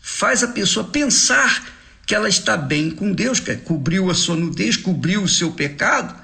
faz 0.01 0.43
a 0.43 0.49
pessoa 0.49 0.85
pensar 0.85 1.73
que 2.05 2.13
ela 2.13 2.29
está 2.29 2.55
bem 2.55 2.91
com 2.91 3.11
Deus, 3.11 3.39
que 3.39 3.55
cobriu 3.55 4.11
a 4.11 4.13
sua 4.13 4.35
nudez, 4.35 4.77
cobriu 4.77 5.23
o 5.23 5.27
seu 5.27 5.51
pecado, 5.51 6.15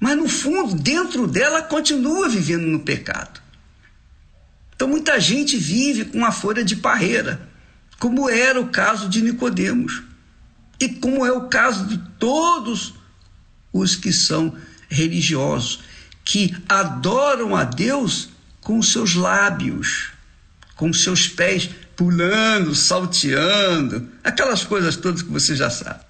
mas 0.00 0.16
no 0.16 0.28
fundo, 0.28 0.74
dentro 0.74 1.26
dela, 1.26 1.62
continua 1.62 2.28
vivendo 2.28 2.66
no 2.66 2.80
pecado. 2.80 3.40
Então 4.74 4.88
muita 4.88 5.20
gente 5.20 5.56
vive 5.56 6.06
com 6.06 6.24
a 6.24 6.32
folha 6.32 6.64
de 6.64 6.76
parreira, 6.76 7.48
como 7.98 8.28
era 8.28 8.60
o 8.60 8.68
caso 8.68 9.08
de 9.08 9.22
Nicodemos 9.22 10.02
e 10.80 10.88
como 10.88 11.24
é 11.24 11.32
o 11.32 11.48
caso 11.48 11.86
de 11.86 11.96
todos 12.18 12.94
os 13.74 13.96
que 13.96 14.12
são 14.12 14.56
religiosos, 14.88 15.80
que 16.24 16.56
adoram 16.68 17.56
a 17.56 17.64
Deus 17.64 18.30
com 18.60 18.80
seus 18.80 19.16
lábios, 19.16 20.12
com 20.76 20.92
seus 20.92 21.26
pés 21.26 21.68
pulando, 21.96 22.74
salteando, 22.74 24.08
aquelas 24.22 24.64
coisas 24.64 24.96
todas 24.96 25.22
que 25.22 25.30
você 25.30 25.56
já 25.56 25.68
sabe. 25.68 26.04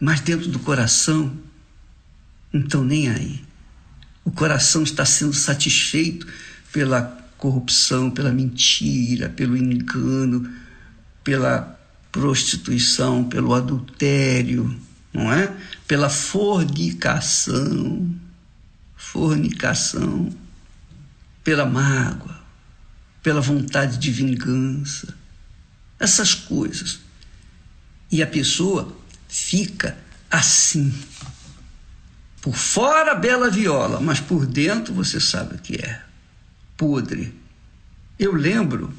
Mas 0.00 0.20
dentro 0.20 0.48
do 0.48 0.58
coração, 0.58 1.32
não 2.52 2.60
estão 2.60 2.84
nem 2.84 3.08
aí. 3.08 3.42
O 4.24 4.30
coração 4.30 4.82
está 4.82 5.04
sendo 5.04 5.32
satisfeito 5.32 6.26
pela 6.72 7.02
corrupção, 7.38 8.10
pela 8.10 8.32
mentira, 8.32 9.28
pelo 9.28 9.56
engano, 9.56 10.50
pela 11.22 11.78
prostituição, 12.10 13.24
pelo 13.24 13.54
adultério, 13.54 14.76
não 15.14 15.32
é? 15.32 15.56
Pela 15.86 16.10
fornicação, 16.10 18.12
fornicação, 18.96 20.28
pela 21.44 21.64
mágoa, 21.64 22.42
pela 23.22 23.40
vontade 23.40 23.98
de 23.98 24.10
vingança, 24.10 25.16
essas 26.00 26.34
coisas. 26.34 26.98
E 28.10 28.22
a 28.22 28.26
pessoa 28.26 28.94
fica 29.28 29.96
assim. 30.28 30.92
Por 32.42 32.56
fora, 32.56 33.14
bela 33.14 33.48
viola, 33.48 34.00
mas 34.00 34.20
por 34.20 34.44
dentro 34.44 34.92
você 34.92 35.20
sabe 35.20 35.54
o 35.54 35.58
que 35.58 35.76
é. 35.76 36.02
Podre. 36.76 37.32
Eu 38.18 38.34
lembro, 38.34 38.92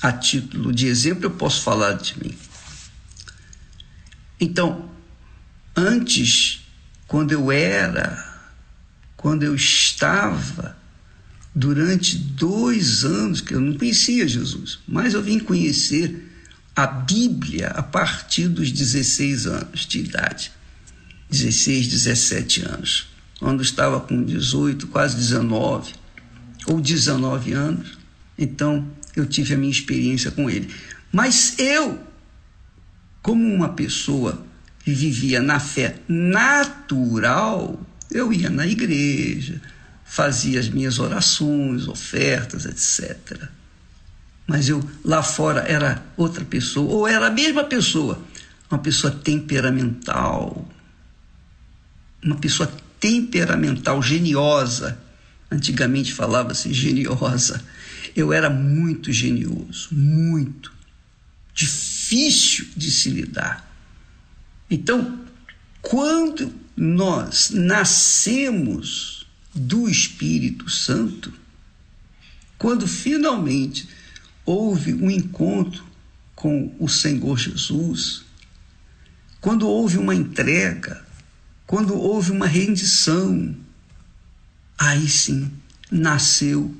a 0.00 0.10
título 0.10 0.72
de 0.72 0.86
exemplo, 0.86 1.26
eu 1.26 1.30
posso 1.30 1.62
falar 1.62 1.92
de 1.92 2.18
mim. 2.18 2.36
Então, 4.40 4.89
antes, 5.80 6.60
quando 7.08 7.32
eu 7.32 7.50
era, 7.50 8.24
quando 9.16 9.42
eu 9.42 9.54
estava 9.54 10.76
durante 11.54 12.16
dois 12.16 13.04
anos 13.04 13.40
que 13.40 13.54
eu 13.54 13.60
não 13.60 13.76
conhecia 13.76 14.28
Jesus, 14.28 14.78
mas 14.86 15.14
eu 15.14 15.22
vim 15.22 15.38
conhecer 15.38 16.28
a 16.76 16.86
Bíblia 16.86 17.68
a 17.68 17.82
partir 17.82 18.48
dos 18.48 18.70
16 18.70 19.46
anos 19.46 19.86
de 19.86 19.98
idade. 19.98 20.52
16, 21.28 21.88
17 21.88 22.62
anos. 22.62 23.08
Quando 23.38 23.62
estava 23.62 24.00
com 24.00 24.22
18, 24.22 24.86
quase 24.88 25.16
19, 25.16 25.94
ou 26.66 26.80
19 26.80 27.52
anos, 27.52 27.98
então 28.38 28.86
eu 29.16 29.26
tive 29.26 29.54
a 29.54 29.56
minha 29.56 29.70
experiência 29.70 30.30
com 30.30 30.48
ele. 30.48 30.72
Mas 31.12 31.58
eu, 31.58 32.00
como 33.22 33.44
uma 33.44 33.70
pessoa 33.70 34.44
vivia 34.94 35.40
na 35.40 35.60
fé 35.60 35.96
natural, 36.08 37.80
eu 38.10 38.32
ia 38.32 38.50
na 38.50 38.66
igreja, 38.66 39.60
fazia 40.04 40.58
as 40.58 40.68
minhas 40.68 40.98
orações, 40.98 41.86
ofertas, 41.86 42.66
etc. 42.66 43.48
Mas 44.46 44.68
eu 44.68 44.82
lá 45.04 45.22
fora 45.22 45.60
era 45.60 46.04
outra 46.16 46.44
pessoa, 46.44 46.92
ou 46.92 47.06
era 47.06 47.28
a 47.28 47.30
mesma 47.30 47.64
pessoa, 47.64 48.20
uma 48.70 48.80
pessoa 48.80 49.12
temperamental, 49.12 50.68
uma 52.22 52.36
pessoa 52.36 52.70
temperamental, 52.98 54.02
geniosa. 54.02 54.98
Antigamente 55.50 56.12
falava-se 56.12 56.72
geniosa. 56.72 57.64
Eu 58.14 58.32
era 58.32 58.50
muito 58.50 59.12
genioso, 59.12 59.88
muito 59.92 60.72
difícil 61.54 62.66
de 62.76 62.90
se 62.90 63.10
lidar. 63.10 63.69
Então, 64.70 65.18
quando 65.82 66.52
nós 66.76 67.50
nascemos 67.50 69.26
do 69.54 69.88
Espírito 69.88 70.70
Santo, 70.70 71.32
quando 72.56 72.86
finalmente 72.86 73.88
houve 74.44 74.94
um 74.94 75.10
encontro 75.10 75.84
com 76.34 76.74
o 76.78 76.88
Senhor 76.88 77.38
Jesus, 77.38 78.22
quando 79.40 79.66
houve 79.66 79.98
uma 79.98 80.14
entrega, 80.14 81.04
quando 81.66 81.94
houve 81.94 82.30
uma 82.30 82.46
rendição, 82.46 83.54
aí 84.78 85.08
sim 85.08 85.50
nasceu 85.90 86.74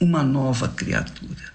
uma 0.00 0.22
nova 0.22 0.68
criatura. 0.68 1.52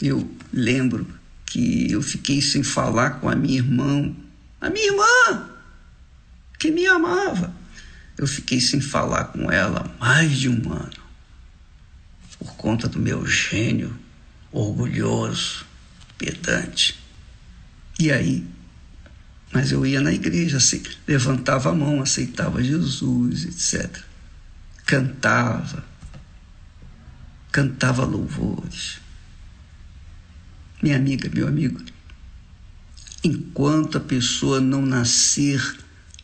Eu 0.00 0.30
lembro 0.52 1.06
que 1.46 1.90
eu 1.90 2.02
fiquei 2.02 2.40
sem 2.40 2.62
falar 2.62 3.20
com 3.20 3.28
a 3.28 3.34
minha 3.34 3.58
irmã, 3.58 4.14
a 4.64 4.70
minha 4.70 4.86
irmã, 4.86 5.50
que 6.58 6.70
me 6.70 6.86
amava. 6.86 7.54
Eu 8.16 8.26
fiquei 8.26 8.58
sem 8.58 8.80
falar 8.80 9.24
com 9.24 9.50
ela 9.50 9.94
mais 10.00 10.38
de 10.38 10.48
um 10.48 10.72
ano, 10.72 11.04
por 12.38 12.56
conta 12.56 12.88
do 12.88 12.98
meu 12.98 13.26
gênio 13.26 13.94
orgulhoso, 14.50 15.66
pedante. 16.16 16.98
E 18.00 18.10
aí, 18.10 18.46
mas 19.52 19.70
eu 19.70 19.84
ia 19.84 20.00
na 20.00 20.12
igreja, 20.12 20.56
assim, 20.56 20.82
levantava 21.06 21.70
a 21.70 21.74
mão, 21.74 22.00
aceitava 22.00 22.62
Jesus, 22.62 23.44
etc. 23.44 24.02
Cantava, 24.86 25.84
cantava 27.52 28.04
louvores. 28.04 28.98
Minha 30.82 30.96
amiga, 30.96 31.28
meu 31.28 31.46
amigo, 31.46 31.82
enquanto 33.24 33.96
a 33.96 34.00
pessoa 34.00 34.60
não 34.60 34.82
nascer 34.82 35.78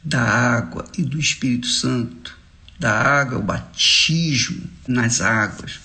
da 0.04 0.22
água 0.22 0.86
e 0.96 1.02
do 1.02 1.18
Espírito 1.18 1.66
Santo, 1.66 2.38
da 2.78 2.92
água, 2.92 3.38
o 3.38 3.42
batismo 3.42 4.68
nas 4.86 5.22
águas, 5.22 5.80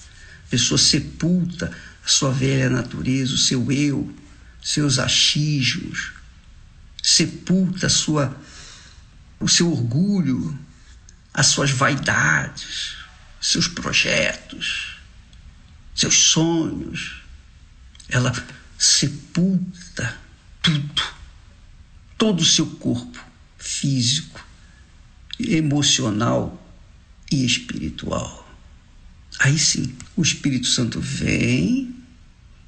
a 0.46 0.50
pessoa 0.50 0.78
sepulta 0.78 1.72
a 2.04 2.08
sua 2.08 2.32
velha 2.32 2.70
natureza, 2.70 3.34
o 3.34 3.38
seu 3.38 3.72
eu, 3.72 4.14
seus 4.62 5.00
achismos, 5.00 6.12
sepulta 7.02 7.88
a 7.88 7.90
sua, 7.90 8.36
o 9.40 9.48
seu 9.48 9.72
orgulho, 9.72 10.58
as 11.34 11.48
suas 11.48 11.72
vaidades, 11.72 12.96
seus 13.42 13.68
projetos, 13.68 14.98
seus 15.96 16.16
sonhos. 16.16 17.22
Ela 18.08 18.34
sepulta 18.78 20.25
tudo, 20.66 21.04
todo 22.18 22.42
o 22.42 22.46
seu 22.46 22.66
corpo 22.66 23.24
físico, 23.56 24.44
emocional 25.40 26.60
e 27.32 27.46
espiritual. 27.46 28.50
Aí 29.40 29.60
sim, 29.60 29.96
o 30.16 30.24
Espírito 30.24 30.66
Santo 30.66 31.00
vem 31.00 31.96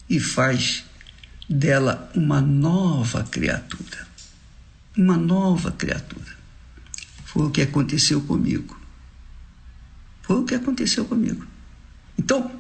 e 0.08 0.20
faz 0.20 0.84
dela 1.50 2.12
uma 2.14 2.40
nova 2.40 3.24
criatura. 3.24 4.08
Uma 4.96 5.18
nova 5.18 5.72
criatura. 5.72 6.38
Foi 7.26 7.48
o 7.48 7.50
que 7.50 7.62
aconteceu 7.62 8.22
comigo. 8.22 8.80
Foi 10.22 10.36
o 10.36 10.46
que 10.46 10.54
aconteceu 10.54 11.06
comigo. 11.06 11.46
Então, 12.18 12.52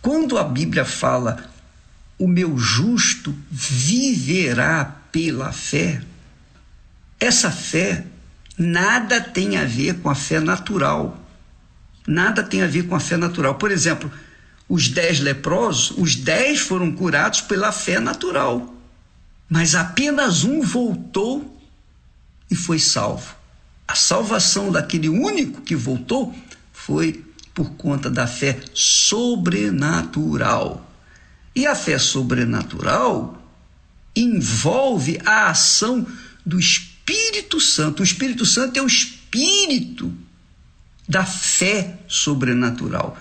quando 0.00 0.38
a 0.38 0.44
Bíblia 0.44 0.84
fala 0.84 1.51
o 2.18 2.28
meu 2.28 2.58
justo 2.58 3.34
viverá 3.50 4.84
pela 5.10 5.52
fé, 5.52 6.02
essa 7.18 7.50
fé 7.50 8.04
nada 8.58 9.20
tem 9.20 9.56
a 9.56 9.64
ver 9.64 10.00
com 10.00 10.10
a 10.10 10.14
fé 10.14 10.40
natural. 10.40 11.18
Nada 12.06 12.42
tem 12.42 12.62
a 12.62 12.66
ver 12.66 12.88
com 12.88 12.94
a 12.94 13.00
fé 13.00 13.16
natural. 13.16 13.54
Por 13.56 13.70
exemplo, 13.70 14.10
os 14.68 14.88
dez 14.88 15.20
leprosos, 15.20 15.96
os 15.96 16.16
dez 16.16 16.60
foram 16.60 16.92
curados 16.92 17.40
pela 17.42 17.70
fé 17.70 18.00
natural. 18.00 18.74
Mas 19.48 19.74
apenas 19.74 20.44
um 20.44 20.62
voltou 20.62 21.60
e 22.50 22.54
foi 22.54 22.78
salvo. 22.78 23.34
A 23.86 23.94
salvação 23.94 24.72
daquele 24.72 25.08
único 25.08 25.60
que 25.60 25.76
voltou 25.76 26.34
foi 26.72 27.24
por 27.54 27.70
conta 27.72 28.10
da 28.10 28.26
fé 28.26 28.58
sobrenatural. 28.74 30.91
E 31.54 31.66
a 31.66 31.74
fé 31.74 31.98
sobrenatural 31.98 33.42
envolve 34.14 35.20
a 35.24 35.48
ação 35.48 36.06
do 36.44 36.58
Espírito 36.58 37.60
Santo. 37.60 38.00
O 38.00 38.04
Espírito 38.04 38.44
Santo 38.44 38.78
é 38.78 38.82
o 38.82 38.86
espírito 38.86 40.12
da 41.08 41.24
fé 41.24 41.98
sobrenatural. 42.08 43.16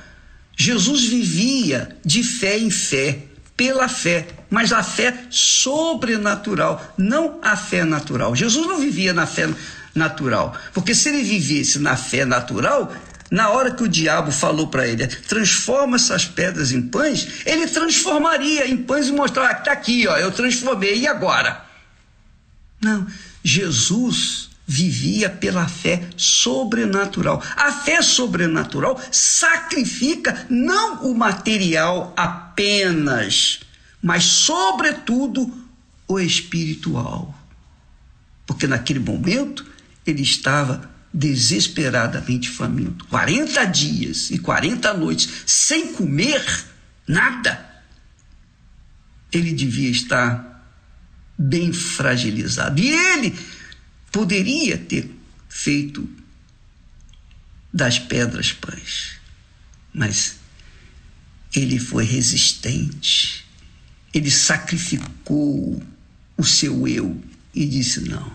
Jesus 0.56 1.06
vivia 1.06 1.98
de 2.06 2.24
fé 2.24 2.60
em 2.60 2.70
fé, 2.70 3.24
pela 3.58 3.88
fé, 3.88 4.28
mas 4.49 4.72
a 4.72 4.84
fé 4.84 5.26
sobrenatural, 5.30 6.94
não 6.98 7.40
a 7.41 7.56
fé 7.56 7.84
natural. 7.84 8.36
Jesus 8.36 8.68
não 8.68 8.80
vivia 8.80 9.14
na 9.14 9.26
fé 9.26 9.49
natural, 9.94 10.56
porque 10.74 10.95
se 10.95 11.10
ele 11.10 11.24
vivesse 11.24 11.80
na 11.80 11.95
fé 11.95 12.26
natural, 12.26 12.94
na 13.32 13.49
hora 13.49 13.72
que 13.72 13.82
o 13.82 13.88
diabo 13.88 14.30
falou 14.30 14.68
para 14.68 14.86
ele, 14.86 15.08
transforma 15.08 15.95
essas 15.95 16.26
pedras 16.26 16.74
em 16.74 16.82
pães, 16.82 17.45
ele 17.45 17.66
transformaria 17.66 18.68
em 18.68 18.76
pães 18.76 19.08
e 19.08 19.14
mostrava, 19.14 19.58
está 19.58 19.72
aqui, 19.72 20.06
ó, 20.06 20.18
eu 20.18 20.34
transformei, 20.34 20.99
e 20.99 21.08
agora? 21.08 21.64
Não, 22.82 23.08
Jesus 23.41 24.49
vivia 24.68 25.30
pela 25.30 25.66
fé 25.66 26.10
sobrenatural. 26.18 27.41
A 27.56 27.72
fé 27.72 28.02
sobrenatural 28.02 28.99
sacrifica 29.10 30.45
não 30.49 31.03
o 31.06 31.16
material 31.16 32.14
apenas, 32.18 33.62
mas, 34.02 34.26
sobretudo, 34.26 35.49
o 36.06 36.20
espiritual. 36.20 37.34
Porque 38.45 38.68
naquele 38.68 38.99
momento 38.99 39.66
ele 40.06 40.22
estava 40.22 40.90
desesperadamente 41.14 42.50
faminto 42.50 43.06
40 43.06 43.66
dias 43.66 44.32
e 44.32 44.40
40 44.40 44.94
noites 44.94 45.44
sem 45.46 45.94
comer 45.94 46.44
nada. 47.08 47.70
Ele 49.32 49.54
devia 49.54 49.90
estar 49.90 50.52
bem 51.38 51.74
fragilizado. 51.74 52.80
E 52.80 52.90
ele 52.90 53.38
poderia 54.12 54.78
ter 54.78 55.10
feito 55.50 56.08
das 57.74 57.98
pedras 57.98 58.52
pães, 58.52 59.14
mas 59.94 60.36
ele 61.54 61.80
foi 61.80 62.04
resistente, 62.06 63.46
ele 64.14 64.30
sacrificou 64.30 65.82
o 66.38 66.44
seu 66.44 66.88
eu 66.88 67.22
e 67.54 67.66
disse: 67.66 68.02
Não, 68.02 68.32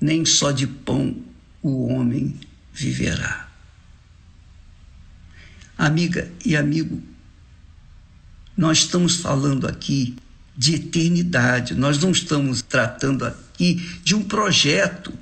nem 0.00 0.24
só 0.24 0.52
de 0.52 0.66
pão 0.66 1.29
o 1.62 1.88
homem 1.88 2.38
viverá. 2.72 3.48
Amiga 5.76 6.30
e 6.44 6.56
amigo, 6.56 7.02
nós 8.56 8.78
estamos 8.78 9.16
falando 9.16 9.66
aqui 9.66 10.16
de 10.56 10.74
eternidade, 10.74 11.74
nós 11.74 11.98
não 11.98 12.10
estamos 12.10 12.60
tratando 12.60 13.24
aqui 13.24 13.74
de 14.02 14.14
um 14.14 14.22
projeto 14.22 15.12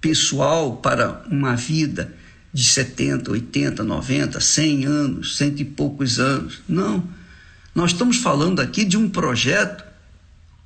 pessoal 0.00 0.76
para 0.76 1.24
uma 1.30 1.56
vida 1.56 2.14
de 2.52 2.64
70, 2.64 3.30
80, 3.30 3.82
90, 3.82 4.40
100 4.40 4.84
anos, 4.86 5.36
cento 5.36 5.60
e 5.60 5.64
poucos 5.64 6.18
anos. 6.18 6.60
Não. 6.68 7.06
Nós 7.74 7.92
estamos 7.92 8.18
falando 8.18 8.60
aqui 8.60 8.84
de 8.84 8.96
um 8.96 9.08
projeto 9.08 9.84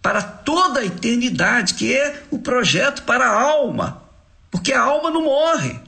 para 0.00 0.22
toda 0.22 0.80
a 0.80 0.84
eternidade, 0.84 1.74
que 1.74 1.92
é 1.92 2.24
o 2.30 2.38
projeto 2.38 3.02
para 3.02 3.26
a 3.26 3.40
alma, 3.40 3.99
porque 4.50 4.72
a 4.72 4.82
alma 4.82 5.10
não 5.10 5.24
morre. 5.24 5.80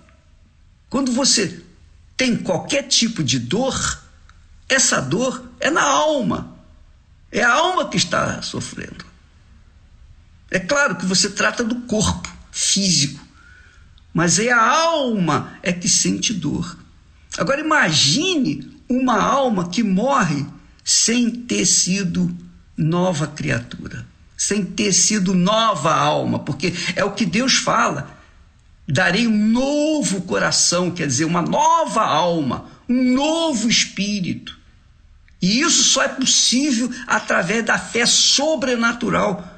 Quando 0.89 1.13
você 1.13 1.63
tem 2.17 2.37
qualquer 2.37 2.85
tipo 2.85 3.25
de 3.25 3.39
dor, 3.39 4.03
essa 4.69 5.01
dor 5.01 5.51
é 5.59 5.71
na 5.71 5.83
alma. 5.83 6.57
É 7.31 7.43
a 7.43 7.53
alma 7.53 7.89
que 7.89 7.97
está 7.97 8.43
sofrendo. 8.43 9.05
É 10.51 10.59
claro 10.59 10.97
que 10.97 11.07
você 11.07 11.31
trata 11.31 11.65
do 11.65 11.81
corpo 11.83 12.31
físico, 12.51 13.27
mas 14.13 14.39
é 14.39 14.53
a 14.53 14.63
alma 14.63 15.59
é 15.63 15.73
que 15.73 15.89
sente 15.89 16.35
dor. 16.35 16.77
Agora 17.39 17.61
imagine 17.61 18.71
uma 18.87 19.19
alma 19.19 19.71
que 19.71 19.83
morre 19.83 20.45
sem 20.85 21.31
ter 21.31 21.65
sido 21.65 22.37
nova 22.77 23.27
criatura, 23.27 24.07
sem 24.37 24.63
ter 24.63 24.93
sido 24.93 25.35
nova 25.35 25.95
alma, 25.95 26.41
porque 26.41 26.75
é 26.95 27.03
o 27.03 27.13
que 27.13 27.25
Deus 27.25 27.55
fala. 27.55 28.12
Darei 28.93 29.27
um 29.27 29.49
novo 29.49 30.21
coração, 30.21 30.91
quer 30.91 31.07
dizer, 31.07 31.25
uma 31.25 31.41
nova 31.41 32.03
alma, 32.03 32.67
um 32.87 33.15
novo 33.15 33.67
espírito. 33.67 34.59
E 35.41 35.63
isso 35.63 35.83
só 35.83 36.03
é 36.03 36.09
possível 36.09 36.93
através 37.07 37.65
da 37.65 37.79
fé 37.79 38.05
sobrenatural, 38.05 39.51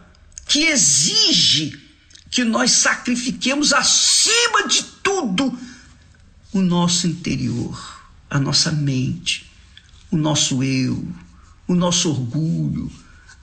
que 0.47 0.66
exige 0.66 1.82
que 2.31 2.44
nós 2.44 2.70
sacrifiquemos 2.70 3.73
acima 3.73 4.69
de 4.69 4.85
tudo 5.02 5.59
o 6.52 6.61
nosso 6.61 7.09
interior, 7.09 8.06
a 8.31 8.39
nossa 8.39 8.70
mente, 8.70 9.51
o 10.12 10.16
nosso 10.16 10.62
eu, 10.62 11.09
o 11.66 11.74
nosso 11.74 12.09
orgulho, 12.09 12.89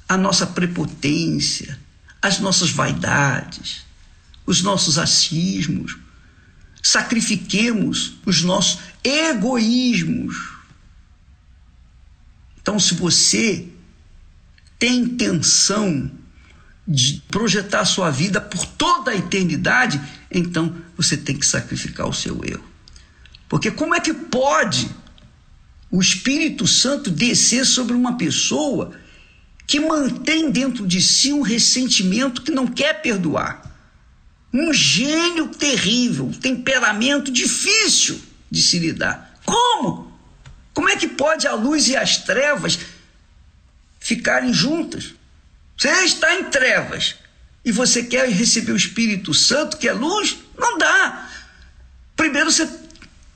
a 0.07 0.15
nossa 0.15 0.47
prepotência, 0.47 1.77
as 2.22 2.39
nossas 2.39 2.69
vaidades, 2.69 3.90
os 4.45 4.61
nossos 4.61 4.97
achismos. 4.97 5.97
Sacrifiquemos 6.81 8.13
os 8.26 8.41
nossos 8.43 8.80
egoísmos. 9.03 10.35
Então, 12.61 12.80
se 12.80 12.93
você 12.93 13.68
tem 14.77 14.99
intenção 14.99 16.11
de 16.88 17.22
projetar 17.30 17.85
sua 17.85 18.09
vida 18.09 18.41
por 18.41 18.65
toda 18.65 19.11
a 19.11 19.15
eternidade, 19.15 20.01
então 20.30 20.76
você 20.97 21.15
tem 21.15 21.38
que 21.38 21.45
sacrificar 21.45 22.07
o 22.07 22.13
seu 22.13 22.43
eu. 22.43 22.63
Porque 23.47 23.69
como 23.69 23.93
é 23.93 23.99
que 23.99 24.13
pode 24.13 24.89
o 25.91 26.01
Espírito 26.01 26.65
Santo 26.65 27.11
descer 27.11 27.65
sobre 27.65 27.93
uma 27.93 28.18
pessoa 28.18 28.93
que 29.68 29.80
mantém 29.80 30.49
dentro 30.49 30.88
de 30.88 31.01
si 31.01 31.31
um 31.31 31.41
ressentimento 31.41 32.41
que 32.41 32.51
não 32.51 32.65
quer 32.65 33.01
perdoar? 33.01 33.70
Um 34.53 34.73
gênio 34.73 35.48
terrível, 35.48 36.26
um 36.26 36.34
temperamento 36.34 37.32
difícil 37.32 38.22
de 38.49 38.61
se 38.61 38.80
lidar. 38.80 39.40
Como? 39.45 40.11
Como 40.73 40.90
é 40.90 40.95
que 40.95 41.07
pode 41.07 41.48
a 41.48 41.53
luz 41.53 41.88
e 41.88 41.95
as 41.95 42.18
trevas 42.18 42.80
ficarem 43.99 44.53
juntas? 44.53 45.14
Você 45.78 45.90
está 46.03 46.36
em 46.36 46.45
trevas 46.45 47.15
e 47.64 47.72
você 47.72 48.03
quer 48.03 48.30
receber 48.30 48.72
o 48.72 48.78
Espírito 48.78 49.34
Santo, 49.34 49.78
que 49.78 49.88
é 49.88 49.94
luz? 49.94 50.38
Não 50.57 50.78
dá. 50.78 51.30
Primeiro 52.15 52.52
você 52.52 52.69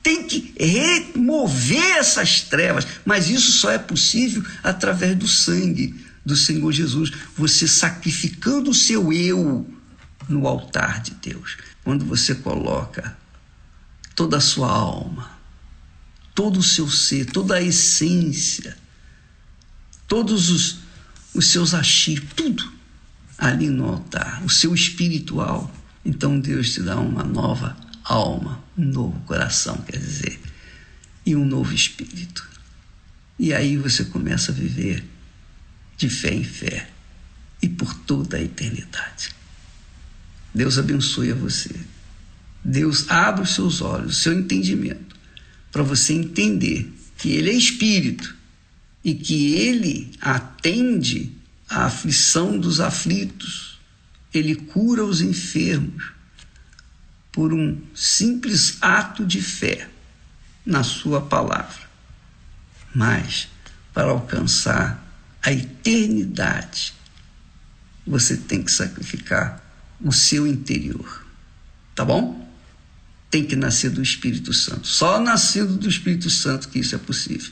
tem 0.02 0.24
que 0.24 0.54
remover 0.58 1.96
essas 1.96 2.42
trevas, 2.42 2.86
mas 3.04 3.28
isso 3.28 3.50
só 3.52 3.72
é 3.72 3.78
possível 3.78 4.44
através 4.62 5.16
do 5.16 5.26
sangue 5.26 5.94
do 6.24 6.36
Senhor 6.36 6.70
Jesus, 6.72 7.10
você 7.36 7.66
sacrificando 7.68 8.70
o 8.70 8.74
seu 8.74 9.12
eu 9.12 9.66
no 10.28 10.46
altar 10.46 11.00
de 11.00 11.12
Deus. 11.14 11.56
Quando 11.84 12.04
você 12.04 12.34
coloca 12.34 13.16
toda 14.14 14.38
a 14.38 14.40
sua 14.40 14.70
alma, 14.70 15.30
todo 16.34 16.58
o 16.58 16.62
seu 16.62 16.88
ser, 16.88 17.26
toda 17.26 17.56
a 17.56 17.62
essência, 17.62 18.76
todos 20.08 20.50
os, 20.50 20.78
os 21.34 21.48
seus 21.48 21.74
achismos, 21.74 22.32
tudo 22.34 22.72
ali 23.38 23.68
no 23.68 23.86
altar, 23.86 24.42
o 24.44 24.48
seu 24.48 24.74
espiritual. 24.74 25.70
Então 26.04 26.38
Deus 26.38 26.72
te 26.72 26.82
dá 26.82 26.96
uma 26.96 27.22
nova 27.22 27.76
alma, 28.04 28.62
um 28.76 28.84
novo 28.84 29.18
coração, 29.20 29.76
quer 29.78 29.98
dizer, 29.98 30.40
e 31.24 31.34
um 31.34 31.44
novo 31.44 31.74
espírito. 31.74 32.48
E 33.38 33.52
aí 33.52 33.76
você 33.76 34.04
começa 34.04 34.52
a 34.52 34.54
viver 34.54 35.04
de 35.96 36.08
fé 36.08 36.32
em 36.32 36.44
fé 36.44 36.88
e 37.60 37.68
por 37.68 37.92
toda 37.94 38.36
a 38.36 38.42
eternidade. 38.42 39.34
Deus 40.56 40.78
abençoe 40.78 41.32
a 41.32 41.34
você. 41.34 41.78
Deus 42.64 43.10
abre 43.10 43.42
os 43.42 43.54
seus 43.54 43.82
olhos, 43.82 44.16
o 44.16 44.20
seu 44.22 44.32
entendimento, 44.32 45.14
para 45.70 45.82
você 45.82 46.14
entender 46.14 46.90
que 47.18 47.28
Ele 47.28 47.50
é 47.50 47.52
Espírito 47.52 48.34
e 49.04 49.14
que 49.14 49.52
Ele 49.52 50.10
atende 50.18 51.30
a 51.68 51.84
aflição 51.84 52.58
dos 52.58 52.80
aflitos, 52.80 53.78
Ele 54.32 54.54
cura 54.54 55.04
os 55.04 55.20
enfermos 55.20 56.12
por 57.30 57.52
um 57.52 57.78
simples 57.94 58.78
ato 58.80 59.26
de 59.26 59.42
fé 59.42 59.90
na 60.64 60.82
Sua 60.82 61.20
palavra. 61.20 61.86
Mas, 62.94 63.46
para 63.92 64.08
alcançar 64.08 65.06
a 65.42 65.52
eternidade, 65.52 66.94
você 68.06 68.38
tem 68.38 68.62
que 68.62 68.72
sacrificar 68.72 69.65
o 70.00 70.12
seu 70.12 70.46
interior. 70.46 71.24
Tá 71.94 72.04
bom? 72.04 72.46
Tem 73.30 73.44
que 73.44 73.56
nascer 73.56 73.90
do 73.90 74.02
Espírito 74.02 74.52
Santo. 74.52 74.86
Só 74.86 75.20
nascido 75.20 75.76
do 75.76 75.88
Espírito 75.88 76.30
Santo 76.30 76.68
que 76.68 76.78
isso 76.78 76.94
é 76.94 76.98
possível. 76.98 77.50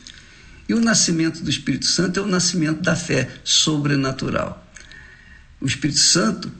E 0.68 0.74
o 0.74 0.80
nascimento 0.80 1.42
do 1.42 1.50
Espírito 1.50 1.86
Santo 1.86 2.20
é 2.20 2.22
o 2.22 2.26
nascimento 2.26 2.80
da 2.80 2.96
fé 2.96 3.30
sobrenatural. 3.42 4.66
O 5.60 5.66
Espírito 5.66 6.00
Santo 6.00 6.50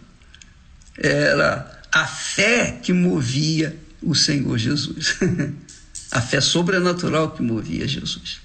era 0.96 1.82
a 1.92 2.06
fé 2.06 2.78
que 2.82 2.92
movia 2.92 3.78
o 4.02 4.14
Senhor 4.14 4.58
Jesus. 4.58 5.16
a 6.10 6.20
fé 6.20 6.40
sobrenatural 6.40 7.32
que 7.32 7.42
movia 7.42 7.88
Jesus. 7.88 8.40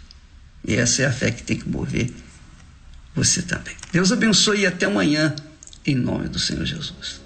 E 0.66 0.76
essa 0.76 1.03
é 1.03 1.06
a 1.06 1.11
fé 1.11 1.32
que 1.32 1.44
tem 1.44 1.57
que 1.57 1.68
mover 1.68 2.11
você 3.16 3.41
também. 3.41 3.76
Deus 3.91 4.11
abençoe 4.11 4.61
e 4.61 4.66
até 4.66 4.86
amanhã, 4.86 5.36
em 5.86 5.95
nome 5.95 6.28
do 6.28 6.40
Senhor 6.40 6.66
Jesus. 6.66 7.22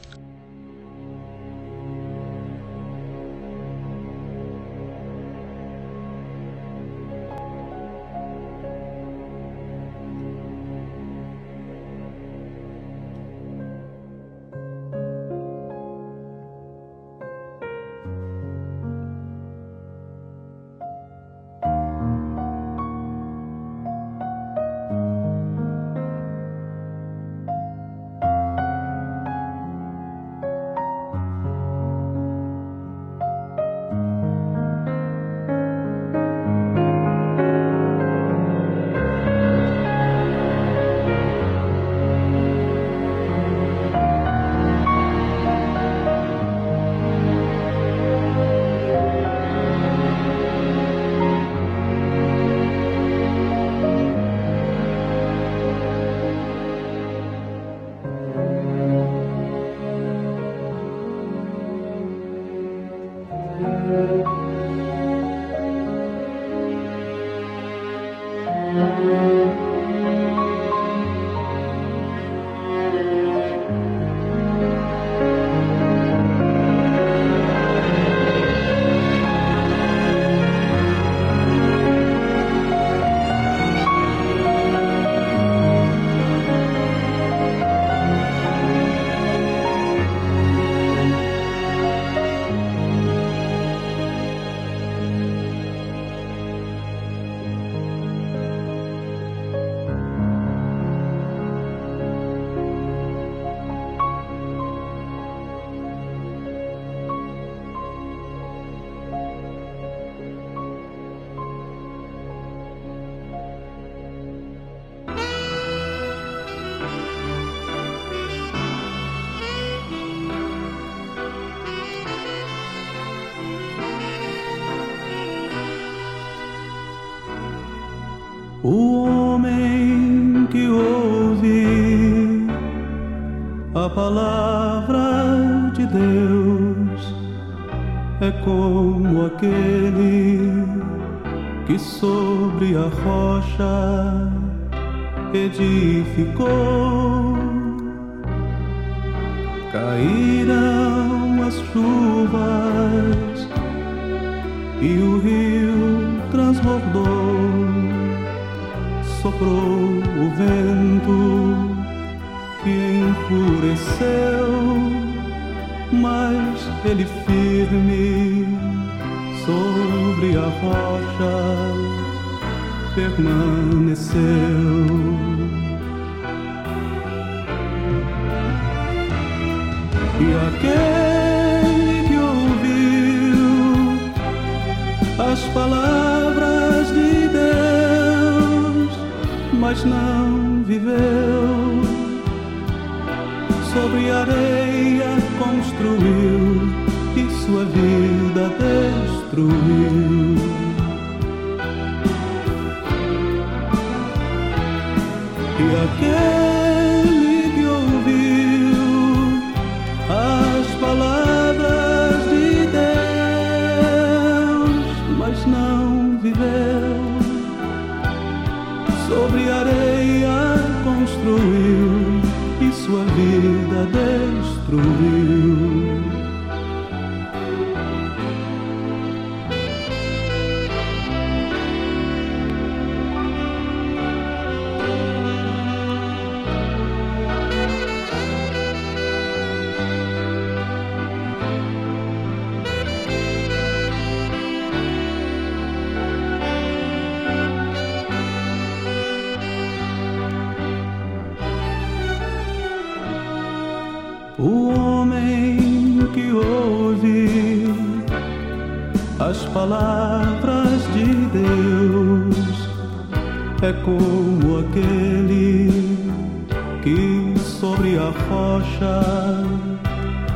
edificou. 145.59 146.52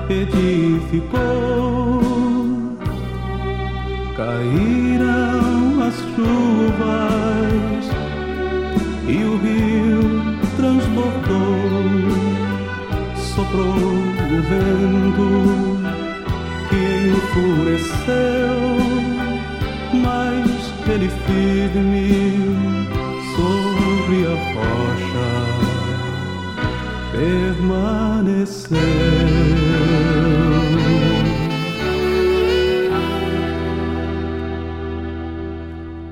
edificou. 0.10 2.02
Caíram 4.16 5.84
as 5.84 5.96
chuvas 6.16 7.86
e 9.08 9.24
o 9.24 9.38
rio 9.38 10.04
transbordou, 10.56 12.10
soprou 13.16 13.76
o 13.76 14.42
vento 14.50 15.30
que 16.70 16.84
enfureceu, 17.10 18.60
mas 19.94 20.48
ele 20.90 21.10
firme 21.10 22.08
sobre 23.36 24.18
a 24.26 24.36
rocha 24.54 25.30
permaneceu. 27.58 28.78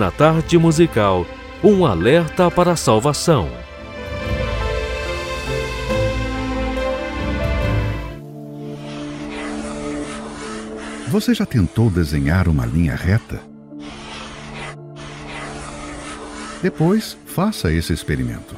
Na 0.00 0.10
tarde 0.10 0.56
musical, 0.56 1.26
um 1.62 1.84
alerta 1.84 2.50
para 2.50 2.72
a 2.72 2.76
salvação. 2.76 3.50
Você 11.08 11.34
já 11.34 11.44
tentou 11.44 11.90
desenhar 11.90 12.48
uma 12.48 12.64
linha 12.64 12.94
reta? 12.94 13.42
Depois, 16.62 17.18
faça 17.26 17.70
esse 17.70 17.92
experimento. 17.92 18.56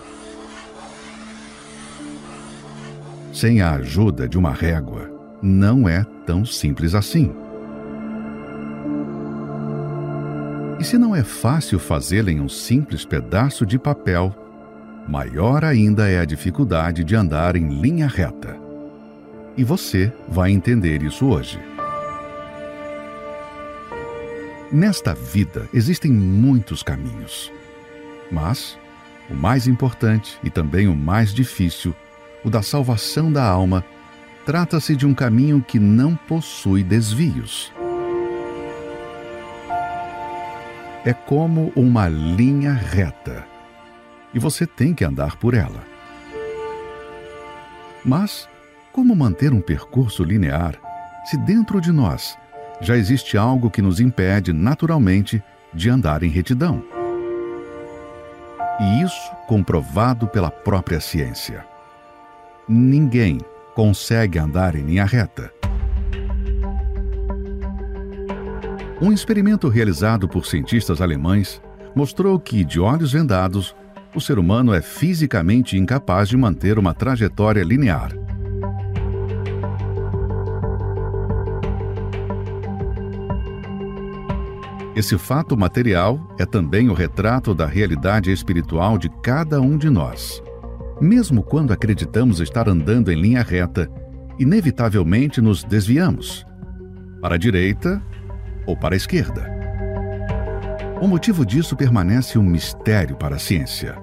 Sem 3.32 3.60
a 3.60 3.72
ajuda 3.72 4.28
de 4.28 4.38
uma 4.38 4.52
régua, 4.52 5.10
não 5.42 5.88
é 5.88 6.04
tão 6.24 6.44
simples 6.44 6.94
assim. 6.94 7.41
E 10.82 10.84
se 10.84 10.98
não 10.98 11.14
é 11.14 11.22
fácil 11.22 11.78
fazê-la 11.78 12.32
em 12.32 12.40
um 12.40 12.48
simples 12.48 13.04
pedaço 13.04 13.64
de 13.64 13.78
papel, 13.78 14.34
maior 15.06 15.64
ainda 15.64 16.10
é 16.10 16.18
a 16.18 16.24
dificuldade 16.24 17.04
de 17.04 17.14
andar 17.14 17.54
em 17.54 17.68
linha 17.80 18.08
reta. 18.08 18.58
E 19.56 19.62
você 19.62 20.12
vai 20.28 20.50
entender 20.50 21.00
isso 21.00 21.26
hoje. 21.26 21.60
Nesta 24.72 25.14
vida 25.14 25.68
existem 25.72 26.10
muitos 26.10 26.82
caminhos. 26.82 27.52
Mas 28.28 28.76
o 29.30 29.34
mais 29.34 29.68
importante 29.68 30.36
e 30.42 30.50
também 30.50 30.88
o 30.88 30.96
mais 30.96 31.32
difícil, 31.32 31.94
o 32.42 32.50
da 32.50 32.60
salvação 32.60 33.32
da 33.32 33.44
alma, 33.44 33.84
trata-se 34.44 34.96
de 34.96 35.06
um 35.06 35.14
caminho 35.14 35.62
que 35.62 35.78
não 35.78 36.16
possui 36.16 36.82
desvios. 36.82 37.72
É 41.04 41.12
como 41.12 41.72
uma 41.74 42.08
linha 42.08 42.72
reta 42.72 43.44
e 44.32 44.38
você 44.38 44.64
tem 44.64 44.94
que 44.94 45.04
andar 45.04 45.36
por 45.36 45.52
ela. 45.52 45.82
Mas 48.04 48.48
como 48.92 49.16
manter 49.16 49.52
um 49.52 49.60
percurso 49.60 50.22
linear 50.22 50.78
se 51.24 51.36
dentro 51.38 51.80
de 51.80 51.90
nós 51.90 52.38
já 52.80 52.96
existe 52.96 53.36
algo 53.36 53.68
que 53.70 53.82
nos 53.82 53.98
impede 53.98 54.52
naturalmente 54.52 55.42
de 55.74 55.90
andar 55.90 56.22
em 56.22 56.28
retidão? 56.28 56.84
E 58.80 59.02
isso 59.02 59.32
comprovado 59.48 60.28
pela 60.28 60.50
própria 60.50 61.00
ciência. 61.00 61.64
Ninguém 62.68 63.38
consegue 63.74 64.38
andar 64.38 64.76
em 64.76 64.82
linha 64.82 65.04
reta. 65.04 65.52
Um 69.02 69.10
experimento 69.10 69.68
realizado 69.68 70.28
por 70.28 70.46
cientistas 70.46 71.00
alemães 71.00 71.60
mostrou 71.92 72.38
que, 72.38 72.62
de 72.62 72.78
olhos 72.78 73.12
vendados, 73.12 73.74
o 74.14 74.20
ser 74.20 74.38
humano 74.38 74.72
é 74.72 74.80
fisicamente 74.80 75.76
incapaz 75.76 76.28
de 76.28 76.36
manter 76.36 76.78
uma 76.78 76.94
trajetória 76.94 77.64
linear. 77.64 78.12
Esse 84.94 85.18
fato 85.18 85.56
material 85.56 86.24
é 86.38 86.46
também 86.46 86.88
o 86.88 86.94
retrato 86.94 87.52
da 87.52 87.66
realidade 87.66 88.30
espiritual 88.30 88.96
de 88.96 89.10
cada 89.20 89.60
um 89.60 89.76
de 89.76 89.90
nós. 89.90 90.40
Mesmo 91.00 91.42
quando 91.42 91.72
acreditamos 91.72 92.38
estar 92.38 92.68
andando 92.68 93.10
em 93.10 93.20
linha 93.20 93.42
reta, 93.42 93.90
inevitavelmente 94.38 95.40
nos 95.40 95.64
desviamos 95.64 96.46
para 97.20 97.34
a 97.34 97.38
direita 97.38 98.00
ou 98.66 98.76
para 98.76 98.94
a 98.94 98.96
esquerda. 98.96 99.50
O 101.00 101.08
motivo 101.08 101.44
disso 101.44 101.76
permanece 101.76 102.38
um 102.38 102.44
mistério 102.44 103.16
para 103.16 103.36
a 103.36 103.38
ciência. 103.38 103.96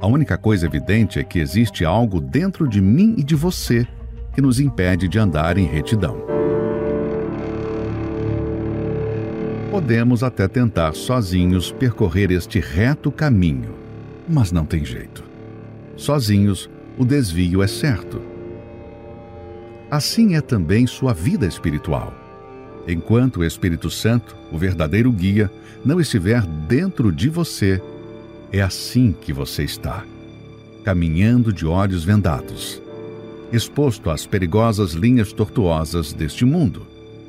A 0.00 0.06
única 0.06 0.38
coisa 0.38 0.66
evidente 0.66 1.18
é 1.18 1.24
que 1.24 1.38
existe 1.38 1.84
algo 1.84 2.20
dentro 2.20 2.68
de 2.68 2.80
mim 2.80 3.14
e 3.18 3.24
de 3.24 3.34
você 3.34 3.86
que 4.32 4.40
nos 4.40 4.60
impede 4.60 5.08
de 5.08 5.18
andar 5.18 5.56
em 5.58 5.66
retidão. 5.66 6.22
Podemos 9.70 10.22
até 10.22 10.46
tentar 10.46 10.94
sozinhos 10.94 11.72
percorrer 11.72 12.30
este 12.30 12.60
reto 12.60 13.10
caminho, 13.10 13.74
mas 14.28 14.52
não 14.52 14.64
tem 14.64 14.84
jeito. 14.84 15.24
Sozinhos, 15.96 16.70
o 16.96 17.04
desvio 17.04 17.62
é 17.62 17.66
certo. 17.66 18.22
Assim 19.90 20.34
é 20.34 20.40
também 20.40 20.86
sua 20.86 21.12
vida 21.12 21.46
espiritual. 21.46 22.25
Enquanto 22.86 23.38
o 23.38 23.44
Espírito 23.44 23.90
Santo, 23.90 24.36
o 24.52 24.56
verdadeiro 24.56 25.10
guia, 25.10 25.50
não 25.84 26.00
estiver 26.00 26.42
dentro 26.42 27.10
de 27.10 27.28
você, 27.28 27.82
é 28.52 28.60
assim 28.60 29.12
que 29.12 29.32
você 29.32 29.64
está, 29.64 30.04
caminhando 30.84 31.52
de 31.52 31.66
olhos 31.66 32.04
vendados, 32.04 32.80
exposto 33.52 34.08
às 34.08 34.24
perigosas 34.24 34.92
linhas 34.92 35.32
tortuosas 35.32 36.12
deste 36.12 36.44
mundo, 36.44 36.86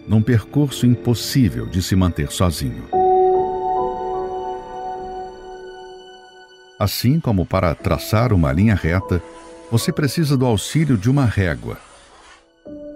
num 0.07 0.21
percurso 0.21 0.85
impossível 0.85 1.65
de 1.65 1.81
se 1.81 1.95
manter 1.95 2.31
sozinho. 2.31 2.83
Assim 6.79 7.19
como 7.19 7.45
para 7.45 7.73
traçar 7.73 8.31
uma 8.31 8.51
linha 8.51 8.75
reta, 8.75 9.21
você 9.71 9.91
precisa 9.91 10.37
do 10.37 10.45
auxílio 10.45 10.95
de 10.95 11.09
uma 11.09 11.25
régua. 11.25 11.86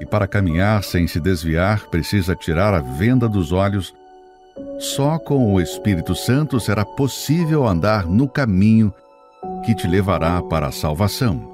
E 0.01 0.05
para 0.05 0.27
caminhar 0.27 0.83
sem 0.83 1.05
se 1.05 1.19
desviar, 1.19 1.85
precisa 1.91 2.35
tirar 2.35 2.73
a 2.73 2.79
venda 2.79 3.29
dos 3.29 3.51
olhos. 3.51 3.93
Só 4.79 5.19
com 5.19 5.53
o 5.53 5.61
Espírito 5.61 6.15
Santo 6.15 6.59
será 6.59 6.83
possível 6.83 7.67
andar 7.67 8.07
no 8.07 8.27
caminho 8.27 8.91
que 9.63 9.75
te 9.75 9.87
levará 9.87 10.41
para 10.41 10.65
a 10.65 10.71
salvação. 10.71 11.47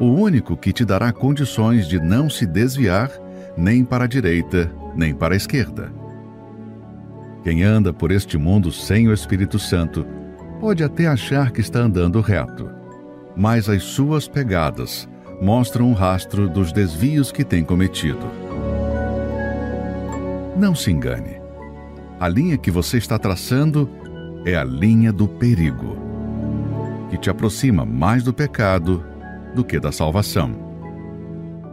O 0.00 0.06
único 0.06 0.56
que 0.56 0.72
te 0.72 0.86
dará 0.86 1.12
condições 1.12 1.86
de 1.86 2.00
não 2.00 2.30
se 2.30 2.46
desviar 2.46 3.10
nem 3.58 3.84
para 3.84 4.04
a 4.04 4.08
direita, 4.08 4.72
nem 4.96 5.14
para 5.14 5.34
a 5.34 5.36
esquerda. 5.36 5.92
Quem 7.44 7.62
anda 7.62 7.92
por 7.92 8.10
este 8.10 8.38
mundo 8.38 8.72
sem 8.72 9.06
o 9.06 9.12
Espírito 9.12 9.58
Santo 9.58 10.06
pode 10.58 10.82
até 10.82 11.06
achar 11.06 11.50
que 11.50 11.60
está 11.60 11.80
andando 11.80 12.22
reto, 12.22 12.70
mas 13.36 13.68
as 13.68 13.82
suas 13.82 14.26
pegadas 14.26 15.11
mostram 15.42 15.90
um 15.90 15.92
rastro 15.92 16.48
dos 16.48 16.70
desvios 16.70 17.32
que 17.32 17.42
tem 17.42 17.64
cometido. 17.64 18.30
Não 20.56 20.72
se 20.72 20.92
engane. 20.92 21.40
A 22.20 22.28
linha 22.28 22.56
que 22.56 22.70
você 22.70 22.96
está 22.96 23.18
traçando 23.18 23.90
é 24.46 24.54
a 24.54 24.62
linha 24.62 25.12
do 25.12 25.26
perigo, 25.26 25.96
que 27.10 27.18
te 27.18 27.28
aproxima 27.28 27.84
mais 27.84 28.22
do 28.22 28.32
pecado 28.32 29.04
do 29.52 29.64
que 29.64 29.80
da 29.80 29.90
salvação. 29.90 30.54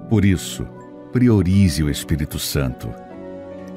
Por 0.10 0.26
isso, 0.26 0.66
priorize 1.12 1.84
o 1.84 1.92
Espírito 1.92 2.40
Santo 2.40 2.90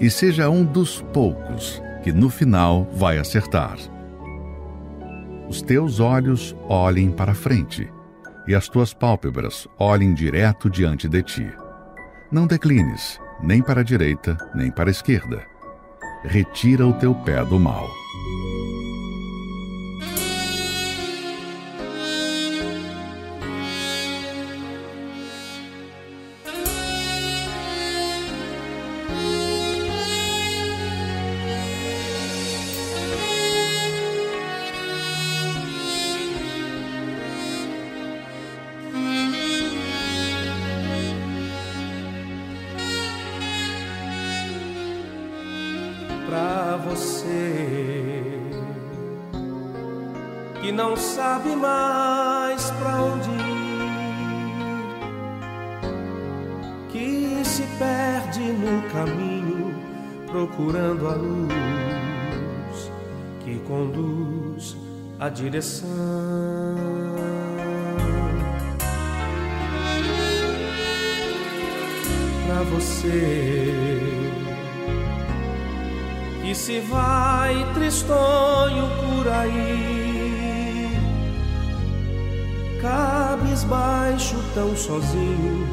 e 0.00 0.08
seja 0.08 0.48
um 0.48 0.64
dos 0.64 1.02
poucos 1.12 1.82
que 2.02 2.10
no 2.10 2.30
final 2.30 2.88
vai 2.94 3.18
acertar. 3.18 3.76
Os 5.50 5.60
teus 5.60 6.00
olhos 6.00 6.56
olhem 6.66 7.10
para 7.10 7.34
frente 7.34 7.90
e 8.46 8.54
as 8.54 8.68
tuas 8.68 8.92
pálpebras 8.92 9.68
olhem 9.78 10.14
direto 10.14 10.68
diante 10.68 11.08
de 11.08 11.22
ti. 11.22 11.52
Não 12.30 12.46
declines, 12.46 13.20
nem 13.42 13.62
para 13.62 13.80
a 13.80 13.84
direita, 13.84 14.36
nem 14.54 14.70
para 14.70 14.88
a 14.88 14.92
esquerda. 14.92 15.44
Retira 16.24 16.86
o 16.86 16.92
teu 16.94 17.14
pé 17.14 17.44
do 17.44 17.58
mal. 17.58 17.88
Direção. 65.42 65.88
Pra 72.46 72.62
você 72.62 73.72
que 76.42 76.54
se 76.54 76.80
vai 76.80 77.72
tristonho 77.74 78.88
por 79.00 79.28
aí. 79.32 80.88
Cabisbaixo, 82.80 84.36
tão 84.54 84.76
sozinho, 84.76 85.66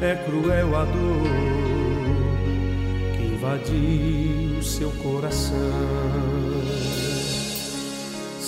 é 0.00 0.14
cruel 0.24 0.76
a 0.76 0.84
dor 0.84 1.28
que 3.16 3.22
invadiu 3.34 4.62
seu 4.62 4.90
coração. 5.02 6.61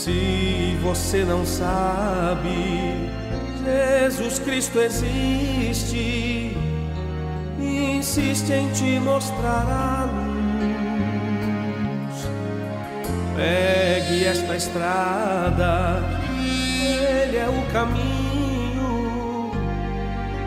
Se 0.05 0.77
você 0.83 1.25
não 1.25 1.47
sabe, 1.47 3.09
Jesus 3.65 4.39
Cristo 4.39 4.79
existe 4.79 6.55
e 7.59 7.97
insiste 7.97 8.53
em 8.53 8.69
te 8.73 9.01
mostrar 9.01 9.67
a 9.67 10.05
luz. 10.05 10.29
Pegue 13.35 14.27
esta 14.27 14.55
estrada, 14.55 16.03
ele 16.39 17.39
é 17.39 17.49
o 17.49 17.63
caminho. 17.73 19.53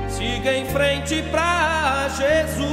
Siga 0.07 0.53
em 0.53 0.67
frente 0.67 1.23
pra 1.31 2.09
Jesus. 2.09 2.67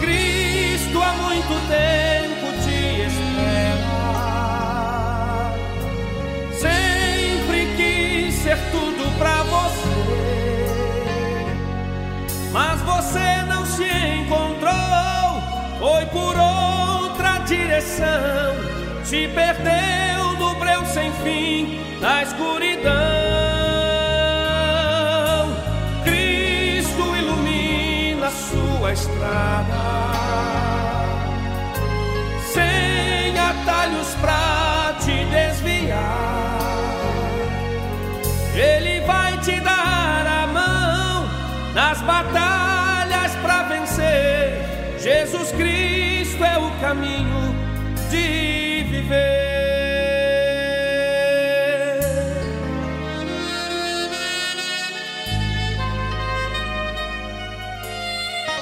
Cristo 0.00 1.00
há 1.00 1.12
muito 1.22 1.68
tempo 1.68 2.05
Foi 15.78 16.06
por 16.06 16.34
outra 16.36 17.38
direção, 17.46 18.54
se 19.04 19.28
perdeu 19.28 20.32
no 20.38 20.54
breu 20.54 20.84
sem 20.86 21.12
fim 21.22 21.80
da 22.00 22.22
escuridão. 22.22 22.92
Cristo 26.02 27.16
ilumina 27.16 28.30
sua 28.30 28.92
estrada 28.92 30.06
sem 32.54 33.38
atalhos 33.38 34.14
pra 34.20 34.94
te 35.00 35.24
desviar. 35.26 36.56
Ele 38.54 39.00
vai 39.00 39.38
te 39.40 39.60
dar 39.60 40.26
a 40.26 40.46
mão 40.46 41.28
nas 41.74 42.00
batalhas. 42.00 42.55
Jesus 45.06 45.52
Cristo 45.52 46.42
é 46.42 46.58
o 46.58 46.68
caminho 46.80 47.54
de 48.10 48.82
viver. 48.90 49.14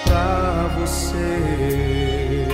Pra 0.04 0.68
você 0.78 2.46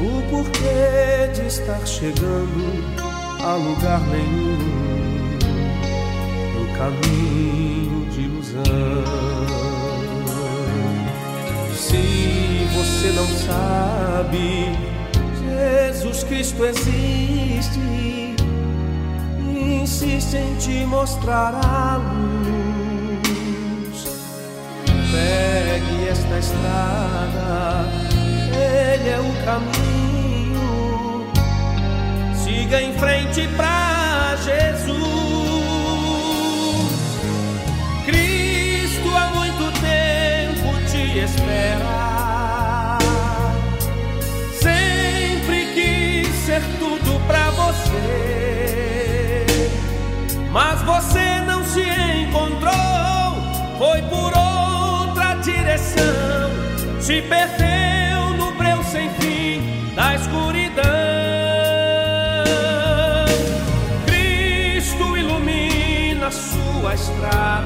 o 0.00 0.22
porquê 0.28 1.32
de 1.32 1.46
estar 1.46 1.86
chegando 1.86 2.84
a 3.42 3.54
lugar 3.54 4.02
nenhum 4.08 4.65
caminho 6.78 8.06
de 8.10 8.20
ilusão. 8.22 8.62
Se 11.74 12.68
você 12.74 13.12
não 13.12 13.26
sabe, 13.46 14.72
Jesus 15.44 16.24
Cristo 16.24 16.64
existe 16.64 17.96
insiste 19.86 20.36
em 20.36 20.56
te 20.56 20.84
mostrar 20.84 21.54
a 21.54 21.96
luz. 21.98 23.26
Pegue 25.12 26.08
esta 26.08 26.38
estrada, 26.38 27.86
ele 28.52 29.08
é 29.08 29.20
o 29.20 29.32
caminho. 29.44 31.26
Siga 32.34 32.82
em 32.82 32.92
frente 32.98 33.46
pra 33.56 34.34
Jesus. 34.44 35.45
Espera. 41.18 42.98
Sempre 44.60 45.66
quis 45.74 46.28
ser 46.44 46.62
tudo 46.78 47.20
pra 47.26 47.50
você, 47.50 49.46
mas 50.50 50.82
você 50.82 51.40
não 51.46 51.64
se 51.64 51.82
encontrou. 51.82 52.74
Foi 53.78 54.02
por 54.02 54.32
outra 54.36 55.34
direção, 55.42 56.50
se 57.00 57.22
perdeu 57.22 58.30
no 58.38 58.52
breu 58.52 58.82
sem 58.84 59.10
fim 59.14 59.92
da 59.94 60.14
escuridão. 60.14 60.84
Cristo 64.06 65.16
ilumina 65.16 66.30
sua 66.30 66.94
estrada, 66.94 67.65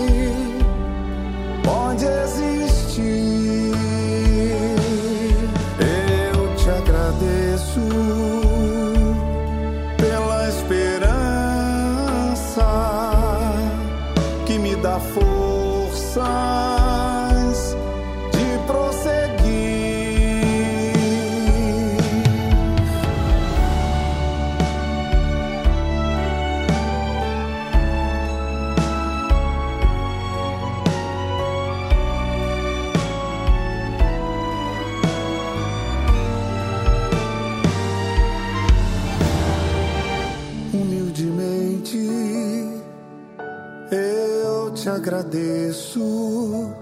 agradeço 45.31 46.75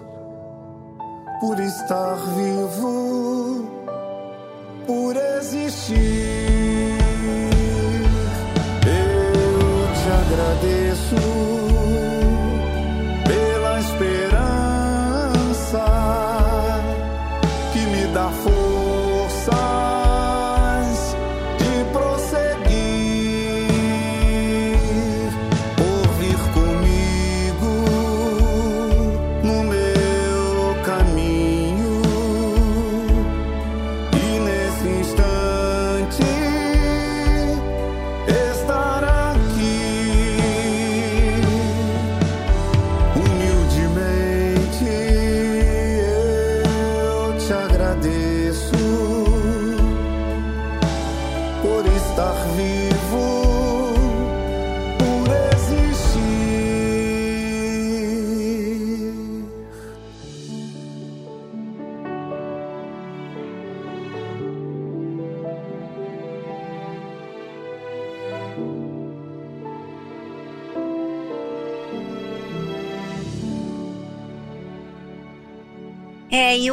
por 1.39 1.59
estar 1.59 2.15
vivo, 2.15 2.98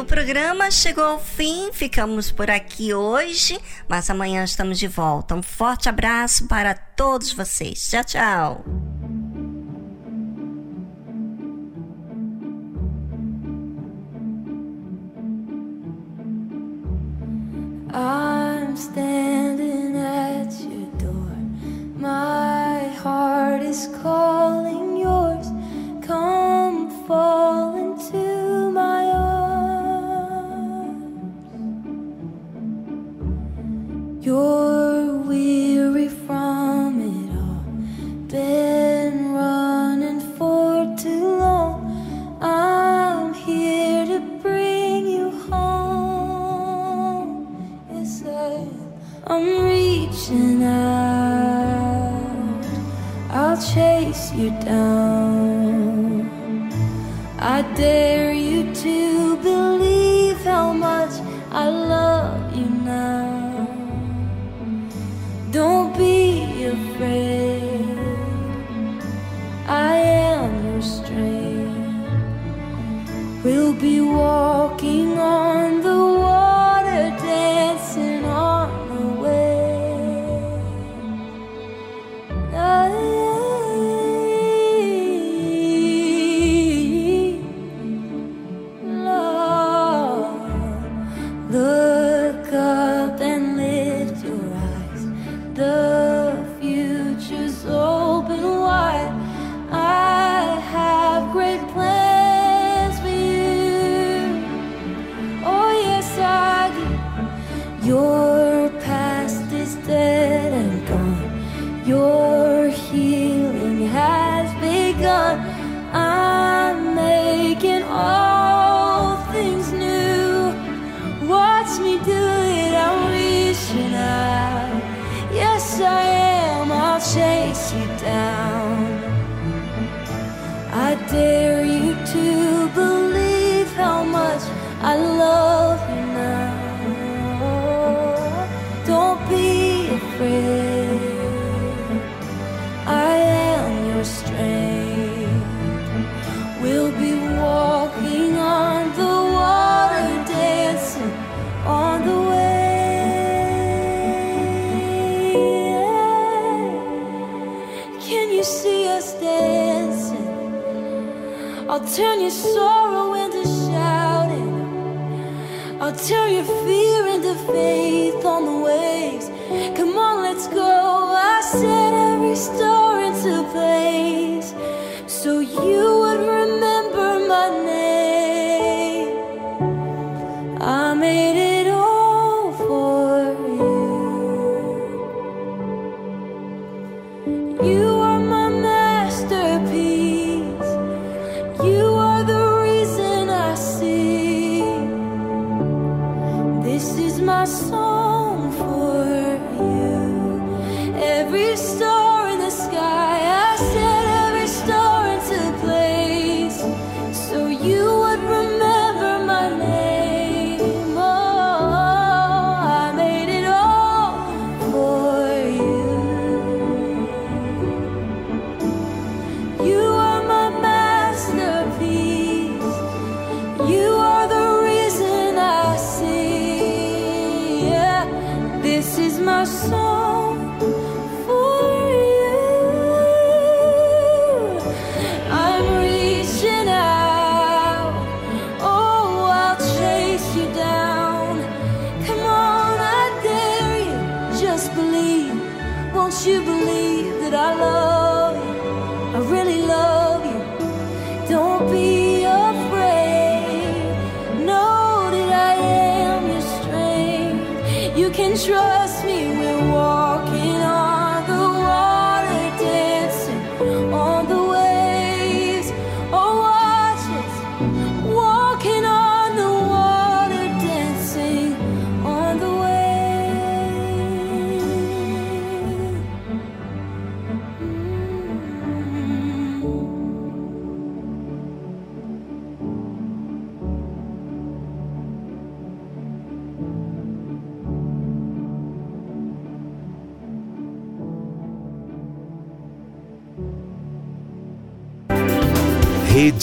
programa 0.07 0.71
chegou 0.71 1.03
ao 1.03 1.19
fim, 1.19 1.69
ficamos 1.73 2.31
por 2.31 2.49
aqui 2.49 2.93
hoje, 2.93 3.59
mas 3.89 4.09
amanhã 4.09 4.43
estamos 4.43 4.79
de 4.79 4.87
volta. 4.87 5.35
Um 5.35 5.43
forte 5.43 5.89
abraço 5.89 6.47
para 6.47 6.73
todos 6.73 7.33
vocês. 7.33 7.87
Tchau, 7.89 8.03
tchau. 8.05 8.65
I'm 17.93 18.77
standing 18.77 19.97
at 19.97 20.53
your 20.61 20.87
door. 20.97 21.35
My 21.99 22.87
heart 23.03 23.61
is 23.61 23.89
calling 24.01 24.97
yours. 24.97 25.47
Come 26.01 26.89
fall 27.05 27.36
Your 34.27 34.96